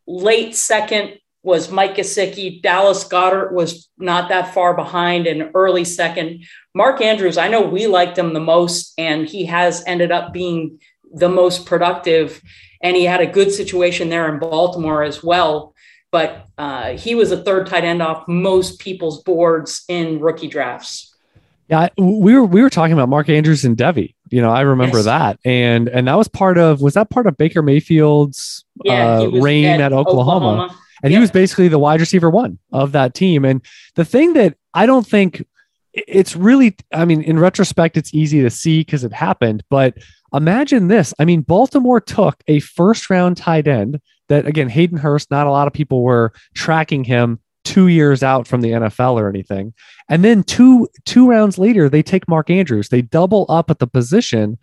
late 0.07 0.55
second 0.55 1.19
was 1.43 1.71
Mike 1.71 1.95
Gesicki. 1.95 2.61
Dallas 2.61 3.03
Goedert 3.03 3.53
was 3.53 3.89
not 3.97 4.29
that 4.29 4.53
far 4.53 4.75
behind 4.75 5.25
and 5.25 5.51
early 5.55 5.85
second. 5.85 6.43
Mark 6.75 7.01
Andrews, 7.01 7.37
I 7.37 7.47
know 7.47 7.61
we 7.61 7.87
liked 7.87 8.17
him 8.17 8.33
the 8.33 8.39
most, 8.39 8.93
and 8.97 9.27
he 9.27 9.45
has 9.45 9.83
ended 9.87 10.11
up 10.11 10.33
being 10.33 10.79
the 11.13 11.29
most 11.29 11.65
productive. 11.65 12.41
And 12.83 12.95
he 12.95 13.05
had 13.05 13.21
a 13.21 13.27
good 13.27 13.51
situation 13.51 14.09
there 14.09 14.31
in 14.31 14.39
Baltimore 14.39 15.03
as 15.03 15.23
well. 15.23 15.70
But 16.11 16.47
uh, 16.57 16.97
he 16.97 17.15
was 17.15 17.31
a 17.31 17.41
third 17.41 17.67
tight 17.67 17.85
end 17.85 18.01
off 18.01 18.27
most 18.27 18.79
people's 18.79 19.23
boards 19.23 19.83
in 19.87 20.19
rookie 20.19 20.49
drafts. 20.49 21.15
Yeah, 21.69 21.87
we 21.97 22.35
were 22.35 22.43
we 22.43 22.61
were 22.61 22.69
talking 22.69 22.91
about 22.91 23.07
Mark 23.07 23.29
Andrews 23.29 23.63
and 23.63 23.77
Devy. 23.77 24.13
You 24.29 24.41
know, 24.41 24.51
I 24.51 24.61
remember 24.61 24.97
yes. 24.97 25.05
that, 25.05 25.39
and 25.45 25.87
and 25.87 26.07
that 26.07 26.15
was 26.15 26.27
part 26.27 26.57
of 26.57 26.81
was 26.81 26.95
that 26.95 27.09
part 27.09 27.27
of 27.27 27.37
Baker 27.37 27.61
Mayfield's 27.61 28.65
yeah, 28.83 29.19
uh, 29.19 29.29
reign 29.29 29.65
at, 29.65 29.79
at 29.79 29.93
Oklahoma, 29.93 30.47
Oklahoma. 30.47 30.77
and 31.01 31.11
yep. 31.11 31.17
he 31.17 31.21
was 31.21 31.31
basically 31.31 31.69
the 31.69 31.79
wide 31.79 32.01
receiver 32.01 32.29
one 32.29 32.59
of 32.73 32.91
that 32.91 33.13
team. 33.13 33.45
And 33.45 33.63
the 33.95 34.03
thing 34.03 34.33
that 34.33 34.57
I 34.73 34.85
don't 34.85 35.07
think 35.07 35.45
it's 35.93 36.35
really, 36.35 36.75
I 36.93 37.05
mean, 37.05 37.21
in 37.21 37.39
retrospect, 37.39 37.95
it's 37.95 38.13
easy 38.13 38.41
to 38.41 38.49
see 38.49 38.81
because 38.81 39.05
it 39.05 39.13
happened. 39.13 39.63
But 39.69 39.97
imagine 40.33 40.89
this: 40.89 41.13
I 41.19 41.25
mean, 41.25 41.39
Baltimore 41.39 42.01
took 42.01 42.43
a 42.47 42.59
first 42.59 43.09
round 43.09 43.37
tight 43.37 43.67
end 43.67 44.01
that 44.31 44.47
again, 44.47 44.69
Hayden 44.69 44.97
Hurst. 44.97 45.29
Not 45.29 45.47
a 45.47 45.51
lot 45.51 45.67
of 45.67 45.73
people 45.73 46.03
were 46.03 46.33
tracking 46.55 47.03
him 47.03 47.39
two 47.63 47.87
years 47.87 48.23
out 48.23 48.47
from 48.47 48.61
the 48.61 48.71
NFL 48.71 49.13
or 49.13 49.29
anything. 49.29 49.73
And 50.09 50.23
then 50.23 50.43
two 50.43 50.87
two 51.05 51.29
rounds 51.29 51.57
later, 51.57 51.89
they 51.89 52.01
take 52.01 52.27
Mark 52.27 52.49
Andrews. 52.49 52.89
They 52.89 53.01
double 53.01 53.45
up 53.49 53.69
at 53.69 53.79
the 53.79 53.87
position. 53.87 54.57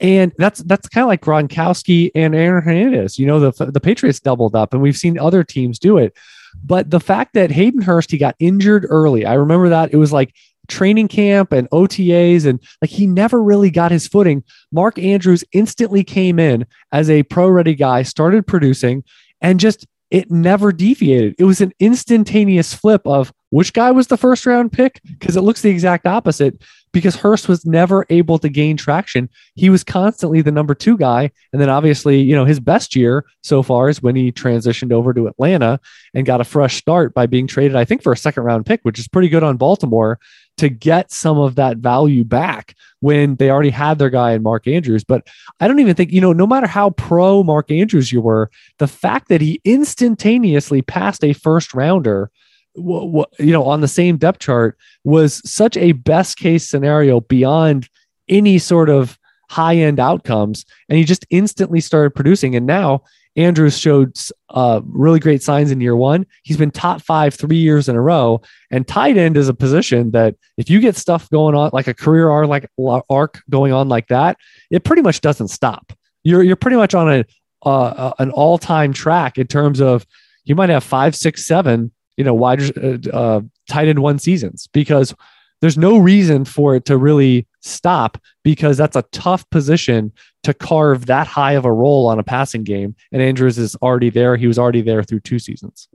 And 0.00 0.32
that's 0.38 0.60
that's 0.60 0.88
kind 0.88 1.02
of 1.02 1.08
like 1.08 1.22
Gronkowski 1.22 2.10
and 2.14 2.34
Aaron 2.34 2.62
Hernandez. 2.62 3.18
You 3.18 3.26
know, 3.26 3.40
the 3.40 3.66
the 3.66 3.80
Patriots 3.80 4.20
doubled 4.20 4.54
up, 4.54 4.72
and 4.72 4.80
we've 4.80 4.96
seen 4.96 5.18
other 5.18 5.42
teams 5.42 5.78
do 5.78 5.98
it. 5.98 6.16
But 6.64 6.90
the 6.90 7.00
fact 7.00 7.34
that 7.34 7.50
Hayden 7.50 7.82
Hurst 7.82 8.12
he 8.12 8.18
got 8.18 8.36
injured 8.38 8.86
early, 8.88 9.26
I 9.26 9.34
remember 9.34 9.68
that 9.68 9.92
it 9.92 9.96
was 9.96 10.12
like 10.12 10.34
training 10.68 11.08
camp 11.08 11.52
and 11.52 11.68
OTAs, 11.70 12.46
and 12.46 12.60
like 12.80 12.90
he 12.90 13.06
never 13.06 13.42
really 13.42 13.70
got 13.70 13.90
his 13.90 14.06
footing. 14.06 14.44
Mark 14.70 14.98
Andrews 14.98 15.44
instantly 15.52 16.04
came 16.04 16.38
in 16.38 16.66
as 16.92 17.10
a 17.10 17.22
pro 17.24 17.48
ready 17.48 17.74
guy, 17.74 18.02
started 18.02 18.46
producing, 18.46 19.04
and 19.40 19.58
just 19.60 19.86
it 20.10 20.30
never 20.30 20.72
deviated. 20.72 21.34
It 21.38 21.44
was 21.44 21.60
an 21.60 21.72
instantaneous 21.80 22.72
flip 22.72 23.02
of 23.06 23.32
which 23.50 23.72
guy 23.72 23.90
was 23.90 24.06
the 24.06 24.16
first 24.16 24.46
round 24.46 24.72
pick 24.72 25.00
because 25.18 25.36
it 25.36 25.42
looks 25.42 25.62
the 25.62 25.70
exact 25.70 26.06
opposite 26.06 26.62
because 26.92 27.16
Hurst 27.16 27.48
was 27.48 27.64
never 27.66 28.06
able 28.10 28.38
to 28.38 28.48
gain 28.48 28.76
traction. 28.76 29.28
He 29.54 29.70
was 29.70 29.84
constantly 29.84 30.40
the 30.40 30.52
number 30.52 30.74
two 30.74 30.96
guy. 30.96 31.30
And 31.52 31.60
then 31.60 31.68
obviously, 31.68 32.20
you 32.20 32.34
know, 32.34 32.44
his 32.44 32.60
best 32.60 32.96
year 32.96 33.24
so 33.42 33.62
far 33.62 33.88
is 33.88 34.02
when 34.02 34.16
he 34.16 34.32
transitioned 34.32 34.92
over 34.92 35.12
to 35.14 35.26
Atlanta 35.26 35.80
and 36.14 36.26
got 36.26 36.40
a 36.40 36.44
fresh 36.44 36.76
start 36.76 37.14
by 37.14 37.26
being 37.26 37.46
traded, 37.46 37.76
I 37.76 37.84
think, 37.84 38.02
for 38.02 38.12
a 38.12 38.16
second 38.16 38.44
round 38.44 38.66
pick, 38.66 38.80
which 38.82 38.98
is 38.98 39.08
pretty 39.08 39.28
good 39.28 39.42
on 39.42 39.56
Baltimore 39.56 40.18
to 40.58 40.68
get 40.68 41.12
some 41.12 41.38
of 41.38 41.54
that 41.54 41.78
value 41.78 42.24
back 42.24 42.74
when 43.00 43.36
they 43.36 43.50
already 43.50 43.70
had 43.70 43.98
their 43.98 44.10
guy 44.10 44.32
in 44.32 44.42
Mark 44.42 44.66
Andrews. 44.66 45.04
But 45.04 45.26
I 45.60 45.68
don't 45.68 45.78
even 45.78 45.94
think, 45.94 46.12
you 46.12 46.20
know, 46.20 46.32
no 46.32 46.46
matter 46.46 46.66
how 46.66 46.90
pro 46.90 47.42
Mark 47.42 47.70
Andrews 47.70 48.12
you 48.12 48.20
were, 48.20 48.50
the 48.78 48.88
fact 48.88 49.28
that 49.28 49.40
he 49.40 49.60
instantaneously 49.64 50.82
passed 50.82 51.24
a 51.24 51.32
first 51.32 51.74
rounder 51.74 52.30
you 52.78 53.52
know 53.52 53.64
on 53.64 53.80
the 53.80 53.88
same 53.88 54.16
depth 54.16 54.40
chart 54.40 54.78
was 55.04 55.42
such 55.50 55.76
a 55.76 55.92
best 55.92 56.38
case 56.38 56.68
scenario 56.68 57.20
beyond 57.20 57.88
any 58.28 58.58
sort 58.58 58.88
of 58.88 59.18
high 59.50 59.76
end 59.76 59.98
outcomes 59.98 60.64
and 60.88 60.98
he 60.98 61.04
just 61.04 61.26
instantly 61.30 61.80
started 61.80 62.14
producing. 62.14 62.54
And 62.54 62.66
now 62.66 63.02
andrews 63.36 63.78
showed 63.78 64.16
uh, 64.50 64.80
really 64.84 65.20
great 65.20 65.42
signs 65.42 65.70
in 65.70 65.80
year 65.80 65.96
one. 65.96 66.26
He's 66.42 66.56
been 66.56 66.70
top 66.70 67.02
five 67.02 67.34
three 67.34 67.56
years 67.56 67.88
in 67.88 67.96
a 67.96 68.00
row 68.00 68.40
and 68.70 68.86
tight 68.86 69.16
end 69.16 69.36
is 69.36 69.48
a 69.48 69.54
position 69.54 70.10
that 70.10 70.34
if 70.56 70.68
you 70.68 70.80
get 70.80 70.96
stuff 70.96 71.30
going 71.30 71.54
on 71.54 71.70
like 71.72 71.86
a 71.86 71.94
career 71.94 72.28
arc 72.28 72.48
like 72.48 72.70
arc 73.08 73.42
going 73.48 73.72
on 73.72 73.88
like 73.88 74.08
that 74.08 74.36
it 74.70 74.84
pretty 74.84 75.02
much 75.02 75.20
doesn't 75.20 75.48
stop. 75.48 75.92
You're 76.24 76.42
you're 76.42 76.56
pretty 76.56 76.76
much 76.76 76.94
on 76.94 77.10
a 77.10 77.24
uh, 77.62 78.12
an 78.20 78.30
all-time 78.30 78.92
track 78.92 79.36
in 79.36 79.46
terms 79.46 79.80
of 79.80 80.06
you 80.44 80.54
might 80.54 80.68
have 80.68 80.84
five 80.84 81.16
six 81.16 81.46
seven 81.46 81.90
you 82.18 82.24
know, 82.24 82.34
wide 82.34 82.60
uh, 82.76 82.98
uh, 83.12 83.40
tight 83.70 83.88
end 83.88 84.00
one 84.00 84.18
seasons 84.18 84.68
because 84.72 85.14
there's 85.60 85.78
no 85.78 85.96
reason 85.96 86.44
for 86.44 86.74
it 86.74 86.84
to 86.86 86.98
really 86.98 87.46
stop 87.60 88.18
because 88.42 88.76
that's 88.76 88.96
a 88.96 89.04
tough 89.12 89.48
position 89.50 90.12
to 90.42 90.52
carve 90.52 91.06
that 91.06 91.28
high 91.28 91.52
of 91.52 91.64
a 91.64 91.72
role 91.72 92.08
on 92.08 92.18
a 92.18 92.24
passing 92.24 92.64
game. 92.64 92.96
And 93.12 93.22
Andrews 93.22 93.56
is 93.56 93.76
already 93.76 94.10
there. 94.10 94.36
He 94.36 94.48
was 94.48 94.58
already 94.58 94.82
there 94.82 95.02
through 95.02 95.20
two 95.20 95.38
seasons. 95.38 95.88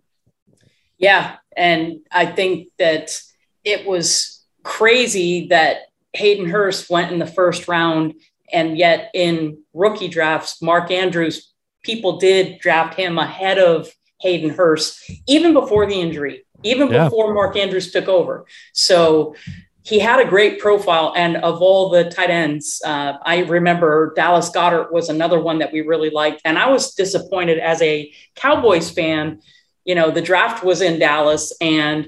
Yeah. 0.97 1.35
And 1.55 1.99
I 2.09 2.25
think 2.25 2.69
that 2.79 3.21
it 3.65 3.85
was 3.85 4.45
crazy 4.63 5.47
that 5.47 5.87
Hayden 6.13 6.49
Hurst 6.49 6.89
went 6.89 7.11
in 7.11 7.19
the 7.19 7.25
first 7.25 7.67
round. 7.67 8.13
And 8.51 8.77
yet 8.77 9.11
in 9.13 9.57
rookie 9.73 10.07
drafts, 10.07 10.61
Mark 10.61 10.89
Andrews, 10.89 11.53
people 11.83 12.17
did 12.17 12.59
draft 12.59 12.95
him 12.95 13.17
ahead 13.17 13.59
of 13.59 13.89
Hayden 14.23 14.49
Hurst, 14.49 15.11
even 15.27 15.53
before 15.53 15.85
the 15.85 15.99
injury, 15.99 16.45
even 16.63 16.89
yeah. 16.89 17.05
before 17.05 17.33
Mark 17.33 17.55
Andrews 17.55 17.91
took 17.91 18.07
over. 18.07 18.45
So 18.73 19.35
he 19.83 19.99
had 19.99 20.19
a 20.19 20.25
great 20.25 20.59
profile. 20.59 21.13
And 21.15 21.37
of 21.37 21.61
all 21.61 21.89
the 21.89 22.05
tight 22.05 22.29
ends, 22.29 22.81
uh, 22.85 23.13
I 23.23 23.39
remember 23.39 24.13
Dallas 24.15 24.49
Goedert 24.49 24.91
was 24.91 25.09
another 25.09 25.39
one 25.39 25.59
that 25.59 25.73
we 25.73 25.81
really 25.81 26.09
liked. 26.09 26.41
And 26.45 26.57
I 26.57 26.69
was 26.69 26.93
disappointed 26.93 27.59
as 27.59 27.81
a 27.81 28.11
Cowboys 28.35 28.89
fan. 28.89 29.41
You 29.83 29.95
know, 29.95 30.09
the 30.09 30.21
draft 30.21 30.63
was 30.63 30.81
in 30.81 30.99
Dallas 30.99 31.53
and 31.59 32.07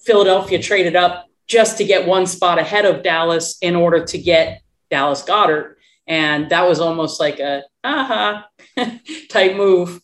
Philadelphia 0.00 0.62
traded 0.62 0.96
up 0.96 1.26
just 1.46 1.78
to 1.78 1.84
get 1.84 2.06
one 2.06 2.26
spot 2.26 2.58
ahead 2.58 2.84
of 2.84 3.02
Dallas 3.02 3.56
in 3.62 3.74
order 3.74 4.04
to 4.04 4.18
get 4.18 4.60
Dallas 4.90 5.22
Goedert. 5.22 5.76
And 6.06 6.50
that 6.50 6.68
was 6.68 6.78
almost 6.78 7.20
like 7.20 7.40
a 7.40 7.62
aha 7.82 8.46
type 9.30 9.56
move. 9.56 10.00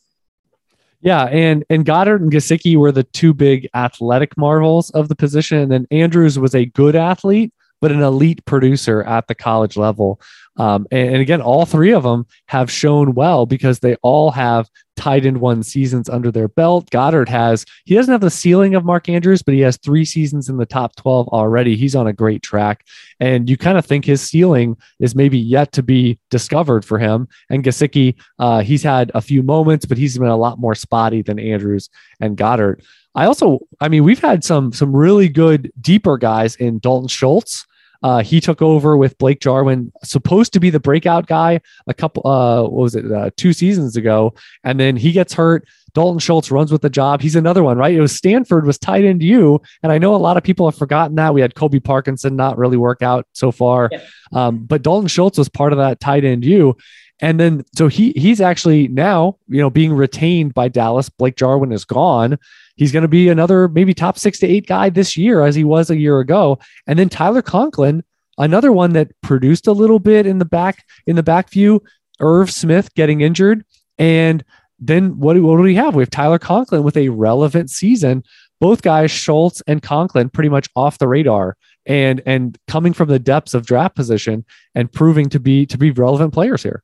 Yeah, 1.04 1.24
and 1.24 1.64
and 1.68 1.84
Goedert 1.84 2.22
and 2.22 2.32
Gesicki 2.32 2.76
were 2.78 2.90
the 2.90 3.04
two 3.04 3.34
big 3.34 3.68
athletic 3.74 4.38
marvels 4.38 4.88
of 4.90 5.08
the 5.08 5.14
position, 5.14 5.58
and 5.58 5.70
then 5.70 5.86
Andrews 5.90 6.38
was 6.38 6.54
a 6.54 6.64
good 6.64 6.96
athlete, 6.96 7.52
but 7.82 7.92
an 7.92 8.00
elite 8.00 8.42
producer 8.46 9.02
at 9.02 9.28
the 9.28 9.34
college 9.34 9.76
level. 9.76 10.18
Um, 10.56 10.86
and, 10.90 11.14
and, 11.14 11.16
again, 11.16 11.40
all 11.40 11.66
three 11.66 11.92
of 11.92 12.04
them 12.04 12.26
have 12.46 12.70
shown 12.70 13.14
well 13.14 13.44
because 13.44 13.80
they 13.80 13.96
all 14.02 14.30
have 14.30 14.70
tight 14.96 15.26
end 15.26 15.40
one 15.40 15.62
seasons 15.62 16.08
under 16.08 16.30
their 16.30 16.46
belt. 16.46 16.88
Goedert 16.90 17.28
has, 17.28 17.64
he 17.84 17.94
doesn't 17.94 18.12
have 18.12 18.20
the 18.20 18.30
ceiling 18.30 18.74
of 18.74 18.84
Mark 18.84 19.08
Andrews, 19.08 19.42
but 19.42 19.54
he 19.54 19.60
has 19.60 19.76
three 19.76 20.04
seasons 20.04 20.48
in 20.48 20.56
the 20.56 20.66
top 20.66 20.94
12 20.96 21.28
already. 21.28 21.76
He's 21.76 21.96
on 21.96 22.06
a 22.06 22.12
great 22.12 22.42
track. 22.42 22.84
And 23.18 23.50
you 23.50 23.56
kind 23.56 23.78
of 23.78 23.84
think 23.84 24.04
his 24.04 24.22
ceiling 24.22 24.76
is 25.00 25.16
maybe 25.16 25.38
yet 25.38 25.72
to 25.72 25.82
be 25.82 26.18
discovered 26.30 26.84
for 26.84 26.98
him. 26.98 27.28
And 27.50 27.64
Gesicki, 27.64 28.14
uh, 28.38 28.62
he's 28.62 28.82
had 28.82 29.10
a 29.14 29.20
few 29.20 29.42
moments, 29.42 29.86
but 29.86 29.98
he's 29.98 30.16
been 30.18 30.28
a 30.28 30.36
lot 30.36 30.58
more 30.58 30.74
spotty 30.74 31.22
than 31.22 31.38
Andrews 31.38 31.90
and 32.20 32.36
Goedert. 32.36 32.82
I 33.14 33.26
also, 33.26 33.60
I 33.80 33.88
mean, 33.88 34.04
we've 34.04 34.20
had 34.20 34.42
some 34.42 34.72
some 34.72 34.94
really 34.94 35.28
good 35.28 35.72
deeper 35.80 36.18
guys 36.18 36.56
in 36.56 36.80
Dalton 36.80 37.08
Schultz. 37.08 37.64
Uh, 38.04 38.22
he 38.22 38.38
took 38.38 38.60
over 38.60 38.98
with 38.98 39.16
Blake 39.16 39.40
Jarwin, 39.40 39.90
supposed 40.02 40.52
to 40.52 40.60
be 40.60 40.68
the 40.68 40.78
breakout 40.78 41.26
guy 41.26 41.62
a 41.86 41.94
couple, 41.94 42.26
uh, 42.30 42.62
what 42.62 42.72
was 42.72 42.94
it, 42.94 43.10
uh, 43.10 43.30
two 43.38 43.54
seasons 43.54 43.96
ago, 43.96 44.34
and 44.62 44.78
then 44.78 44.94
he 44.94 45.10
gets 45.10 45.32
hurt. 45.32 45.66
Dalton 45.94 46.18
Schultz 46.18 46.50
runs 46.50 46.70
with 46.70 46.82
the 46.82 46.90
job. 46.90 47.22
He's 47.22 47.34
another 47.34 47.62
one, 47.62 47.78
right? 47.78 47.94
It 47.94 48.00
was 48.00 48.14
Stanford 48.14 48.66
was 48.66 48.76
tight 48.76 49.06
end 49.06 49.22
you, 49.22 49.62
and 49.82 49.90
I 49.90 49.96
know 49.96 50.14
a 50.14 50.18
lot 50.18 50.36
of 50.36 50.42
people 50.42 50.68
have 50.68 50.76
forgotten 50.76 51.16
that 51.16 51.32
we 51.32 51.40
had 51.40 51.54
Colby 51.54 51.80
Parkinson 51.80 52.36
not 52.36 52.58
really 52.58 52.76
work 52.76 53.00
out 53.00 53.26
so 53.32 53.50
far, 53.50 53.88
yeah. 53.90 54.00
um, 54.32 54.58
but 54.58 54.82
Dalton 54.82 55.08
Schultz 55.08 55.38
was 55.38 55.48
part 55.48 55.72
of 55.72 55.78
that 55.78 55.98
tight 55.98 56.26
end 56.26 56.44
you. 56.44 56.76
And 57.20 57.38
then 57.38 57.64
so 57.76 57.88
he 57.88 58.12
he's 58.12 58.40
actually 58.40 58.88
now, 58.88 59.38
you 59.48 59.60
know, 59.60 59.70
being 59.70 59.92
retained 59.92 60.54
by 60.54 60.68
Dallas. 60.68 61.08
Blake 61.08 61.36
Jarwin 61.36 61.72
is 61.72 61.84
gone. 61.84 62.38
He's 62.76 62.92
going 62.92 63.02
to 63.02 63.08
be 63.08 63.28
another 63.28 63.68
maybe 63.68 63.94
top 63.94 64.18
six 64.18 64.38
to 64.40 64.46
eight 64.46 64.66
guy 64.66 64.90
this 64.90 65.16
year, 65.16 65.44
as 65.44 65.54
he 65.54 65.64
was 65.64 65.90
a 65.90 65.96
year 65.96 66.18
ago. 66.18 66.58
And 66.86 66.98
then 66.98 67.08
Tyler 67.08 67.42
Conklin, 67.42 68.02
another 68.36 68.72
one 68.72 68.94
that 68.94 69.12
produced 69.20 69.68
a 69.68 69.72
little 69.72 70.00
bit 70.00 70.26
in 70.26 70.38
the 70.38 70.44
back 70.44 70.84
in 71.06 71.16
the 71.16 71.22
back 71.22 71.50
view. 71.50 71.82
Irv 72.20 72.50
Smith 72.50 72.94
getting 72.94 73.20
injured, 73.20 73.64
and 73.98 74.44
then 74.78 75.18
what, 75.18 75.40
what 75.40 75.56
do 75.56 75.62
we 75.62 75.74
have? 75.76 75.94
We 75.94 76.02
have 76.02 76.10
Tyler 76.10 76.38
Conklin 76.38 76.82
with 76.82 76.96
a 76.96 77.08
relevant 77.08 77.70
season. 77.70 78.22
Both 78.60 78.82
guys, 78.82 79.10
Schultz 79.10 79.62
and 79.66 79.82
Conklin, 79.82 80.30
pretty 80.30 80.48
much 80.48 80.68
off 80.76 80.98
the 80.98 81.08
radar 81.08 81.56
and 81.86 82.22
and 82.24 82.58
coming 82.66 82.92
from 82.92 83.08
the 83.08 83.18
depths 83.18 83.54
of 83.54 83.66
draft 83.66 83.94
position 83.94 84.44
and 84.74 84.92
proving 84.92 85.28
to 85.30 85.40
be 85.40 85.66
to 85.66 85.78
be 85.78 85.90
relevant 85.90 86.32
players 86.32 86.62
here. 86.62 86.82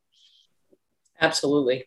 Absolutely. 1.20 1.84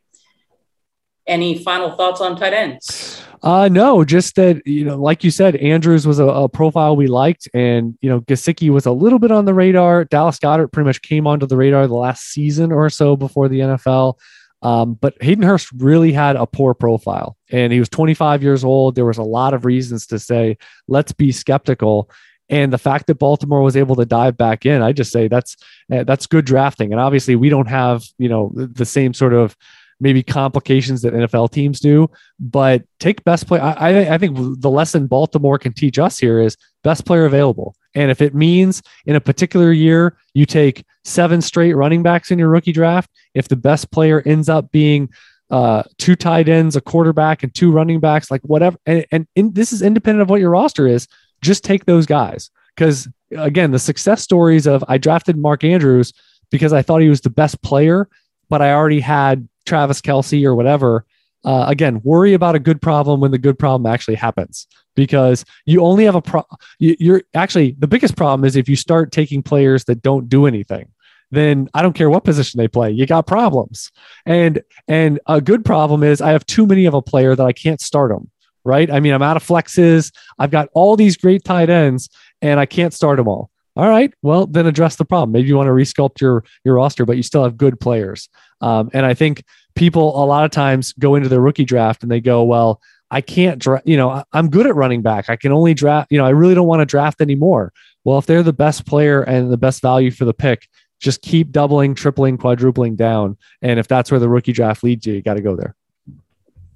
Any 1.25 1.63
final 1.63 1.91
thoughts 1.91 2.21
on 2.21 2.35
tight 2.35 2.53
ends? 2.53 3.21
Uh, 3.41 3.67
no, 3.69 4.05
just 4.05 4.35
that, 4.35 4.65
you 4.65 4.85
know, 4.85 4.97
like 4.97 5.23
you 5.23 5.31
said, 5.31 5.57
Andrews 5.57 6.07
was 6.07 6.19
a, 6.19 6.25
a, 6.25 6.47
profile 6.47 6.95
we 6.95 7.07
liked, 7.07 7.49
and, 7.53 7.97
you 8.01 8.09
know, 8.09 8.21
Gesicki 8.21 8.69
was 8.69 8.85
a 8.85 8.91
little 8.91 9.19
bit 9.19 9.31
on 9.31 9.43
the 9.43 9.53
radar. 9.53 10.05
Dallas 10.05 10.39
Goedert 10.39 10.71
pretty 10.71 10.87
much 10.87 11.01
came 11.01 11.27
onto 11.27 11.45
the 11.45 11.57
radar 11.57 11.85
the 11.85 11.93
last 11.93 12.31
season 12.31 12.71
or 12.71 12.89
so 12.89 13.17
before 13.17 13.49
the 13.49 13.59
NFL. 13.59 14.17
Um, 14.61 14.93
but 14.93 15.21
Hayden 15.21 15.43
Hurst 15.43 15.69
really 15.73 16.13
had 16.13 16.37
a 16.37 16.45
poor 16.45 16.73
profile, 16.73 17.35
and 17.51 17.73
he 17.73 17.79
was 17.79 17.89
25 17.89 18.41
years 18.41 18.63
old. 18.63 18.95
There 18.95 19.05
was 19.05 19.17
a 19.17 19.23
lot 19.23 19.53
of 19.53 19.65
reasons 19.65 20.07
to 20.07 20.19
say, 20.19 20.57
let's 20.87 21.11
be 21.11 21.33
skeptical. 21.33 22.09
And 22.49 22.73
the 22.73 22.77
fact 22.77 23.07
that 23.07 23.15
Baltimore 23.15 23.61
was 23.61 23.77
able 23.77 23.95
to 23.95 24.05
dive 24.05 24.37
back 24.37 24.65
in, 24.65 24.81
I 24.81 24.91
just 24.91 25.11
say 25.11 25.27
that's 25.27 25.55
eh, 25.91 26.03
that's 26.03 26.27
good 26.27 26.45
drafting. 26.45 26.91
And 26.91 26.99
obviously, 26.99 27.35
we 27.35 27.49
don't 27.49 27.69
have 27.69 28.03
you 28.17 28.29
know 28.29 28.51
the 28.55 28.85
same 28.85 29.13
sort 29.13 29.33
of 29.33 29.55
maybe 29.99 30.21
complications 30.21 31.01
that 31.01 31.13
NFL 31.13 31.51
teams 31.51 31.79
do. 31.79 32.09
But 32.39 32.83
take 32.99 33.23
best 33.23 33.47
player. 33.47 33.61
I, 33.61 34.13
I 34.13 34.17
think 34.17 34.37
the 34.59 34.69
lesson 34.69 35.07
Baltimore 35.07 35.57
can 35.57 35.73
teach 35.73 35.97
us 35.97 36.19
here 36.19 36.39
is 36.39 36.57
best 36.83 37.05
player 37.05 37.25
available. 37.25 37.75
And 37.95 38.11
if 38.11 38.21
it 38.21 38.35
means 38.35 38.81
in 39.05 39.15
a 39.15 39.21
particular 39.21 39.71
year 39.71 40.17
you 40.33 40.45
take 40.45 40.83
seven 41.05 41.41
straight 41.41 41.73
running 41.73 42.03
backs 42.03 42.31
in 42.31 42.39
your 42.39 42.49
rookie 42.49 42.73
draft, 42.73 43.09
if 43.33 43.47
the 43.47 43.55
best 43.55 43.91
player 43.91 44.21
ends 44.25 44.49
up 44.49 44.71
being 44.71 45.09
uh, 45.49 45.83
two 45.97 46.15
tight 46.15 46.49
ends, 46.49 46.75
a 46.75 46.81
quarterback, 46.81 47.43
and 47.43 47.53
two 47.53 47.71
running 47.71 47.99
backs, 47.99 48.31
like 48.31 48.41
whatever, 48.41 48.77
and, 48.85 49.05
and 49.11 49.27
in, 49.35 49.53
this 49.53 49.71
is 49.71 49.81
independent 49.81 50.21
of 50.21 50.29
what 50.29 50.39
your 50.39 50.49
roster 50.49 50.87
is, 50.87 51.07
just 51.43 51.63
take 51.63 51.85
those 51.85 52.05
guys. 52.05 52.49
Because 52.75 53.07
again, 53.37 53.71
the 53.71 53.79
success 53.79 54.21
stories 54.21 54.65
of 54.65 54.83
I 54.87 54.97
drafted 54.97 55.37
Mark 55.37 55.63
Andrews 55.63 56.13
because 56.49 56.73
I 56.73 56.81
thought 56.81 57.01
he 57.01 57.09
was 57.09 57.21
the 57.21 57.29
best 57.29 57.61
player, 57.61 58.09
but 58.49 58.61
I 58.61 58.71
already 58.73 58.99
had 58.99 59.47
Travis 59.65 60.01
Kelce 60.01 60.43
or 60.43 60.55
whatever. 60.55 61.05
Uh, 61.45 61.65
again, 61.67 62.01
worry 62.03 62.33
about 62.33 62.55
a 62.55 62.59
good 62.59 62.81
problem 62.81 63.19
when 63.19 63.31
the 63.31 63.37
good 63.37 63.59
problem 63.59 63.91
actually 63.91 64.15
happens 64.15 64.67
because 64.95 65.43
you 65.65 65.81
only 65.81 66.05
have 66.05 66.15
a 66.15 66.21
pro. 66.21 66.43
You're 66.79 67.23
actually 67.33 67.75
the 67.77 67.87
biggest 67.87 68.15
problem 68.15 68.45
is 68.45 68.55
if 68.55 68.69
you 68.69 68.75
start 68.75 69.11
taking 69.11 69.43
players 69.43 69.85
that 69.85 70.01
don't 70.01 70.29
do 70.29 70.45
anything. 70.45 70.89
Then 71.31 71.67
I 71.73 71.81
don't 71.81 71.93
care 71.93 72.11
what 72.11 72.23
position 72.23 72.59
they 72.59 72.67
play, 72.67 72.91
you 72.91 73.07
got 73.07 73.25
problems. 73.25 73.91
And 74.25 74.61
and 74.87 75.19
a 75.25 75.41
good 75.41 75.65
problem 75.65 76.03
is 76.03 76.21
I 76.21 76.31
have 76.31 76.45
too 76.45 76.67
many 76.67 76.85
of 76.85 76.93
a 76.93 77.01
player 77.01 77.35
that 77.35 77.43
I 77.43 77.53
can't 77.53 77.81
start 77.81 78.11
them. 78.11 78.29
Right? 78.65 78.89
I 78.89 78.99
mean, 78.99 79.13
I'm 79.13 79.21
out 79.21 79.37
of 79.37 79.45
flexes. 79.45 80.11
I've 80.39 80.51
got 80.51 80.69
all 80.73 80.95
these 80.95 81.17
great 81.17 81.43
tight 81.43 81.69
ends, 81.69 82.09
and 82.41 82.59
I 82.59 82.65
can't 82.65 82.93
start 82.93 83.17
them 83.17 83.27
all. 83.27 83.49
All 83.75 83.89
right, 83.89 84.13
well 84.21 84.45
then 84.45 84.67
address 84.67 84.97
the 84.97 85.05
problem. 85.05 85.31
Maybe 85.31 85.47
you 85.47 85.57
want 85.57 85.65
to 85.67 85.71
resculpt 85.71 86.21
your 86.21 86.43
your 86.63 86.75
roster, 86.75 87.05
but 87.05 87.17
you 87.17 87.23
still 87.23 87.43
have 87.43 87.57
good 87.57 87.79
players. 87.79 88.29
Um, 88.61 88.91
and 88.93 89.03
I 89.03 89.15
think 89.15 89.43
people 89.75 90.23
a 90.23 90.25
lot 90.25 90.45
of 90.45 90.51
times 90.51 90.93
go 90.93 91.15
into 91.15 91.27
their 91.27 91.41
rookie 91.41 91.65
draft 91.65 92.03
and 92.03 92.11
they 92.11 92.21
go, 92.21 92.43
well, 92.43 92.79
I 93.09 93.21
can't 93.21 93.59
draft, 93.59 93.87
you 93.87 93.97
know, 93.97 94.23
I'm 94.33 94.49
good 94.49 94.67
at 94.67 94.75
running 94.75 95.01
back. 95.01 95.29
I 95.29 95.35
can 95.35 95.51
only 95.51 95.73
draft, 95.73 96.11
you 96.11 96.17
know, 96.17 96.25
I 96.25 96.29
really 96.29 96.55
don't 96.55 96.67
want 96.67 96.81
to 96.81 96.85
draft 96.85 97.21
anymore. 97.21 97.73
Well, 98.03 98.17
if 98.17 98.25
they're 98.25 98.43
the 98.43 98.53
best 98.53 98.85
player 98.85 99.21
and 99.23 99.51
the 99.51 99.57
best 99.57 99.81
value 99.81 100.11
for 100.11 100.25
the 100.25 100.33
pick, 100.33 100.67
just 100.99 101.21
keep 101.21 101.51
doubling, 101.51 101.95
tripling, 101.95 102.37
quadrupling 102.37 102.95
down. 102.95 103.37
And 103.61 103.79
if 103.79 103.87
that's 103.87 104.09
where 104.11 104.19
the 104.19 104.29
rookie 104.29 104.53
draft 104.53 104.83
leads 104.83 105.05
you, 105.05 105.13
you 105.13 105.21
got 105.21 105.35
to 105.35 105.41
go 105.41 105.55
there. 105.55 105.75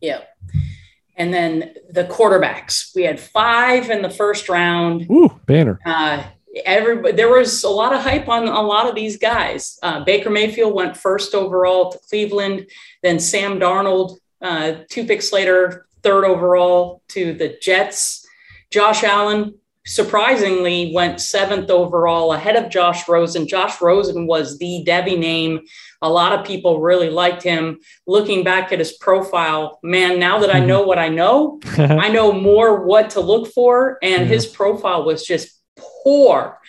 Yeah. 0.02 0.22
And 1.18 1.34
then 1.34 1.74
the 1.90 2.04
quarterbacks, 2.04 2.96
we 2.96 3.04
had 3.04 3.20
five 3.20 3.90
in 3.90 4.02
the 4.02 4.10
first 4.10 4.50
round. 4.50 5.08
Ooh, 5.10 5.40
banner. 5.46 5.80
Uh, 5.86 6.24
everybody 6.66 7.16
there 7.16 7.30
was 7.30 7.64
a 7.64 7.70
lot 7.70 7.94
of 7.94 8.02
hype 8.02 8.28
on 8.30 8.48
a 8.48 8.62
lot 8.62 8.88
of 8.88 8.96
these 8.96 9.18
guys. 9.18 9.80
Uh, 9.82 10.04
Baker 10.04 10.30
Mayfield 10.30 10.74
went 10.74 10.96
first 10.96 11.34
overall 11.34 11.92
to 11.92 12.00
Cleveland, 12.10 12.70
then 13.02 13.20
Sam 13.20 13.60
Darnold, 13.60 14.18
uh, 14.42 14.84
two 14.90 15.06
picks 15.06 15.34
later, 15.34 15.88
third 16.04 16.26
overall 16.26 17.02
to 17.10 17.34
the 17.34 17.58
Jets. 17.62 18.26
Josh 18.70 19.04
Allen 19.04 19.56
surprisingly 19.88 20.92
went 20.94 21.22
seventh 21.22 21.70
overall 21.70 22.34
ahead 22.34 22.56
of 22.56 22.70
Josh 22.70 23.08
Rosen. 23.08 23.48
Josh 23.48 23.82
Rosen 23.82 24.28
was 24.28 24.58
the 24.58 24.84
Devy 24.86 25.18
name. 25.18 25.62
A 26.02 26.10
lot 26.10 26.38
of 26.38 26.46
people 26.46 26.82
really 26.82 27.10
liked 27.10 27.42
him. 27.42 27.80
Looking 28.06 28.44
back 28.44 28.72
at 28.72 28.80
his 28.80 28.92
profile, 28.94 29.80
man, 29.82 30.20
now 30.20 30.40
that 30.40 30.54
I 30.54 30.60
know 30.60 30.82
what 30.86 31.00
I 31.00 31.10
know, 31.10 31.60
I 31.78 32.10
know 32.10 32.32
more 32.32 32.86
what 32.86 33.12
to 33.12 33.22
look 33.22 33.48
for. 33.54 33.98
And 34.04 34.28
his 34.28 34.46
profile 34.46 35.06
was 35.06 35.26
just 35.26 35.60
poor. 36.04 36.60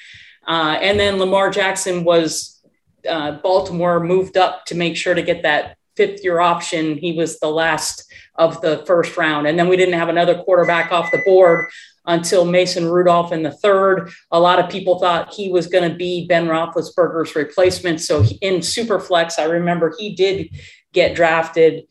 Uh, 0.47 0.79
and 0.81 0.99
then 0.99 1.19
Lamar 1.19 1.51
Jackson 1.51 2.05
was 2.05 2.63
uh, 3.09 3.33
Baltimore 3.33 4.01
moved 4.01 4.37
up 4.37 4.65
to 4.67 4.75
make 4.75 4.97
sure 4.97 5.15
to 5.15 5.23
get 5.23 5.43
that 5.43 5.77
fifth 5.97 6.23
year 6.23 6.41
option. 6.41 6.97
He 6.97 7.13
was 7.13 7.39
the 7.41 7.51
last 7.51 8.11
of 8.37 8.61
the 8.61 8.85
first 8.87 9.17
round. 9.17 9.47
And 9.49 9.59
then 9.59 9.69
we 9.69 9.77
didn't 9.77 9.99
have 9.99 10.09
another 10.09 10.43
quarterback 10.43 10.93
off 10.93 11.11
the 11.11 11.23
board 11.27 11.69
until 12.09 12.47
Mason 12.47 12.89
Rudolph 12.89 13.33
in 13.33 13.43
the 13.43 13.53
third. 13.53 14.11
A 14.33 14.41
lot 14.41 14.59
of 14.59 14.71
people 14.71 14.99
thought 14.99 15.35
he 15.35 15.53
was 15.53 15.67
going 15.69 15.89
to 15.89 15.95
be 15.95 16.27
Ben 16.27 16.47
Roethlisberger's 16.47 17.37
replacement. 17.37 18.01
So 18.01 18.25
in 18.41 18.55
Superflex, 18.57 19.39
I 19.39 19.45
remember 19.45 19.95
he 19.97 20.15
did 20.15 20.49
get 20.93 21.15
drafted 21.15 21.87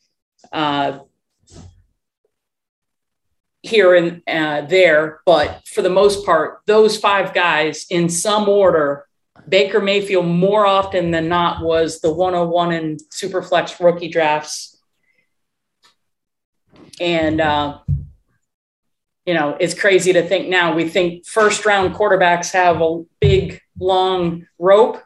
uh, 0.51 0.99
here 3.61 3.93
and 3.93 4.23
uh, 4.27 4.67
there, 4.67 5.19
but 5.25 5.61
for 5.67 5.83
the 5.83 5.89
most 5.89 6.25
part, 6.25 6.61
those 6.65 6.97
five 6.97 7.33
guys 7.33 7.85
in 7.89 8.09
some 8.09 8.49
order, 8.49 9.05
Baker 9.47 9.79
Mayfield 9.79 10.25
more 10.25 10.65
often 10.65 11.11
than 11.11 11.29
not 11.29 11.63
was 11.63 12.01
the 12.01 12.11
101 12.11 12.71
in 12.71 12.97
Superflex 13.13 13.79
rookie 13.83 14.09
drafts. 14.09 14.81
And, 16.99 17.39
uh, 17.39 17.79
you 19.27 19.33
know, 19.33 19.57
it's 19.59 19.73
crazy 19.73 20.13
to 20.13 20.25
think 20.25 20.47
now 20.47 20.73
we 20.73 20.87
think 20.87 21.27
first 21.27 21.65
round 21.65 21.93
quarterbacks 21.93 22.53
have 22.53 22.81
a 22.81 23.03
big, 23.19 23.61
long 23.77 24.47
rope. 24.57 25.03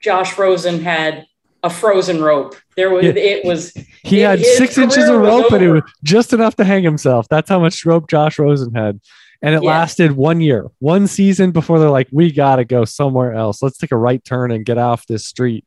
Josh 0.00 0.36
Rosen 0.36 0.80
had 0.80 1.26
a 1.62 1.70
frozen 1.70 2.20
rope. 2.20 2.56
There 2.74 2.90
was, 2.90 3.04
yeah. 3.04 3.12
it 3.14 3.44
was, 3.44 3.72
he 4.02 4.18
had 4.18 4.44
six 4.44 4.76
inches 4.76 5.08
of 5.08 5.20
rope 5.20 5.52
and 5.52 5.62
it 5.62 5.70
was 5.70 5.82
just 6.02 6.32
enough 6.32 6.56
to 6.56 6.64
hang 6.64 6.82
himself. 6.82 7.28
That's 7.28 7.48
how 7.48 7.60
much 7.60 7.86
rope 7.86 8.08
Josh 8.08 8.40
Rosen 8.40 8.74
had. 8.74 9.00
And 9.40 9.54
it 9.54 9.62
yeah. 9.62 9.70
lasted 9.70 10.12
one 10.12 10.40
year, 10.40 10.66
one 10.80 11.06
season 11.06 11.52
before 11.52 11.78
they're 11.78 11.90
like, 11.90 12.08
we 12.10 12.32
got 12.32 12.56
to 12.56 12.64
go 12.64 12.84
somewhere 12.84 13.34
else. 13.34 13.62
Let's 13.62 13.78
take 13.78 13.92
a 13.92 13.96
right 13.96 14.22
turn 14.24 14.50
and 14.50 14.64
get 14.64 14.78
off 14.78 15.06
this 15.06 15.26
street. 15.26 15.64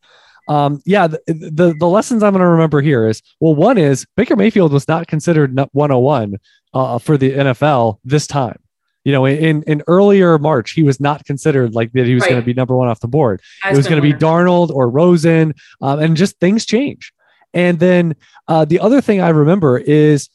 Um, 0.49 0.81
yeah, 0.85 1.07
the, 1.07 1.21
the, 1.27 1.75
the 1.79 1.87
lessons 1.87 2.21
I'm 2.21 2.33
going 2.33 2.41
to 2.41 2.47
remember 2.47 2.81
here 2.81 3.07
is 3.07 3.21
well, 3.39 3.55
one 3.55 3.77
is 3.77 4.05
Baker 4.17 4.35
Mayfield 4.35 4.73
was 4.73 4.89
not 4.89 5.07
considered 5.07 5.57
101 5.71 6.35
uh, 6.73 6.97
for 6.99 7.17
the 7.17 7.31
NFL 7.31 7.99
this 8.03 8.27
time. 8.27 8.59
You 9.03 9.11
know, 9.11 9.25
in 9.25 9.63
in 9.63 9.83
earlier 9.87 10.37
March, 10.39 10.71
he 10.71 10.81
was 10.83 10.99
not 11.01 11.25
considered 11.25 11.75
like 11.75 11.91
that. 11.91 12.05
He 12.05 12.13
was 12.13 12.21
Right. 12.21 12.29
going 12.29 12.41
to 12.41 12.45
be 12.45 12.53
number 12.53 12.75
one 12.75 12.87
off 12.87 13.01
the 13.01 13.07
board. 13.09 13.41
It 13.69 13.75
was 13.75 13.87
going 13.87 14.01
to 14.01 14.01
be. 14.01 14.13
Darnold 14.13 14.69
or 14.69 14.89
Rosen, 14.89 15.53
um, 15.81 15.99
and 15.99 16.15
just 16.15 16.39
things 16.39 16.65
change. 16.65 17.11
And 17.53 17.79
then 17.79 18.15
uh, 18.47 18.63
the 18.65 18.79
other 18.79 19.01
thing 19.01 19.19
I 19.21 19.29
remember 19.29 19.77
is 19.77 20.29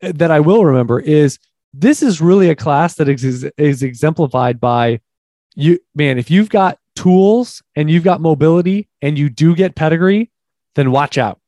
that 0.00 0.30
I 0.30 0.40
will 0.40 0.64
remember 0.64 1.00
is 1.00 1.38
this 1.74 2.02
is 2.02 2.20
really 2.20 2.48
a 2.50 2.54
class 2.54 2.94
that 2.94 3.08
is, 3.08 3.44
is 3.58 3.82
exemplified 3.82 4.60
by 4.60 5.00
you, 5.56 5.80
man. 5.94 6.16
If 6.16 6.30
you've 6.30 6.48
got 6.48 6.78
tools 6.94 7.62
and 7.74 7.90
you've 7.90 8.04
got 8.04 8.20
mobility 8.20 8.88
and 9.02 9.18
you 9.18 9.28
do 9.28 9.54
get 9.56 9.74
pedigree, 9.74 10.30
then 10.76 10.92
watch 10.92 11.18
out 11.18 11.40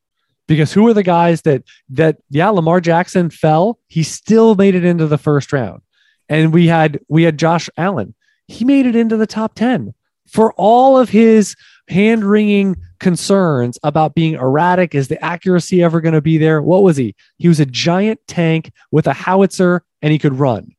because 0.47 0.73
who 0.73 0.87
are 0.87 0.93
the 0.93 1.03
guys 1.03 1.41
that 1.43 1.63
that 1.89 2.17
yeah 2.29 2.49
Lamar 2.49 2.81
Jackson 2.81 3.29
fell, 3.29 3.79
he 3.87 4.03
still 4.03 4.55
made 4.55 4.75
it 4.75 4.85
into 4.85 5.07
the 5.07 5.17
first 5.17 5.53
round, 5.53 5.81
and 6.29 6.53
we 6.53 6.67
had 6.67 6.99
we 7.07 7.23
had 7.23 7.37
Josh 7.37 7.69
Allen, 7.77 8.15
he 8.47 8.65
made 8.65 8.85
it 8.85 8.95
into 8.95 9.17
the 9.17 9.27
top 9.27 9.53
ten 9.55 9.93
for 10.27 10.53
all 10.53 10.97
of 10.97 11.09
his 11.09 11.55
hand 11.89 12.25
wringing 12.25 12.75
concerns 12.99 13.79
about 13.83 14.15
being 14.15 14.33
erratic. 14.33 14.93
Is 14.93 15.07
the 15.07 15.23
accuracy 15.23 15.83
ever 15.83 16.01
going 16.01 16.13
to 16.13 16.21
be 16.21 16.37
there? 16.37 16.61
What 16.61 16.83
was 16.83 16.97
he? 16.97 17.15
He 17.37 17.47
was 17.47 17.59
a 17.59 17.65
giant 17.65 18.19
tank 18.27 18.71
with 18.91 19.07
a 19.07 19.13
howitzer 19.13 19.83
and 20.01 20.11
he 20.11 20.19
could 20.19 20.33
run. 20.33 20.75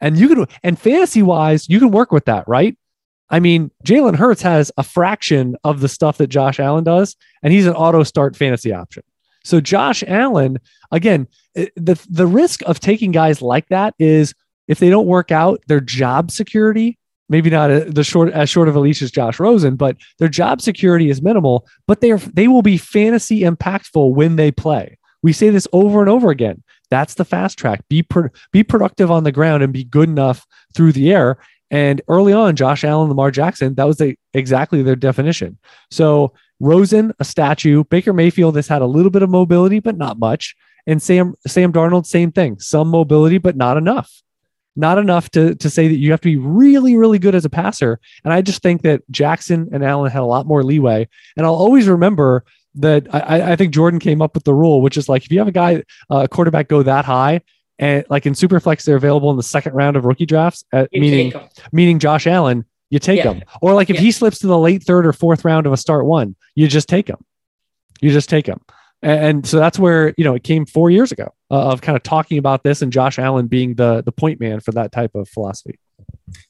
And 0.00 0.18
you 0.18 0.28
could, 0.28 0.50
and 0.62 0.78
fantasy 0.78 1.22
wise, 1.22 1.68
you 1.68 1.78
can 1.78 1.90
work 1.90 2.12
with 2.12 2.24
that, 2.26 2.48
right? 2.48 2.76
I 3.28 3.38
mean, 3.38 3.70
Jalen 3.84 4.16
Hurts 4.16 4.42
has 4.42 4.72
a 4.76 4.82
fraction 4.82 5.56
of 5.62 5.80
the 5.80 5.88
stuff 5.88 6.18
that 6.18 6.26
Josh 6.28 6.58
Allen 6.58 6.84
does, 6.84 7.16
and 7.42 7.52
he's 7.52 7.66
an 7.66 7.74
auto 7.74 8.02
start 8.02 8.34
fantasy 8.34 8.72
option. 8.72 9.04
So 9.50 9.60
Josh 9.60 10.04
Allen, 10.06 10.58
again, 10.92 11.26
eh, 11.56 11.66
the 11.76 12.00
the 12.08 12.26
risk 12.26 12.62
of 12.66 12.80
taking 12.80 13.10
guys 13.10 13.42
like 13.42 13.68
that 13.68 13.94
is 13.98 14.32
if 14.68 14.78
they 14.78 14.90
don't 14.90 15.06
work 15.06 15.32
out, 15.32 15.60
their 15.66 15.80
job 15.80 16.30
security 16.30 16.96
maybe 17.30 17.48
not 17.48 17.70
a, 17.70 17.84
the 17.84 18.04
short 18.04 18.30
as 18.32 18.50
short 18.50 18.68
of 18.68 18.76
a 18.76 18.80
leash 18.80 19.00
as 19.00 19.10
Josh 19.10 19.40
Rosen, 19.40 19.76
but 19.76 19.96
their 20.18 20.28
job 20.28 20.60
security 20.60 21.08
is 21.08 21.22
minimal. 21.22 21.66
But 21.86 22.02
they 22.02 22.10
are 22.10 22.18
they 22.18 22.48
will 22.48 22.60
be 22.60 22.76
fantasy 22.76 23.40
impactful 23.40 24.12
when 24.14 24.36
they 24.36 24.50
play. 24.50 24.98
We 25.22 25.32
say 25.32 25.48
this 25.50 25.68
over 25.72 26.00
and 26.00 26.08
over 26.08 26.30
again. 26.30 26.62
That's 26.90 27.14
the 27.14 27.24
fast 27.24 27.56
track. 27.56 27.82
Be 27.88 28.02
pro- 28.02 28.30
be 28.52 28.64
productive 28.64 29.10
on 29.10 29.24
the 29.24 29.32
ground 29.32 29.62
and 29.62 29.72
be 29.72 29.84
good 29.84 30.08
enough 30.08 30.44
through 30.74 30.92
the 30.92 31.12
air. 31.12 31.38
And 31.70 32.02
early 32.08 32.32
on, 32.32 32.56
Josh 32.56 32.82
Allen, 32.82 33.08
Lamar 33.08 33.30
Jackson, 33.30 33.74
that 33.76 33.86
was 33.86 33.98
the, 33.98 34.16
exactly 34.34 34.82
their 34.82 34.96
definition. 34.96 35.56
So 35.92 36.32
Rosen, 36.60 37.12
a 37.18 37.24
statue. 37.24 37.84
Baker 37.84 38.12
Mayfield 38.12 38.56
has 38.56 38.68
had 38.68 38.82
a 38.82 38.86
little 38.86 39.10
bit 39.10 39.22
of 39.22 39.30
mobility, 39.30 39.80
but 39.80 39.96
not 39.96 40.18
much. 40.18 40.54
And 40.86 41.02
Sam 41.02 41.34
Sam 41.46 41.72
Darnold, 41.72 42.06
same 42.06 42.32
thing. 42.32 42.58
Some 42.60 42.88
mobility, 42.88 43.38
but 43.38 43.56
not 43.56 43.76
enough 43.76 44.22
not 44.76 44.98
enough 44.98 45.30
to 45.30 45.54
to 45.56 45.68
say 45.68 45.88
that 45.88 45.96
you 45.96 46.10
have 46.10 46.20
to 46.20 46.28
be 46.28 46.36
really 46.36 46.96
really 46.96 47.18
good 47.18 47.34
as 47.34 47.44
a 47.44 47.50
passer 47.50 48.00
and 48.24 48.32
i 48.32 48.40
just 48.40 48.62
think 48.62 48.82
that 48.82 49.02
jackson 49.10 49.68
and 49.72 49.84
allen 49.84 50.10
had 50.10 50.22
a 50.22 50.26
lot 50.26 50.46
more 50.46 50.62
leeway 50.62 51.08
and 51.36 51.44
i'll 51.44 51.54
always 51.54 51.88
remember 51.88 52.44
that 52.74 53.06
i, 53.12 53.52
I 53.52 53.56
think 53.56 53.74
jordan 53.74 53.98
came 53.98 54.22
up 54.22 54.34
with 54.34 54.44
the 54.44 54.54
rule 54.54 54.80
which 54.80 54.96
is 54.96 55.08
like 55.08 55.24
if 55.24 55.32
you 55.32 55.38
have 55.38 55.48
a 55.48 55.52
guy 55.52 55.82
uh, 56.10 56.22
a 56.24 56.28
quarterback 56.28 56.68
go 56.68 56.82
that 56.82 57.04
high 57.04 57.40
and 57.78 58.04
like 58.08 58.26
in 58.26 58.34
superflex 58.34 58.84
they're 58.84 58.96
available 58.96 59.30
in 59.30 59.36
the 59.36 59.42
second 59.42 59.74
round 59.74 59.96
of 59.96 60.04
rookie 60.04 60.26
drafts 60.26 60.64
uh, 60.72 60.86
You 60.92 61.00
meaning 61.00 61.32
meaning 61.72 61.98
josh 61.98 62.26
allen 62.26 62.64
you 62.90 62.98
take 62.98 63.18
Yeah. 63.18 63.32
him 63.34 63.42
or 63.62 63.72
like 63.74 63.88
if 63.90 63.96
Yeah. 63.96 64.02
he 64.02 64.10
slips 64.12 64.38
to 64.40 64.46
the 64.46 64.58
late 64.58 64.82
third 64.82 65.06
or 65.06 65.12
fourth 65.12 65.44
round 65.44 65.66
of 65.66 65.72
a 65.72 65.76
start 65.76 66.04
one 66.06 66.36
you 66.54 66.68
just 66.68 66.88
take 66.88 67.08
him 67.08 67.18
you 68.00 68.10
just 68.10 68.28
take 68.28 68.46
him 68.46 68.60
and, 69.02 69.46
so 69.46 69.58
that's 69.58 69.78
where 69.78 70.12
you 70.18 70.24
know 70.24 70.34
it 70.34 70.44
came 70.44 70.66
four 70.66 70.90
years 70.90 71.10
ago 71.10 71.32
uh, 71.50 71.70
of 71.72 71.80
kind 71.80 71.96
of 71.96 72.02
talking 72.02 72.36
about 72.38 72.62
this 72.64 72.82
and 72.82 72.92
josh 72.92 73.18
allen 73.18 73.46
being 73.46 73.74
the 73.76 74.02
the 74.02 74.12
point 74.12 74.38
man 74.40 74.60
for 74.60 74.72
that 74.72 74.92
type 74.92 75.14
of 75.14 75.28
philosophy 75.28 75.78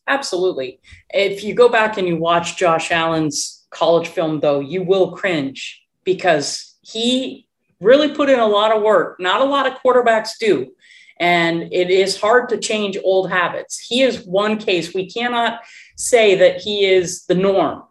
Absolutely. 0.06 0.80
If 1.10 1.42
you 1.44 1.54
go 1.54 1.68
back 1.68 1.96
and 1.96 2.06
you 2.06 2.16
watch 2.16 2.56
Josh 2.56 2.90
Allen's 2.90 3.66
college 3.70 4.08
film, 4.08 4.40
though, 4.40 4.60
you 4.60 4.82
will 4.82 5.12
cringe 5.12 5.82
because 6.04 6.76
he 6.82 7.46
really 7.80 8.14
put 8.14 8.28
in 8.28 8.38
a 8.38 8.46
lot 8.46 8.76
of 8.76 8.82
work. 8.82 9.18
Not 9.18 9.40
a 9.40 9.44
lot 9.44 9.66
of 9.66 9.74
quarterbacks 9.82 10.30
do. 10.38 10.72
And 11.18 11.62
it 11.72 11.90
is 11.90 12.20
hard 12.20 12.48
to 12.50 12.58
change 12.58 12.96
old 13.04 13.30
habits. 13.30 13.78
He 13.78 14.02
is 14.02 14.24
one 14.26 14.58
case. 14.58 14.94
We 14.94 15.08
cannot 15.10 15.60
say 16.00 16.34
that 16.36 16.60
he 16.60 16.84
is 16.86 17.24
the 17.26 17.34
norm. 17.34 17.82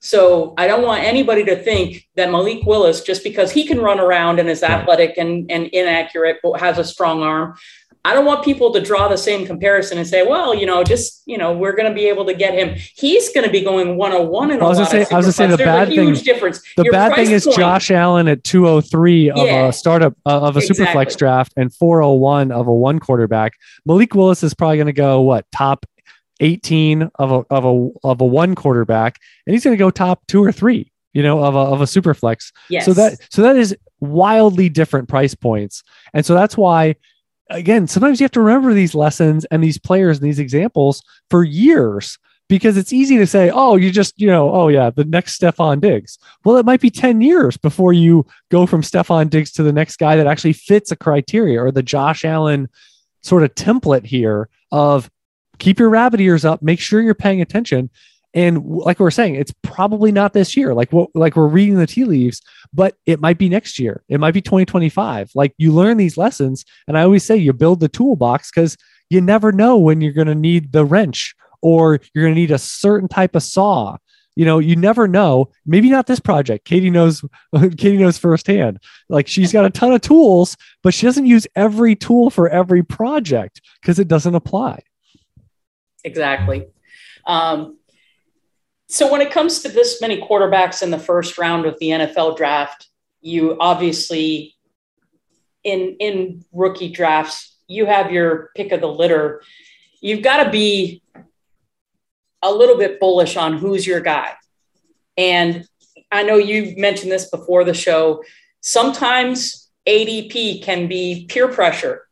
So 0.00 0.52
I 0.58 0.66
don't 0.66 0.82
want 0.82 1.04
anybody 1.04 1.44
to 1.44 1.54
think 1.56 2.08
that 2.16 2.30
Malik 2.30 2.64
Willis, 2.66 3.02
just 3.02 3.22
because 3.22 3.52
he 3.52 3.64
can 3.66 3.78
run 3.80 4.00
around 4.00 4.40
and 4.40 4.48
is 4.50 4.64
athletic 4.64 5.16
and, 5.16 5.48
and 5.50 5.66
inaccurate, 5.68 6.38
but 6.42 6.58
has 6.58 6.78
a 6.78 6.84
strong 6.84 7.22
arm, 7.22 7.54
I 8.04 8.14
don't 8.14 8.24
want 8.24 8.44
people 8.44 8.72
to 8.72 8.80
draw 8.80 9.06
the 9.06 9.16
same 9.16 9.46
comparison 9.46 9.96
and 9.98 10.04
say, 10.04 10.26
well, 10.26 10.56
you 10.56 10.66
know, 10.66 10.82
just, 10.82 11.22
you 11.24 11.38
know, 11.38 11.52
we're 11.56 11.76
going 11.76 11.88
to 11.88 11.94
be 11.94 12.06
able 12.08 12.24
to 12.24 12.34
get 12.34 12.52
him. 12.52 12.76
He's 12.96 13.32
going 13.32 13.46
to 13.46 13.52
be 13.52 13.60
going 13.60 13.96
101 13.96 14.50
in 14.50 14.60
I 14.60 14.64
was 14.64 14.78
a 14.78 14.80
gonna 14.82 14.90
say- 14.90 15.14
I 15.14 15.16
was 15.18 15.26
gonna 15.26 15.32
say 15.32 15.46
the 15.46 15.56
There's 15.56 15.66
bad 15.68 15.86
a 15.88 15.90
huge 15.92 16.16
thing- 16.16 16.24
difference. 16.24 16.60
The 16.76 16.82
Your 16.82 16.92
bad 16.92 17.14
thing 17.14 17.30
is 17.30 17.44
point- 17.44 17.58
Josh 17.58 17.92
Allen 17.92 18.26
at 18.26 18.42
203 18.42 19.30
of 19.30 19.36
Yeah. 19.46 19.68
a 19.68 19.72
startup 19.72 20.14
uh, 20.26 20.40
of 20.40 20.56
a 20.56 20.58
Exactly. 20.58 20.84
superflex 20.84 21.16
draft 21.16 21.52
and 21.56 21.72
401 21.72 22.50
of 22.50 22.66
a 22.66 22.72
one 22.74 22.98
quarterback. 22.98 23.52
Malik 23.86 24.16
Willis 24.16 24.42
is 24.42 24.52
probably 24.52 24.78
going 24.78 24.86
to 24.88 24.92
go 24.92 25.20
what 25.20 25.46
top 25.52 25.86
18 26.42 27.10
of 27.14 27.30
a 27.32 27.44
of 27.50 27.64
a 27.64 27.90
of 28.04 28.20
a 28.20 28.26
one 28.26 28.54
quarterback, 28.54 29.18
and 29.46 29.54
he's 29.54 29.64
going 29.64 29.76
to 29.76 29.82
go 29.82 29.90
top 29.90 30.26
two 30.26 30.42
or 30.44 30.52
three. 30.52 30.90
You 31.14 31.22
know, 31.22 31.42
of 31.44 31.54
a 31.54 31.58
of 31.58 31.80
a 31.80 31.84
superflex. 31.84 32.52
Yes. 32.68 32.84
So 32.84 32.92
that 32.94 33.18
so 33.30 33.42
that 33.42 33.56
is 33.56 33.76
wildly 34.00 34.68
different 34.68 35.08
price 35.08 35.34
points, 35.34 35.82
and 36.12 36.24
so 36.26 36.34
that's 36.34 36.56
why. 36.56 36.96
Again, 37.50 37.86
sometimes 37.86 38.18
you 38.18 38.24
have 38.24 38.30
to 38.30 38.40
remember 38.40 38.72
these 38.72 38.94
lessons 38.94 39.44
and 39.46 39.62
these 39.62 39.76
players 39.76 40.16
and 40.16 40.26
these 40.26 40.38
examples 40.38 41.02
for 41.28 41.44
years 41.44 42.16
because 42.48 42.76
it's 42.76 42.92
easy 42.92 43.16
to 43.18 43.26
say, 43.26 43.50
oh, 43.50 43.76
you 43.76 43.90
just, 43.90 44.18
you 44.20 44.26
know, 44.26 44.50
oh, 44.52 44.68
yeah, 44.68 44.90
the 44.90 45.04
next 45.04 45.40
Stefon 45.40 45.80
Diggs. 45.80 46.18
Well, 46.44 46.56
it 46.56 46.66
might 46.66 46.80
be 46.80 46.90
10 46.90 47.20
years 47.20 47.56
before 47.56 47.92
you 47.92 48.26
go 48.50 48.64
from 48.64 48.82
Stefon 48.82 49.30
Diggs 49.30 49.52
to 49.52 49.62
the 49.62 49.72
next 49.72 49.96
guy 49.96 50.16
that 50.16 50.26
actually 50.26 50.52
fits 50.52 50.90
a 50.90 50.96
criteria 50.96 51.62
or 51.62 51.70
the 51.70 51.82
Josh 51.82 52.24
Allen 52.24 52.68
sort 53.22 53.42
of 53.42 53.54
template 53.54 54.04
here 54.04 54.48
of 54.70 55.10
keep 55.58 55.78
your 55.78 55.90
rabbit 55.90 56.20
ears 56.20 56.44
up, 56.44 56.62
make 56.62 56.80
sure 56.80 57.00
you're 57.00 57.14
paying 57.14 57.40
attention. 57.40 57.90
And 58.34 58.64
like 58.64 58.98
we 58.98 59.04
we're 59.04 59.10
saying, 59.10 59.34
it's 59.34 59.52
probably 59.62 60.10
not 60.10 60.32
this 60.32 60.56
year. 60.56 60.72
Like 60.72 60.92
what, 60.92 61.10
like 61.14 61.36
we're 61.36 61.48
reading 61.48 61.76
the 61.76 61.86
tea 61.86 62.04
leaves, 62.04 62.40
but 62.72 62.96
it 63.04 63.20
might 63.20 63.36
be 63.36 63.48
next 63.48 63.78
year. 63.78 64.02
It 64.08 64.20
might 64.20 64.32
be 64.32 64.40
2025. 64.40 65.32
Like 65.34 65.52
you 65.58 65.72
learn 65.72 65.98
these 65.98 66.16
lessons. 66.16 66.64
And 66.88 66.96
I 66.96 67.02
always 67.02 67.24
say 67.24 67.36
you 67.36 67.52
build 67.52 67.80
the 67.80 67.88
toolbox 67.88 68.50
because 68.50 68.76
you 69.10 69.20
never 69.20 69.52
know 69.52 69.76
when 69.76 70.00
you're 70.00 70.14
going 70.14 70.28
to 70.28 70.34
need 70.34 70.72
the 70.72 70.84
wrench 70.84 71.34
or 71.60 72.00
you're 72.14 72.24
going 72.24 72.34
to 72.34 72.40
need 72.40 72.50
a 72.50 72.58
certain 72.58 73.08
type 73.08 73.34
of 73.34 73.42
saw. 73.42 73.98
You 74.34 74.46
know, 74.46 74.58
you 74.58 74.76
never 74.76 75.06
know. 75.06 75.50
Maybe 75.66 75.90
not 75.90 76.06
this 76.06 76.20
project. 76.20 76.64
Katie 76.64 76.88
knows. 76.88 77.22
Katie 77.76 77.98
knows 77.98 78.16
firsthand. 78.16 78.80
Like 79.10 79.28
she's 79.28 79.52
got 79.52 79.66
a 79.66 79.70
ton 79.70 79.92
of 79.92 80.00
tools, 80.00 80.56
but 80.82 80.94
she 80.94 81.04
doesn't 81.04 81.26
use 81.26 81.46
every 81.54 81.94
tool 81.94 82.30
for 82.30 82.48
every 82.48 82.82
project 82.82 83.60
because 83.82 83.98
it 83.98 84.08
doesn't 84.08 84.34
apply. 84.34 84.82
Exactly. 86.04 86.66
Um, 87.26 87.78
so 88.88 89.10
when 89.10 89.20
it 89.20 89.30
comes 89.30 89.62
to 89.62 89.68
this 89.68 90.00
many 90.00 90.20
quarterbacks 90.20 90.82
in 90.82 90.90
the 90.90 90.98
first 90.98 91.38
round 91.38 91.66
of 91.66 91.78
the 91.78 91.88
NFL 91.88 92.36
draft, 92.36 92.88
you 93.20 93.56
obviously 93.58 94.56
in 95.64 95.96
in 96.00 96.44
rookie 96.52 96.90
drafts, 96.90 97.56
you 97.68 97.86
have 97.86 98.12
your 98.12 98.50
pick 98.56 98.72
of 98.72 98.80
the 98.80 98.88
litter. 98.88 99.42
You've 100.00 100.22
got 100.22 100.44
to 100.44 100.50
be 100.50 101.02
a 102.42 102.52
little 102.52 102.76
bit 102.76 102.98
bullish 102.98 103.36
on 103.36 103.56
who's 103.56 103.86
your 103.86 104.00
guy. 104.00 104.34
And 105.16 105.66
I 106.10 106.24
know 106.24 106.36
you've 106.36 106.76
mentioned 106.76 107.12
this 107.12 107.30
before 107.30 107.64
the 107.64 107.74
show. 107.74 108.22
Sometimes 108.60 109.70
ADP 109.86 110.62
can 110.62 110.88
be 110.88 111.26
peer 111.28 111.48
pressure 111.48 112.06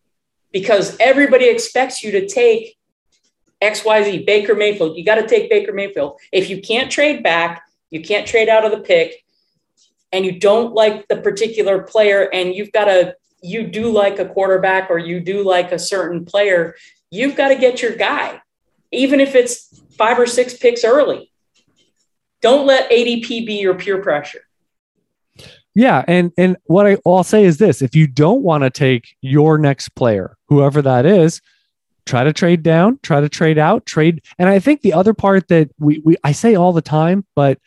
because 0.53 0.97
everybody 1.01 1.49
expects 1.49 2.03
you 2.03 2.12
to 2.12 2.26
take 2.26 2.76
XYZ, 3.63 4.27
Baker 4.27 4.55
Mayfield. 4.55 4.97
You 4.97 5.05
got 5.05 5.17
to 5.17 5.27
take 5.27 5.51
Baker 5.51 5.73
Mayfield. 5.73 6.19
If 6.33 6.49
you 6.49 6.61
can't 6.61 6.91
trade 6.91 7.23
back, 7.23 7.63
you 7.91 8.01
can't 8.01 8.27
trade 8.27 8.49
out 8.49 8.65
of 8.65 8.71
the 8.71 8.81
pick, 8.81 9.25
and 10.13 10.25
you 10.25 10.39
don't 10.39 10.75
like 10.75 11.09
the 11.09 11.17
particular 11.17 11.83
player, 11.83 12.29
and 12.33 12.55
you've 12.55 12.73
got 12.73 12.87
to, 12.87 13.17
you 13.43 13.67
do 13.67 13.91
like 13.91 14.19
a 14.19 14.27
quarterback 14.27 14.91
or 14.91 14.99
you 14.99 15.21
do 15.21 15.45
like 15.45 15.73
a 15.73 15.79
certain 15.79 16.25
player, 16.25 16.75
you've 17.11 17.37
got 17.37 17.49
to 17.49 17.57
get 17.57 17.83
your 17.83 17.97
guy, 17.97 18.41
even 18.93 19.21
if 19.21 19.35
it's 19.35 19.83
five 19.97 20.19
or 20.19 20.27
six 20.27 20.57
picks 20.57 20.85
early. 20.85 21.31
Don't 22.41 22.67
let 22.67 22.91
ADP 22.91 23.47
be 23.47 23.55
your 23.61 23.75
peer 23.75 24.01
pressure. 24.03 24.41
Yeah, 25.75 26.05
and 26.09 26.33
and 26.37 26.57
what 26.65 26.87
I, 26.87 26.97
I'll 27.07 27.23
say 27.23 27.45
is 27.45 27.59
this: 27.59 27.81
if 27.81 27.95
you 27.95 28.07
don't 28.07 28.43
want 28.43 28.65
to 28.65 28.71
take 28.71 29.17
your 29.21 29.57
next 29.57 29.91
player, 29.91 30.37
whoever 30.49 30.83
that 30.83 31.07
is, 31.07 31.41
try 32.07 32.24
to 32.24 32.32
trade 32.32 32.62
down, 32.62 32.98
try 33.03 33.20
to 33.20 33.28
trade 33.28 33.59
out, 33.59 33.86
trade. 33.86 34.22
And 34.38 34.48
I 34.48 34.59
think 34.59 34.82
the 34.82 34.92
other 34.92 35.14
part 35.14 35.48
that 35.48 35.70
we 35.78 36.01
we 36.05 36.16
I 36.24 36.32
say 36.32 36.55
all 36.55 36.72
the 36.72 36.82
time, 36.82 37.24
but 37.34 37.59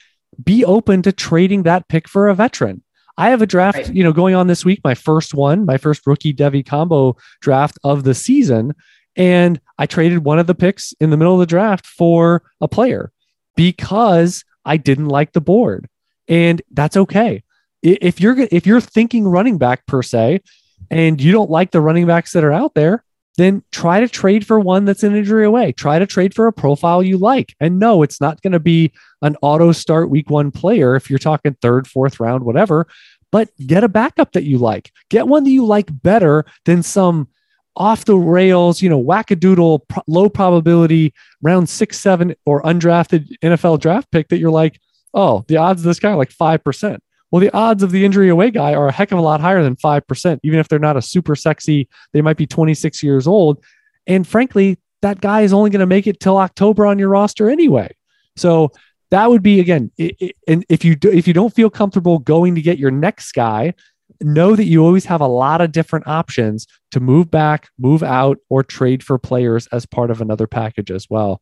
be 0.44 0.66
open 0.66 1.02
to 1.04 1.12
trading 1.12 1.64
that 1.64 1.88
pick 1.88 2.08
for 2.08 2.28
a 2.28 2.36
veteran. 2.36 2.84
I 3.18 3.30
have 3.30 3.42
a 3.44 3.46
draft, 3.46 3.78
Right. 3.78 3.94
you 3.94 4.04
know, 4.04 4.12
going 4.12 4.34
on 4.34 4.48
this 4.48 4.66
week, 4.66 4.82
my 4.84 4.96
first 4.96 5.36
one, 5.36 5.66
my 5.66 5.78
first 5.78 6.08
rookie 6.08 6.34
Devy 6.34 6.66
combo 6.66 7.16
draft 7.42 7.78
of 7.84 8.04
the 8.04 8.16
season. 8.16 8.74
And 9.16 9.62
I 9.78 9.86
traded 9.86 10.24
one 10.26 10.40
of 10.40 10.48
the 10.48 10.56
picks 10.56 10.94
in 11.00 11.12
the 11.12 11.18
middle 11.18 11.36
of 11.36 11.40
the 11.40 11.46
draft 11.46 11.86
for 11.86 12.42
a 12.60 12.68
player 12.68 13.12
because 13.56 14.44
I 14.66 14.78
didn't 14.78 15.10
like 15.10 15.34
the 15.34 15.42
board. 15.42 15.88
And 16.28 16.62
that's 16.72 16.98
okay. 16.98 17.44
If 17.82 18.22
you're 18.22 18.40
if 18.40 18.66
you're 18.66 18.82
thinking 18.82 19.28
running 19.28 19.58
back 19.58 19.86
per 19.86 20.02
se 20.02 20.42
and 20.90 21.22
you 21.22 21.32
don't 21.32 21.50
like 21.52 21.72
the 21.72 21.82
running 21.82 22.08
backs 22.08 22.32
that 22.32 22.44
are 22.44 22.54
out 22.54 22.74
there, 22.76 23.04
then 23.38 23.64
try 23.72 24.00
to 24.00 24.08
trade 24.08 24.46
for 24.46 24.60
one 24.60 24.86
that's 24.86 25.04
an 25.04 25.16
injury 25.16 25.46
away. 25.46 25.72
Try 25.72 26.00
to 26.00 26.06
trade 26.06 26.36
for 26.36 26.48
a 26.48 26.54
profile 26.54 27.02
you 27.02 27.18
like. 27.18 27.56
And 27.60 27.80
no, 27.80 28.04
it's 28.04 28.22
not 28.22 28.42
going 28.42 28.54
to 28.54 28.60
be 28.60 28.92
an 29.22 29.36
auto 29.42 29.72
start 29.72 30.10
week 30.10 30.30
one 30.30 30.52
player 30.52 30.96
if 30.96 31.10
you're 31.10 31.20
talking 31.20 31.56
third, 31.62 31.88
fourth 31.88 32.20
round, 32.20 32.44
whatever, 32.44 32.88
but 33.32 33.50
get 33.66 33.84
a 33.84 33.90
backup 33.90 34.34
that 34.34 34.44
you 34.44 34.60
like. 34.60 34.92
Get 35.10 35.28
one 35.28 35.44
that 35.44 35.50
you 35.50 35.66
like 35.66 35.90
better 36.04 36.46
than 36.66 36.84
some 36.84 37.28
off 37.76 38.06
the 38.06 38.16
rails, 38.16 38.82
you 38.82 38.90
know, 38.90 39.04
wackadoodle, 39.04 39.88
pro- 39.88 40.04
low 40.08 40.30
probability 40.30 41.14
round 41.42 41.68
six, 41.68 42.00
seven, 42.00 42.36
or 42.46 42.62
undrafted 42.62 43.36
NFL 43.44 43.80
draft 43.80 44.12
pick 44.12 44.28
that 44.28 44.38
you're 44.38 44.52
like, 44.52 44.80
oh, 45.14 45.44
the 45.48 45.58
odds 45.58 45.82
of 45.82 45.86
this 45.86 46.00
guy 46.00 46.12
are 46.12 46.18
like 46.18 46.30
5%. 46.30 47.00
Well, 47.34 47.40
the 47.40 47.52
odds 47.52 47.82
of 47.82 47.90
the 47.90 48.06
injury 48.06 48.30
away 48.30 48.52
guy 48.52 48.76
are 48.76 48.90
a 48.90 48.92
heck 48.92 49.12
of 49.12 49.18
a 49.18 49.22
lot 49.22 49.42
higher 49.42 49.64
than 49.64 49.76
5%, 49.76 50.40
even 50.44 50.60
if 50.60 50.68
they're 50.68 50.78
not 50.78 50.98
a 50.98 51.02
super 51.02 51.36
sexy, 51.36 51.90
they 52.12 52.22
might 52.22 52.38
be 52.38 52.46
26 52.46 53.02
years 53.02 53.26
old. 53.26 53.58
And 54.06 54.28
frankly, 54.28 54.78
that 55.02 55.20
guy 55.20 55.42
is 55.42 55.52
only 55.52 55.72
going 55.72 55.80
to 55.80 55.88
make 55.88 56.06
it 56.06 56.20
till 56.20 56.38
October 56.38 56.86
on 56.86 57.00
your 57.00 57.10
roster 57.10 57.50
anyway. 57.50 57.92
So 58.36 58.72
that 59.10 59.32
would 59.32 59.42
be 59.42 59.60
again, 59.60 59.92
it, 59.98 60.16
it, 60.20 60.36
and 60.48 60.64
if 60.70 60.86
you 60.86 60.96
do, 60.96 61.12
if 61.12 61.28
you 61.28 61.34
don't 61.34 61.52
feel 61.52 61.72
comfortable 61.72 62.20
going 62.20 62.54
to 62.54 62.62
get 62.62 62.78
your 62.78 62.92
next 62.92 63.32
guy, 63.32 63.74
know 64.22 64.56
that 64.56 64.66
you 64.66 64.86
always 64.86 65.06
have 65.06 65.22
a 65.22 65.28
lot 65.28 65.60
of 65.60 65.72
different 65.72 66.06
options 66.06 66.68
to 66.92 67.00
move 67.00 67.32
back, 67.32 67.70
move 67.80 68.04
out, 68.04 68.38
or 68.50 68.62
trade 68.62 69.02
for 69.02 69.18
players 69.18 69.66
as 69.72 69.88
part 69.88 70.12
of 70.12 70.22
another 70.22 70.46
package 70.46 70.92
as 70.92 71.10
well. 71.10 71.42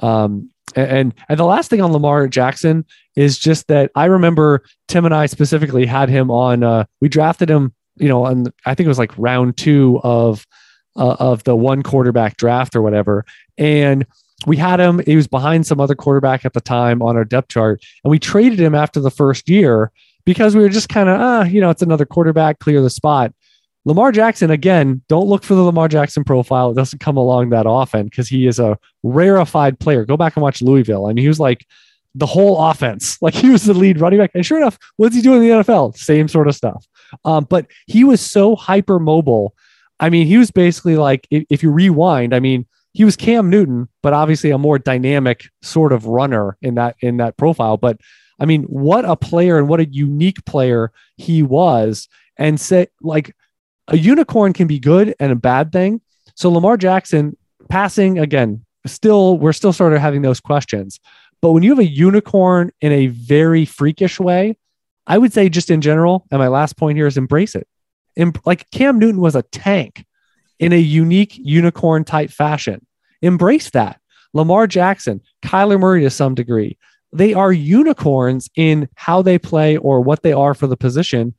Um, 0.00 0.50
and 0.80 1.14
and 1.28 1.38
the 1.38 1.44
last 1.44 1.70
thing 1.70 1.80
on 1.80 1.92
Lamar 1.92 2.28
Jackson 2.28 2.84
is 3.16 3.38
just 3.38 3.66
that 3.68 3.90
I 3.94 4.06
remember 4.06 4.62
Tim 4.86 5.04
and 5.04 5.14
I 5.14 5.26
specifically 5.26 5.86
had 5.86 6.08
him 6.08 6.30
on. 6.30 6.62
Uh, 6.62 6.84
we 7.00 7.08
drafted 7.08 7.50
him, 7.50 7.72
you 7.96 8.08
know, 8.08 8.24
on 8.24 8.46
I 8.66 8.74
think 8.74 8.86
it 8.86 8.88
was 8.88 8.98
like 8.98 9.16
round 9.18 9.56
two 9.56 10.00
of 10.02 10.46
uh, 10.96 11.16
of 11.18 11.44
the 11.44 11.56
one 11.56 11.82
quarterback 11.82 12.36
draft 12.36 12.76
or 12.76 12.82
whatever, 12.82 13.24
and 13.56 14.06
we 14.46 14.56
had 14.56 14.80
him. 14.80 15.00
He 15.04 15.16
was 15.16 15.26
behind 15.26 15.66
some 15.66 15.80
other 15.80 15.94
quarterback 15.94 16.44
at 16.44 16.52
the 16.52 16.60
time 16.60 17.02
on 17.02 17.16
our 17.16 17.24
depth 17.24 17.48
chart, 17.48 17.82
and 18.04 18.10
we 18.10 18.18
traded 18.18 18.60
him 18.60 18.74
after 18.74 19.00
the 19.00 19.10
first 19.10 19.48
year 19.48 19.90
because 20.24 20.54
we 20.54 20.62
were 20.62 20.68
just 20.68 20.90
kind 20.90 21.08
of, 21.08 21.18
ah, 21.18 21.44
you 21.44 21.58
know, 21.58 21.70
it's 21.70 21.80
another 21.80 22.04
quarterback, 22.04 22.58
clear 22.58 22.82
the 22.82 22.90
spot. 22.90 23.32
Lamar 23.88 24.12
Jackson, 24.12 24.50
again, 24.50 25.00
don't 25.08 25.28
look 25.28 25.42
for 25.42 25.54
the 25.54 25.62
Lamar 25.62 25.88
Jackson 25.88 26.22
profile. 26.22 26.70
It 26.70 26.74
doesn't 26.74 26.98
come 26.98 27.16
along 27.16 27.48
that 27.48 27.66
often 27.66 28.04
because 28.04 28.28
he 28.28 28.46
is 28.46 28.58
a 28.58 28.78
rarefied 29.02 29.80
player. 29.80 30.04
Go 30.04 30.18
back 30.18 30.36
and 30.36 30.42
watch 30.42 30.60
Louisville. 30.60 31.06
I 31.06 31.14
mean, 31.14 31.22
he 31.22 31.28
was 31.28 31.40
like 31.40 31.66
the 32.14 32.26
whole 32.26 32.62
offense. 32.62 33.16
Like 33.22 33.32
he 33.32 33.48
was 33.48 33.64
the 33.64 33.72
lead 33.72 33.98
running 33.98 34.18
back. 34.18 34.32
And 34.34 34.44
sure 34.44 34.58
enough, 34.58 34.78
what's 34.98 35.16
he 35.16 35.22
doing 35.22 35.42
in 35.42 35.48
the 35.48 35.64
NFL? 35.64 35.96
Same 35.96 36.28
sort 36.28 36.48
of 36.48 36.54
stuff. 36.54 36.86
Um, 37.24 37.46
but 37.48 37.66
he 37.86 38.04
was 38.04 38.20
so 38.20 38.56
hyper 38.56 38.98
mobile. 38.98 39.54
I 39.98 40.10
mean, 40.10 40.26
he 40.26 40.36
was 40.36 40.50
basically 40.50 40.96
like, 40.96 41.26
if, 41.30 41.46
if 41.48 41.62
you 41.62 41.70
rewind, 41.70 42.34
I 42.34 42.40
mean, 42.40 42.66
he 42.92 43.06
was 43.06 43.16
Cam 43.16 43.48
Newton, 43.48 43.88
but 44.02 44.12
obviously 44.12 44.50
a 44.50 44.58
more 44.58 44.78
dynamic 44.78 45.48
sort 45.62 45.92
of 45.92 46.04
runner 46.04 46.58
in 46.60 46.74
that 46.74 46.96
in 47.00 47.16
that 47.16 47.38
profile. 47.38 47.78
But 47.78 48.02
I 48.38 48.44
mean, 48.44 48.64
what 48.64 49.06
a 49.06 49.16
player 49.16 49.56
and 49.56 49.66
what 49.66 49.80
a 49.80 49.88
unique 49.88 50.44
player 50.44 50.92
he 51.16 51.42
was. 51.42 52.06
And 52.36 52.60
say, 52.60 52.88
like, 53.00 53.34
a 53.88 53.96
unicorn 53.96 54.52
can 54.52 54.66
be 54.66 54.78
good 54.78 55.14
and 55.18 55.32
a 55.32 55.36
bad 55.36 55.72
thing. 55.72 56.00
So 56.34 56.50
Lamar 56.50 56.76
Jackson 56.76 57.36
passing 57.68 58.18
again, 58.18 58.64
still, 58.86 59.38
we're 59.38 59.52
still 59.52 59.72
sort 59.72 59.92
of 59.92 60.00
having 60.00 60.22
those 60.22 60.40
questions. 60.40 61.00
But 61.40 61.52
when 61.52 61.62
you 61.62 61.70
have 61.70 61.78
a 61.78 61.86
unicorn 61.86 62.70
in 62.80 62.92
a 62.92 63.06
very 63.08 63.64
freakish 63.64 64.20
way, 64.20 64.56
I 65.06 65.18
would 65.18 65.32
say 65.32 65.48
just 65.48 65.70
in 65.70 65.80
general, 65.80 66.26
and 66.30 66.38
my 66.38 66.48
last 66.48 66.76
point 66.76 66.96
here 66.96 67.06
is 67.06 67.16
embrace 67.16 67.54
it. 67.54 67.66
Em- 68.16 68.32
like 68.44 68.70
Cam 68.70 68.98
Newton 68.98 69.20
was 69.20 69.34
a 69.34 69.42
tank 69.42 70.04
in 70.58 70.72
a 70.72 70.78
unique 70.78 71.36
unicorn 71.38 72.04
type 72.04 72.30
fashion. 72.30 72.84
Embrace 73.22 73.70
that. 73.70 74.00
Lamar 74.34 74.66
Jackson, 74.66 75.22
Kyler 75.42 75.80
Murray 75.80 76.02
to 76.02 76.10
some 76.10 76.34
degree, 76.34 76.76
they 77.12 77.32
are 77.32 77.52
unicorns 77.52 78.50
in 78.54 78.88
how 78.94 79.22
they 79.22 79.38
play 79.38 79.76
or 79.78 80.00
what 80.00 80.22
they 80.22 80.32
are 80.32 80.52
for 80.52 80.66
the 80.66 80.76
position. 80.76 81.34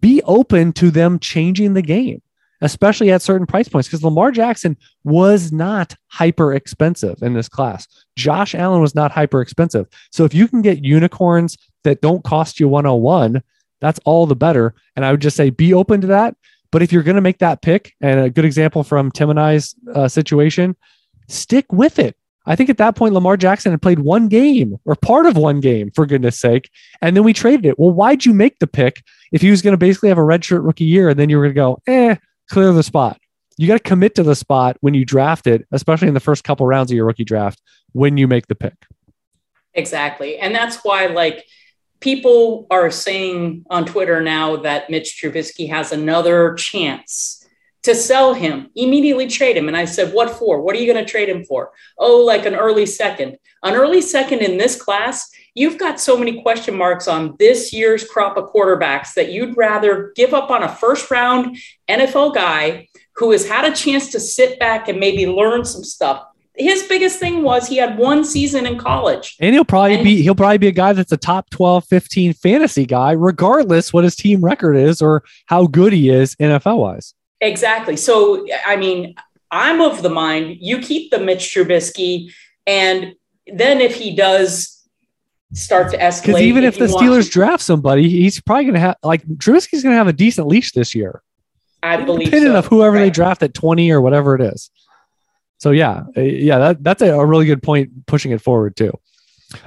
Be 0.00 0.22
open 0.24 0.72
to 0.74 0.90
them 0.90 1.18
changing 1.18 1.74
the 1.74 1.82
game, 1.82 2.22
especially 2.60 3.10
at 3.10 3.22
certain 3.22 3.46
price 3.46 3.68
points, 3.68 3.88
because 3.88 4.02
Lamar 4.02 4.30
Jackson 4.30 4.76
was 5.04 5.52
not 5.52 5.96
hyper 6.08 6.54
expensive 6.54 7.22
in 7.22 7.34
this 7.34 7.48
class. 7.48 7.86
Josh 8.16 8.54
Allen 8.54 8.80
was 8.80 8.94
not 8.94 9.12
hyper 9.12 9.40
expensive. 9.40 9.86
So 10.10 10.24
if 10.24 10.34
you 10.34 10.48
can 10.48 10.62
get 10.62 10.84
unicorns 10.84 11.56
that 11.84 12.00
don't 12.00 12.24
cost 12.24 12.60
you 12.60 12.68
101, 12.68 13.42
that's 13.80 14.00
all 14.04 14.26
the 14.26 14.36
better. 14.36 14.74
And 14.96 15.04
I 15.04 15.10
would 15.10 15.20
just 15.20 15.36
say 15.36 15.50
be 15.50 15.72
open 15.72 16.00
to 16.02 16.06
that. 16.08 16.36
But 16.70 16.82
if 16.82 16.92
you're 16.92 17.02
going 17.02 17.16
to 17.16 17.22
make 17.22 17.38
that 17.38 17.62
pick, 17.62 17.94
and 18.00 18.20
a 18.20 18.30
good 18.30 18.44
example 18.44 18.84
from 18.84 19.10
Tim 19.10 19.30
and 19.30 19.40
I's 19.40 19.74
uh, 19.92 20.06
situation, 20.06 20.76
stick 21.28 21.72
with 21.72 21.98
it. 21.98 22.16
I 22.46 22.56
think 22.56 22.70
at 22.70 22.78
that 22.78 22.96
point, 22.96 23.14
Lamar 23.14 23.36
Jackson 23.36 23.70
had 23.70 23.82
played 23.82 23.98
one 23.98 24.28
game 24.28 24.76
or 24.84 24.94
part 24.96 25.26
of 25.26 25.36
one 25.36 25.60
game, 25.60 25.90
for 25.90 26.06
goodness 26.06 26.40
sake. 26.40 26.70
And 27.02 27.16
then 27.16 27.24
we 27.24 27.32
traded 27.32 27.66
it. 27.66 27.78
Well, 27.78 27.92
why'd 27.92 28.24
you 28.24 28.32
make 28.32 28.58
the 28.58 28.66
pick 28.66 29.02
if 29.30 29.42
he 29.42 29.50
was 29.50 29.62
going 29.62 29.72
to 29.72 29.78
basically 29.78 30.08
have 30.08 30.18
a 30.18 30.22
redshirt 30.22 30.64
rookie 30.64 30.84
year 30.84 31.10
and 31.10 31.18
then 31.18 31.28
you 31.28 31.36
were 31.36 31.44
going 31.44 31.54
to 31.54 31.60
go, 31.60 31.82
eh, 31.86 32.16
clear 32.48 32.72
the 32.72 32.82
spot? 32.82 33.20
You 33.58 33.66
got 33.66 33.74
to 33.74 33.80
commit 33.80 34.14
to 34.14 34.22
the 34.22 34.34
spot 34.34 34.78
when 34.80 34.94
you 34.94 35.04
draft 35.04 35.46
it, 35.46 35.66
especially 35.70 36.08
in 36.08 36.14
the 36.14 36.20
first 36.20 36.44
couple 36.44 36.66
rounds 36.66 36.90
of 36.90 36.96
your 36.96 37.04
rookie 37.04 37.24
draft 37.24 37.60
when 37.92 38.16
you 38.16 38.26
make 38.26 38.46
the 38.46 38.54
pick. 38.54 38.86
Exactly. 39.74 40.38
And 40.38 40.54
that's 40.54 40.78
why, 40.82 41.06
like, 41.06 41.44
people 42.00 42.66
are 42.70 42.90
saying 42.90 43.66
on 43.68 43.84
Twitter 43.84 44.22
now 44.22 44.56
that 44.56 44.88
Mitch 44.88 45.20
Trubisky 45.22 45.68
has 45.68 45.92
another 45.92 46.54
chance 46.54 47.39
to 47.82 47.94
sell 47.94 48.34
him, 48.34 48.70
immediately 48.74 49.26
trade 49.26 49.56
him. 49.56 49.68
And 49.68 49.76
I 49.76 49.84
said, 49.84 50.12
What 50.12 50.30
for? 50.30 50.60
What 50.60 50.76
are 50.76 50.78
you 50.78 50.92
going 50.92 51.04
to 51.04 51.10
trade 51.10 51.28
him 51.28 51.44
for? 51.44 51.70
Oh, 51.98 52.18
like 52.18 52.46
an 52.46 52.54
early 52.54 52.86
second. 52.86 53.38
An 53.62 53.74
early 53.74 54.00
second 54.00 54.40
in 54.40 54.58
this 54.58 54.80
class, 54.80 55.30
you've 55.54 55.78
got 55.78 56.00
so 56.00 56.16
many 56.16 56.42
question 56.42 56.76
marks 56.76 57.08
on 57.08 57.36
this 57.38 57.72
year's 57.72 58.04
crop 58.04 58.36
of 58.36 58.52
quarterbacks 58.52 59.14
that 59.14 59.32
you'd 59.32 59.56
rather 59.56 60.12
give 60.16 60.34
up 60.34 60.50
on 60.50 60.62
a 60.62 60.68
first 60.68 61.10
round 61.10 61.56
NFL 61.88 62.34
guy 62.34 62.88
who 63.16 63.32
has 63.32 63.46
had 63.46 63.70
a 63.70 63.74
chance 63.74 64.10
to 64.12 64.20
sit 64.20 64.58
back 64.58 64.88
and 64.88 64.98
maybe 64.98 65.26
learn 65.26 65.64
some 65.64 65.84
stuff. 65.84 66.24
His 66.56 66.82
biggest 66.82 67.18
thing 67.18 67.42
was 67.42 67.68
he 67.68 67.76
had 67.76 67.96
one 67.96 68.24
season 68.24 68.66
in 68.66 68.76
college. 68.76 69.36
And 69.40 69.54
he'll 69.54 69.64
probably 69.64 69.94
and 69.94 70.04
be 70.04 70.22
he'll 70.22 70.34
probably 70.34 70.58
be 70.58 70.68
a 70.68 70.72
guy 70.72 70.92
that's 70.92 71.12
a 71.12 71.16
top 71.16 71.48
12, 71.50 71.86
15 71.86 72.34
fantasy 72.34 72.84
guy, 72.84 73.12
regardless 73.12 73.92
what 73.92 74.04
his 74.04 74.16
team 74.16 74.44
record 74.44 74.74
is 74.76 75.00
or 75.00 75.22
how 75.46 75.66
good 75.66 75.92
he 75.92 76.10
is 76.10 76.36
NFL 76.36 76.78
wise. 76.78 77.14
Exactly. 77.40 77.96
So, 77.96 78.46
I 78.66 78.76
mean, 78.76 79.14
I'm 79.50 79.80
of 79.80 80.02
the 80.02 80.10
mind 80.10 80.58
you 80.60 80.78
keep 80.78 81.10
the 81.10 81.18
Mitch 81.18 81.54
Trubisky, 81.54 82.32
and 82.66 83.14
then 83.46 83.80
if 83.80 83.94
he 83.94 84.14
does 84.14 84.86
start 85.52 85.90
to 85.90 85.98
escalate, 85.98 86.26
because 86.26 86.40
even 86.42 86.64
if, 86.64 86.80
if 86.80 86.90
the 86.90 86.98
Steelers 86.98 87.30
draft 87.30 87.62
somebody, 87.62 88.08
he's 88.08 88.40
probably 88.40 88.64
going 88.64 88.74
to 88.74 88.80
have 88.80 88.96
like 89.02 89.24
Trubisky's 89.26 89.82
going 89.82 89.92
to 89.92 89.98
have 89.98 90.06
a 90.06 90.12
decent 90.12 90.46
leash 90.46 90.72
this 90.72 90.94
year. 90.94 91.22
I 91.82 91.96
believe, 91.96 92.26
depending 92.26 92.52
so. 92.52 92.58
of 92.58 92.66
whoever 92.66 92.96
right. 92.96 93.04
they 93.04 93.10
draft 93.10 93.42
at 93.42 93.54
20 93.54 93.90
or 93.90 94.02
whatever 94.02 94.34
it 94.34 94.42
is. 94.42 94.70
So 95.58 95.70
yeah, 95.70 96.04
uh, 96.16 96.20
yeah, 96.20 96.58
that, 96.58 96.84
that's 96.84 97.02
a, 97.02 97.14
a 97.14 97.24
really 97.24 97.46
good 97.46 97.62
point. 97.62 98.06
Pushing 98.06 98.32
it 98.32 98.40
forward 98.40 98.76
too. 98.76 98.92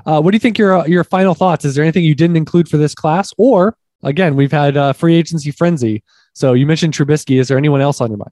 Uh, 0.05 0.21
what 0.21 0.32
do 0.32 0.36
you 0.36 0.39
think 0.39 0.57
your 0.57 0.80
uh, 0.80 0.86
your 0.86 1.03
final 1.03 1.34
thoughts? 1.34 1.65
Is 1.65 1.76
there 1.76 1.84
anything 1.84 2.03
you 2.03 2.15
didn't 2.15 2.38
include 2.38 2.69
for 2.69 2.78
this 2.78 2.95
class, 2.95 3.34
or 3.38 3.76
again, 4.03 4.36
we've 4.36 4.51
had 4.51 4.78
uh, 4.78 4.93
free 4.93 5.15
agency 5.15 5.51
frenzy 5.51 6.03
so 6.34 6.53
you 6.53 6.65
mentioned 6.65 6.93
Trubisky. 6.93 7.39
Is 7.39 7.47
there 7.47 7.57
anyone 7.57 7.81
else 7.81 8.01
on 8.01 8.09
your 8.09 8.17
mind? 8.17 8.31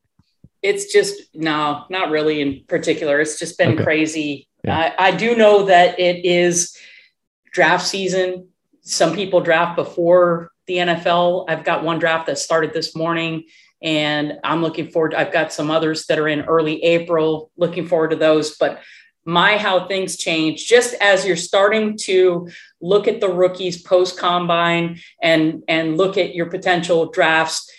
It's 0.61 0.91
just 0.91 1.21
no, 1.33 1.85
not 1.89 2.11
really 2.11 2.41
in 2.41 2.63
particular. 2.67 3.19
It's 3.19 3.39
just 3.39 3.57
been 3.57 3.73
okay. 3.73 3.83
crazy. 3.83 4.47
Yeah. 4.63 4.93
I, 4.97 5.07
I 5.07 5.11
do 5.11 5.35
know 5.35 5.65
that 5.65 5.99
it 5.99 6.25
is 6.25 6.77
draft 7.51 7.85
season. 7.85 8.49
Some 8.81 9.15
people 9.15 9.41
draft 9.41 9.75
before 9.75 10.51
the 10.67 10.77
NFL. 10.77 11.45
I've 11.49 11.63
got 11.63 11.83
one 11.83 11.99
draft 11.99 12.27
that 12.27 12.37
started 12.37 12.73
this 12.73 12.95
morning 12.95 13.45
and 13.81 14.33
I'm 14.43 14.61
looking 14.61 14.89
forward. 14.89 15.15
I've 15.15 15.33
got 15.33 15.51
some 15.51 15.71
others 15.71 16.05
that 16.05 16.19
are 16.19 16.27
in 16.27 16.41
early 16.41 16.83
April. 16.83 17.51
Looking 17.57 17.87
forward 17.87 18.11
to 18.11 18.15
those. 18.15 18.57
But 18.57 18.81
my 19.25 19.57
how 19.57 19.87
things 19.87 20.17
change 20.17 20.67
just 20.67 20.95
as 20.95 21.25
you're 21.25 21.35
starting 21.35 21.97
to 21.97 22.49
look 22.81 23.07
at 23.07 23.21
the 23.21 23.29
rookies 23.29 23.81
post 23.81 24.17
combine 24.17 24.99
and 25.21 25.63
and 25.67 25.97
look 25.97 26.17
at 26.17 26.33
your 26.33 26.47
potential 26.47 27.11
drafts 27.11 27.69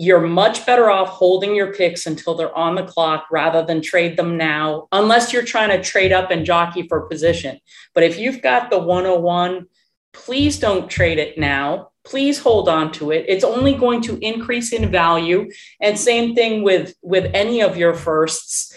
you're 0.00 0.20
much 0.20 0.64
better 0.64 0.90
off 0.90 1.08
holding 1.08 1.54
your 1.54 1.72
picks 1.72 2.06
until 2.06 2.34
they're 2.34 2.56
on 2.56 2.74
the 2.74 2.84
clock 2.84 3.26
rather 3.30 3.62
than 3.64 3.82
trade 3.82 4.16
them 4.16 4.36
now, 4.36 4.88
unless 4.92 5.32
you're 5.32 5.44
trying 5.44 5.70
to 5.70 5.82
trade 5.82 6.12
up 6.12 6.30
and 6.30 6.46
jockey 6.46 6.86
for 6.88 7.08
position. 7.08 7.58
But 7.94 8.04
if 8.04 8.18
you've 8.18 8.40
got 8.42 8.70
the 8.70 8.78
101, 8.78 9.66
please 10.12 10.58
don't 10.58 10.90
trade 10.90 11.18
it 11.18 11.36
now. 11.38 11.90
Please 12.04 12.38
hold 12.38 12.68
on 12.68 12.92
to 12.92 13.10
it. 13.10 13.26
It's 13.28 13.44
only 13.44 13.74
going 13.74 14.00
to 14.02 14.18
increase 14.24 14.72
in 14.72 14.90
value. 14.90 15.50
And 15.80 15.98
same 15.98 16.34
thing 16.34 16.62
with, 16.62 16.94
with 17.02 17.30
any 17.34 17.60
of 17.60 17.76
your 17.76 17.94
firsts 17.94 18.74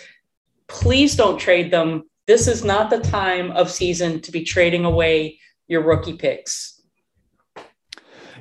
please 0.73 1.15
don't 1.15 1.39
trade 1.39 1.71
them. 1.71 2.03
This 2.25 2.47
is 2.47 2.63
not 2.63 2.89
the 2.89 2.99
time 2.99 3.51
of 3.51 3.69
season 3.69 4.21
to 4.21 4.31
be 4.31 4.43
trading 4.43 4.85
away 4.85 5.39
your 5.67 5.83
rookie 5.83 6.17
picks. 6.17 6.81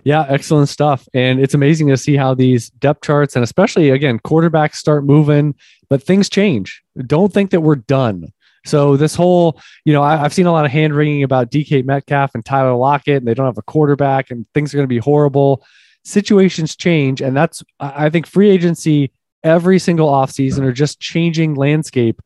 Yeah, 0.05 0.26
excellent 0.28 0.68
stuff. 0.68 1.09
And 1.14 1.40
it's 1.40 1.55
amazing 1.55 1.88
to 1.88 1.96
see 1.96 2.16
how 2.16 2.34
these 2.34 2.70
depth 2.70 3.05
charts 3.05 3.36
and 3.36 3.44
especially 3.44 3.90
again, 3.90 4.18
quarterbacks 4.18 4.74
start 4.74 5.05
moving, 5.05 5.55
but 5.88 6.03
things 6.03 6.28
change. 6.28 6.82
Don't 7.07 7.32
think 7.32 7.50
that 7.50 7.61
we're 7.61 7.76
done. 7.76 8.32
So 8.64 8.96
this 8.96 9.14
whole, 9.14 9.61
you 9.84 9.92
know, 9.92 10.03
I, 10.03 10.16
have 10.16 10.32
seen 10.32 10.46
a 10.46 10.53
lot 10.53 10.64
of 10.64 10.70
hand 10.70 10.94
wringing 10.94 11.22
about 11.22 11.50
DK 11.50 11.84
Metcalf 11.84 12.34
and 12.34 12.44
Tyler 12.44 12.74
Lockett, 12.74 13.18
and 13.18 13.26
they 13.26 13.34
don't 13.34 13.46
have 13.46 13.59
a 13.59 13.62
quarterback, 13.62 14.30
and 14.30 14.46
things 14.55 14.72
are 14.72 14.76
going 14.76 14.84
to 14.84 14.88
be 14.88 14.98
horrible. 14.98 15.64
Situations 16.05 16.76
change, 16.76 17.20
and 17.20 17.36
that's 17.36 17.62
I 17.80 18.09
think 18.11 18.26
free 18.26 18.50
agency 18.50 19.12
every 19.44 19.78
single 19.78 20.09
offseason 20.09 20.61
or 20.61 20.72
just 20.72 21.00
changing 21.00 21.55
landscape 21.55 22.22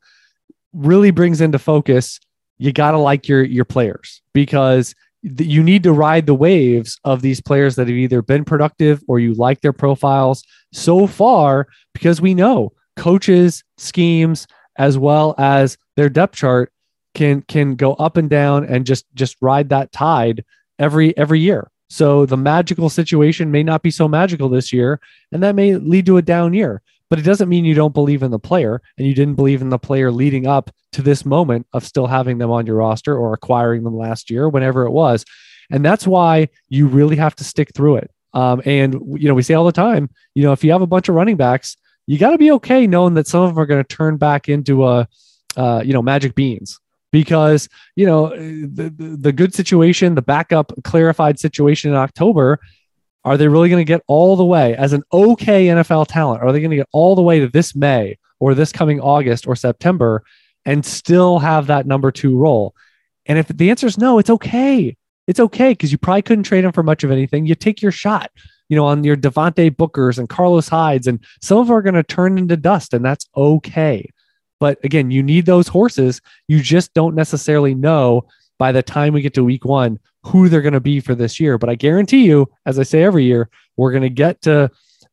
really 0.73 1.11
brings 1.11 1.41
into 1.41 1.59
focus. 1.59 2.21
You 2.59 2.73
got 2.73 2.93
to 2.93 2.99
like 2.99 3.29
your 3.29 3.43
your 3.43 3.65
players 3.65 4.23
because 4.33 4.95
you 5.39 5.63
need 5.63 5.83
to 5.83 5.93
ride 5.93 6.27
the 6.27 6.35
waves 6.35 7.01
of 7.05 7.23
these 7.23 7.41
players 7.41 7.77
that 7.77 7.89
have 7.89 7.97
either 7.97 8.23
been 8.23 8.45
productive 8.45 9.03
or 9.09 9.19
you 9.19 9.35
like 9.35 9.61
their 9.61 9.73
profiles 9.73 10.45
so 10.73 11.07
far 11.07 11.67
because 11.93 12.21
we 12.21 12.35
know 12.35 12.73
coaches 12.97 13.65
schemes 13.77 14.47
as 14.77 14.97
well 14.97 15.35
as 15.39 15.77
their 15.97 16.09
depth 16.09 16.37
chart 16.37 16.73
can 17.15 17.43
can 17.43 17.75
go 17.75 17.95
up 17.95 18.17
and 18.17 18.31
down 18.31 18.65
and 18.65 18.87
just 18.87 19.05
just 19.15 19.37
ride 19.41 19.71
that 19.71 19.91
tide 19.91 20.45
every 20.79 21.17
every 21.17 21.41
year. 21.41 21.71
So 21.89 22.27
the 22.27 22.37
magical 22.37 22.89
situation 22.89 23.51
may 23.51 23.63
not 23.63 23.83
be 23.83 23.91
so 23.91 24.09
magical 24.09 24.49
this 24.49 24.73
year 24.73 25.01
and 25.33 25.43
that 25.43 25.55
may 25.55 25.77
lead 25.77 26.07
to 26.07 26.19
a 26.19 26.23
down 26.23 26.53
year 26.53 26.83
but 27.09 27.19
it 27.19 27.23
doesn't 27.23 27.49
mean 27.49 27.65
you 27.65 27.75
don't 27.75 27.95
believe 27.95 28.23
in 28.23 28.31
the 28.31 28.39
player 28.39 28.81
and 28.99 29.07
you 29.07 29.15
didn't 29.15 29.35
believe 29.35 29.63
in 29.63 29.69
the 29.69 29.79
player 29.79 30.11
leading 30.11 30.47
up 30.47 30.71
to 30.93 31.03
this 31.03 31.25
moment 31.25 31.67
of 31.73 31.85
still 31.85 32.07
having 32.07 32.39
them 32.39 32.51
on 32.51 32.67
your 32.67 32.77
roster 32.77 33.17
or 33.17 33.33
acquiring 33.33 33.85
them 33.85 33.97
last 33.97 34.31
year, 34.31 34.49
whenever 34.49 34.85
it 34.85 34.91
was. 34.91 35.25
And 35.71 35.85
that's 35.85 36.07
why 36.07 36.49
you 36.69 36.87
really 36.87 37.17
have 37.17 37.35
to 37.37 37.45
stick 37.45 37.71
through 37.75 37.97
it. 37.97 38.11
Um, 38.35 38.61
and, 38.65 38.95
you 39.21 39.29
know, 39.29 39.35
we 39.35 39.43
say 39.43 39.55
all 39.55 39.65
the 39.65 39.73
time, 39.73 40.11
you 40.35 40.43
know, 40.43 40.53
if 40.53 40.63
you 40.63 40.73
have 40.73 40.83
a 40.83 40.87
bunch 40.87 41.09
of 41.09 41.15
running 41.15 41.37
backs, 41.37 41.77
you 42.07 42.19
got 42.19 42.31
to 42.31 42.39
be 42.39 42.51
okay 42.53 42.87
knowing 42.87 43.15
that 43.15 43.27
some 43.27 43.43
of 43.43 43.51
them 43.51 43.59
are 43.59 43.67
going 43.67 43.83
to 43.83 43.97
turn 43.97 44.17
back 44.17 44.49
into 44.49 44.87
a, 44.87 45.09
uh, 45.57 45.83
you 45.85 45.93
know, 45.93 46.03
magic 46.03 46.35
beans 46.35 46.79
because, 47.13 47.69
you 47.95 48.07
know, 48.07 48.29
the, 48.31 48.93
the, 48.97 49.17
the 49.21 49.33
good 49.33 49.55
situation, 49.55 50.15
the 50.15 50.23
backup 50.23 50.73
clarified 50.85 51.39
situation 51.39 51.91
in 51.91 51.97
October 51.97 52.61
are 53.27 53.37
they 53.37 53.49
really 53.49 53.69
going 53.69 53.85
to 53.85 53.85
get 53.85 54.05
all 54.07 54.37
the 54.37 54.45
way 54.45 54.77
as 54.77 54.93
an 54.93 55.03
okay 55.13 55.67
NFL 55.67 56.07
talent? 56.07 56.43
Are 56.43 56.53
they 56.53 56.61
going 56.61 56.71
to 56.71 56.77
get 56.77 56.89
all 56.93 57.17
the 57.17 57.23
way 57.23 57.41
to 57.41 57.49
this 57.49 57.75
May 57.75 58.19
or 58.39 58.55
this 58.55 58.71
coming 58.71 59.01
August 59.01 59.49
or 59.49 59.57
September 59.57 60.23
and 60.65 60.87
still 60.87 61.41
have 61.41 61.67
that 61.67 61.89
number 61.89 62.13
two 62.13 62.39
role? 62.39 62.73
And 63.27 63.37
if 63.37 63.49
the 63.49 63.69
answer 63.69 63.89
is 63.89 63.99
no, 63.99 64.21
it's 64.21 64.31
okay. 64.31 64.97
It's 65.27 65.41
okay 65.41 65.73
because 65.73 65.91
you 65.91 65.99
probably 65.99 66.23
couldn't 66.23 66.45
trade 66.45 66.65
him 66.65 66.71
for 66.71 66.85
much 66.85 67.03
of 67.03 67.11
anything. 67.11 67.47
You 67.47 67.57
take 67.57 67.83
your 67.83 67.91
shot, 67.91 68.31
you 68.69 68.77
know, 68.77 68.87
on 68.87 69.03
your 69.03 69.17
Devontae 69.17 69.75
Bookers 69.75 70.19
and 70.19 70.29
Carlos 70.29 70.69
Hydes, 70.69 71.09
and 71.09 71.19
some 71.43 71.59
of 71.59 71.67
them 71.67 71.77
are 71.77 71.83
going 71.83 71.95
to 71.95 72.05
turn 72.05 72.39
into 72.39 72.57
dust, 72.57 72.95
and 72.95 73.05
that's 73.05 73.27
okay. 73.37 74.09
But 74.61 74.79
again, 74.85 75.11
you 75.11 75.25
need 75.25 75.47
those 75.47 75.67
horses. 75.67 76.21
You 76.47 76.63
just 76.63 76.95
don't 76.95 77.17
necessarily 77.17 77.75
know 77.75 78.29
by 78.59 78.73
the 78.73 78.83
time 78.83 79.13
we 79.13 79.23
get 79.23 79.35
to 79.35 79.45
week 79.45 79.65
one 79.65 79.99
who 80.23 80.49
they're 80.49 80.63
going 80.63 80.73
to 80.73 80.81
be 80.81 81.01
for 81.01 81.15
this 81.15 81.39
year. 81.39 81.59
But 81.59 81.71
I 81.71 81.75
guarantee 81.75 82.25
you, 82.25 82.51
as 82.65 82.79
I 82.79 82.83
say 82.83 83.03
every 83.03 83.25
year, 83.25 83.49
we're 83.77 83.93
going 83.93 84.03
to 84.03 84.11
get 84.11 84.43
to 84.43 84.71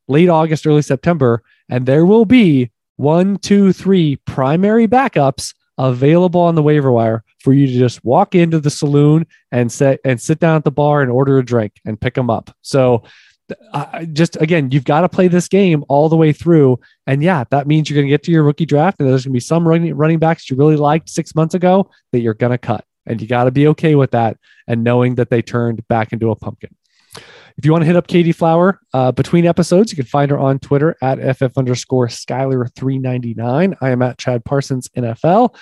late 0.08 0.28
August, 0.28 0.66
early 0.66 0.82
September, 0.82 1.42
and 1.68 1.86
there 1.86 2.04
will 2.04 2.24
be 2.24 2.70
one, 2.96 3.36
two, 3.38 3.72
three 3.72 4.16
primary 4.16 4.88
backups 4.88 5.54
available 5.78 6.40
on 6.40 6.54
the 6.54 6.62
waiver 6.62 6.92
wire 6.92 7.24
for 7.40 7.52
you 7.52 7.66
to 7.66 7.72
just 7.72 8.04
walk 8.04 8.34
into 8.34 8.60
the 8.60 8.70
saloon 8.70 9.26
and 9.50 9.70
sit 9.70 10.00
and 10.04 10.20
sit 10.20 10.38
down 10.38 10.56
at 10.56 10.64
the 10.64 10.70
bar 10.70 11.02
and 11.02 11.10
order 11.10 11.38
a 11.38 11.44
drink 11.44 11.80
and 11.84 12.00
pick 12.00 12.14
them 12.14 12.30
up. 12.30 12.54
So 12.62 13.02
just 14.12 14.40
again, 14.40 14.70
you've 14.70 14.84
got 14.84 15.02
to 15.02 15.08
play 15.08 15.28
this 15.28 15.48
game 15.48 15.84
all 15.88 16.08
the 16.08 16.16
way 16.16 16.32
through. 16.32 16.80
And 17.06 17.22
yeah, 17.22 17.44
that 17.50 17.66
means 17.66 17.90
you're 17.90 17.96
going 17.96 18.06
to 18.06 18.10
get 18.10 18.22
to 18.24 18.32
your 18.32 18.42
rookie 18.42 18.66
draft, 18.66 19.00
and 19.00 19.08
there's 19.08 19.24
going 19.24 19.32
to 19.32 19.36
be 19.36 19.40
some 19.40 19.66
running 19.66 19.94
running 19.94 20.18
backs 20.18 20.48
you 20.48 20.56
really 20.56 20.76
liked 20.76 21.10
six 21.10 21.34
months 21.34 21.54
ago 21.54 21.90
that 22.12 22.20
you're 22.20 22.34
going 22.34 22.52
to 22.52 22.58
cut. 22.58 22.84
And 23.06 23.20
you 23.20 23.28
got 23.28 23.44
to 23.44 23.50
be 23.50 23.66
okay 23.68 23.94
with 23.94 24.12
that 24.12 24.38
and 24.66 24.84
knowing 24.84 25.16
that 25.16 25.30
they 25.30 25.42
turned 25.42 25.86
back 25.88 26.12
into 26.12 26.30
a 26.30 26.36
pumpkin. 26.36 26.74
If 27.56 27.64
you 27.64 27.70
want 27.70 27.82
to 27.82 27.86
hit 27.86 27.96
up 27.96 28.08
Katie 28.08 28.32
Flower 28.32 28.80
uh, 28.92 29.12
between 29.12 29.46
episodes, 29.46 29.92
you 29.92 29.96
can 29.96 30.06
find 30.06 30.30
her 30.30 30.38
on 30.38 30.58
Twitter 30.58 30.96
at 31.00 31.36
FF 31.36 31.56
underscore 31.56 32.08
Skyler399. 32.08 33.76
I 33.80 33.90
am 33.90 34.02
at 34.02 34.18
Chad 34.18 34.44
Parsons 34.44 34.88
NFL. 34.96 35.54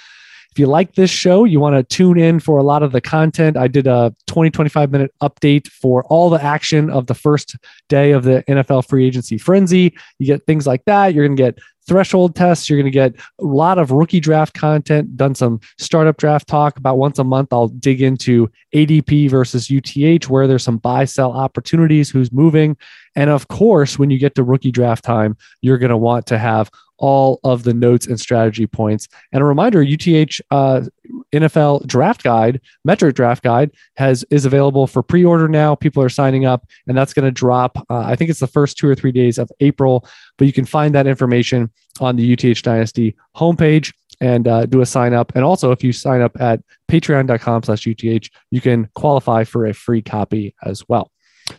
If 0.52 0.58
you 0.58 0.66
like 0.66 0.94
this 0.94 1.10
show, 1.10 1.44
you 1.44 1.60
want 1.60 1.76
to 1.76 1.82
tune 1.82 2.18
in 2.18 2.38
for 2.38 2.58
a 2.58 2.62
lot 2.62 2.82
of 2.82 2.92
the 2.92 3.00
content. 3.00 3.56
I 3.56 3.68
did 3.68 3.86
a 3.86 4.14
20, 4.26 4.50
25 4.50 4.90
minute 4.90 5.10
update 5.22 5.66
for 5.68 6.04
all 6.04 6.28
the 6.28 6.42
action 6.42 6.90
of 6.90 7.06
the 7.06 7.14
first 7.14 7.56
day 7.88 8.12
of 8.12 8.24
the 8.24 8.44
NFL 8.46 8.86
free 8.86 9.06
agency 9.06 9.38
frenzy. 9.38 9.96
You 10.18 10.26
get 10.26 10.44
things 10.44 10.66
like 10.66 10.84
that. 10.84 11.14
You're 11.14 11.26
going 11.26 11.38
to 11.38 11.42
get 11.42 11.58
threshold 11.86 12.34
tests. 12.34 12.68
You're 12.68 12.78
going 12.78 12.84
to 12.84 12.90
get 12.90 13.14
a 13.40 13.44
lot 13.44 13.78
of 13.78 13.90
rookie 13.90 14.20
draft 14.20 14.54
content, 14.54 15.16
done 15.16 15.34
some 15.34 15.60
startup 15.78 16.16
draft 16.16 16.48
talk 16.48 16.76
about 16.76 16.98
once 16.98 17.18
a 17.18 17.24
month. 17.24 17.52
I'll 17.52 17.68
dig 17.68 18.02
into 18.02 18.50
ADP 18.74 19.30
versus 19.30 19.70
UTH, 19.70 20.28
where 20.28 20.46
there's 20.46 20.64
some 20.64 20.78
buy 20.78 21.04
sell 21.04 21.32
opportunities, 21.32 22.10
who's 22.10 22.32
moving. 22.32 22.76
And 23.14 23.30
of 23.30 23.48
course, 23.48 23.98
when 23.98 24.10
you 24.10 24.18
get 24.18 24.34
to 24.36 24.42
rookie 24.42 24.70
draft 24.70 25.04
time, 25.04 25.36
you're 25.60 25.78
going 25.78 25.90
to 25.90 25.96
want 25.96 26.26
to 26.26 26.38
have 26.38 26.70
all 27.02 27.40
of 27.42 27.64
the 27.64 27.74
notes 27.74 28.06
and 28.06 28.18
strategy 28.18 28.66
points. 28.66 29.08
And 29.32 29.42
a 29.42 29.44
reminder, 29.44 29.82
UTH 29.82 30.40
uh, 30.52 30.82
NFL 31.32 31.84
Draft 31.86 32.22
Guide, 32.22 32.60
Metric 32.84 33.16
Draft 33.16 33.42
Guide, 33.42 33.72
has 33.96 34.24
is 34.30 34.44
available 34.44 34.86
for 34.86 35.02
pre-order 35.02 35.48
now. 35.48 35.74
People 35.74 36.02
are 36.02 36.08
signing 36.08 36.46
up, 36.46 36.64
and 36.86 36.96
that's 36.96 37.12
going 37.12 37.24
to 37.24 37.32
drop. 37.32 37.76
Uh, 37.90 37.98
I 37.98 38.14
think 38.14 38.30
it's 38.30 38.40
the 38.40 38.46
first 38.46 38.78
two 38.78 38.88
or 38.88 38.94
three 38.94 39.12
days 39.12 39.36
of 39.36 39.50
April, 39.60 40.06
but 40.38 40.46
you 40.46 40.52
can 40.52 40.64
find 40.64 40.94
that 40.94 41.08
information 41.08 41.70
on 42.00 42.14
the 42.16 42.32
UTH 42.32 42.62
Dynasty 42.62 43.16
homepage 43.36 43.92
and 44.20 44.46
uh, 44.46 44.66
do 44.66 44.80
a 44.80 44.86
sign 44.86 45.12
up. 45.12 45.32
And 45.34 45.44
also, 45.44 45.72
if 45.72 45.82
you 45.82 45.92
sign 45.92 46.20
up 46.20 46.40
at 46.40 46.60
Patreon.com/UTH, 46.88 48.28
you 48.52 48.60
can 48.60 48.88
qualify 48.94 49.42
for 49.42 49.66
a 49.66 49.74
free 49.74 50.02
copy 50.02 50.54
as 50.64 50.88
well. 50.88 51.10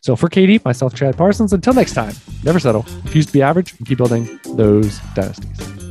So 0.01 0.15
for 0.15 0.29
Katie, 0.29 0.59
myself, 0.63 0.95
Chad 0.95 1.17
Parsons, 1.17 1.53
until 1.53 1.73
next 1.73 1.93
time, 1.93 2.13
never 2.43 2.59
settle, 2.59 2.85
refuse 3.03 3.25
to 3.25 3.33
be 3.33 3.41
average, 3.41 3.77
and 3.77 3.87
keep 3.87 3.97
building 3.97 4.39
those 4.55 4.99
dynasties. 5.15 5.82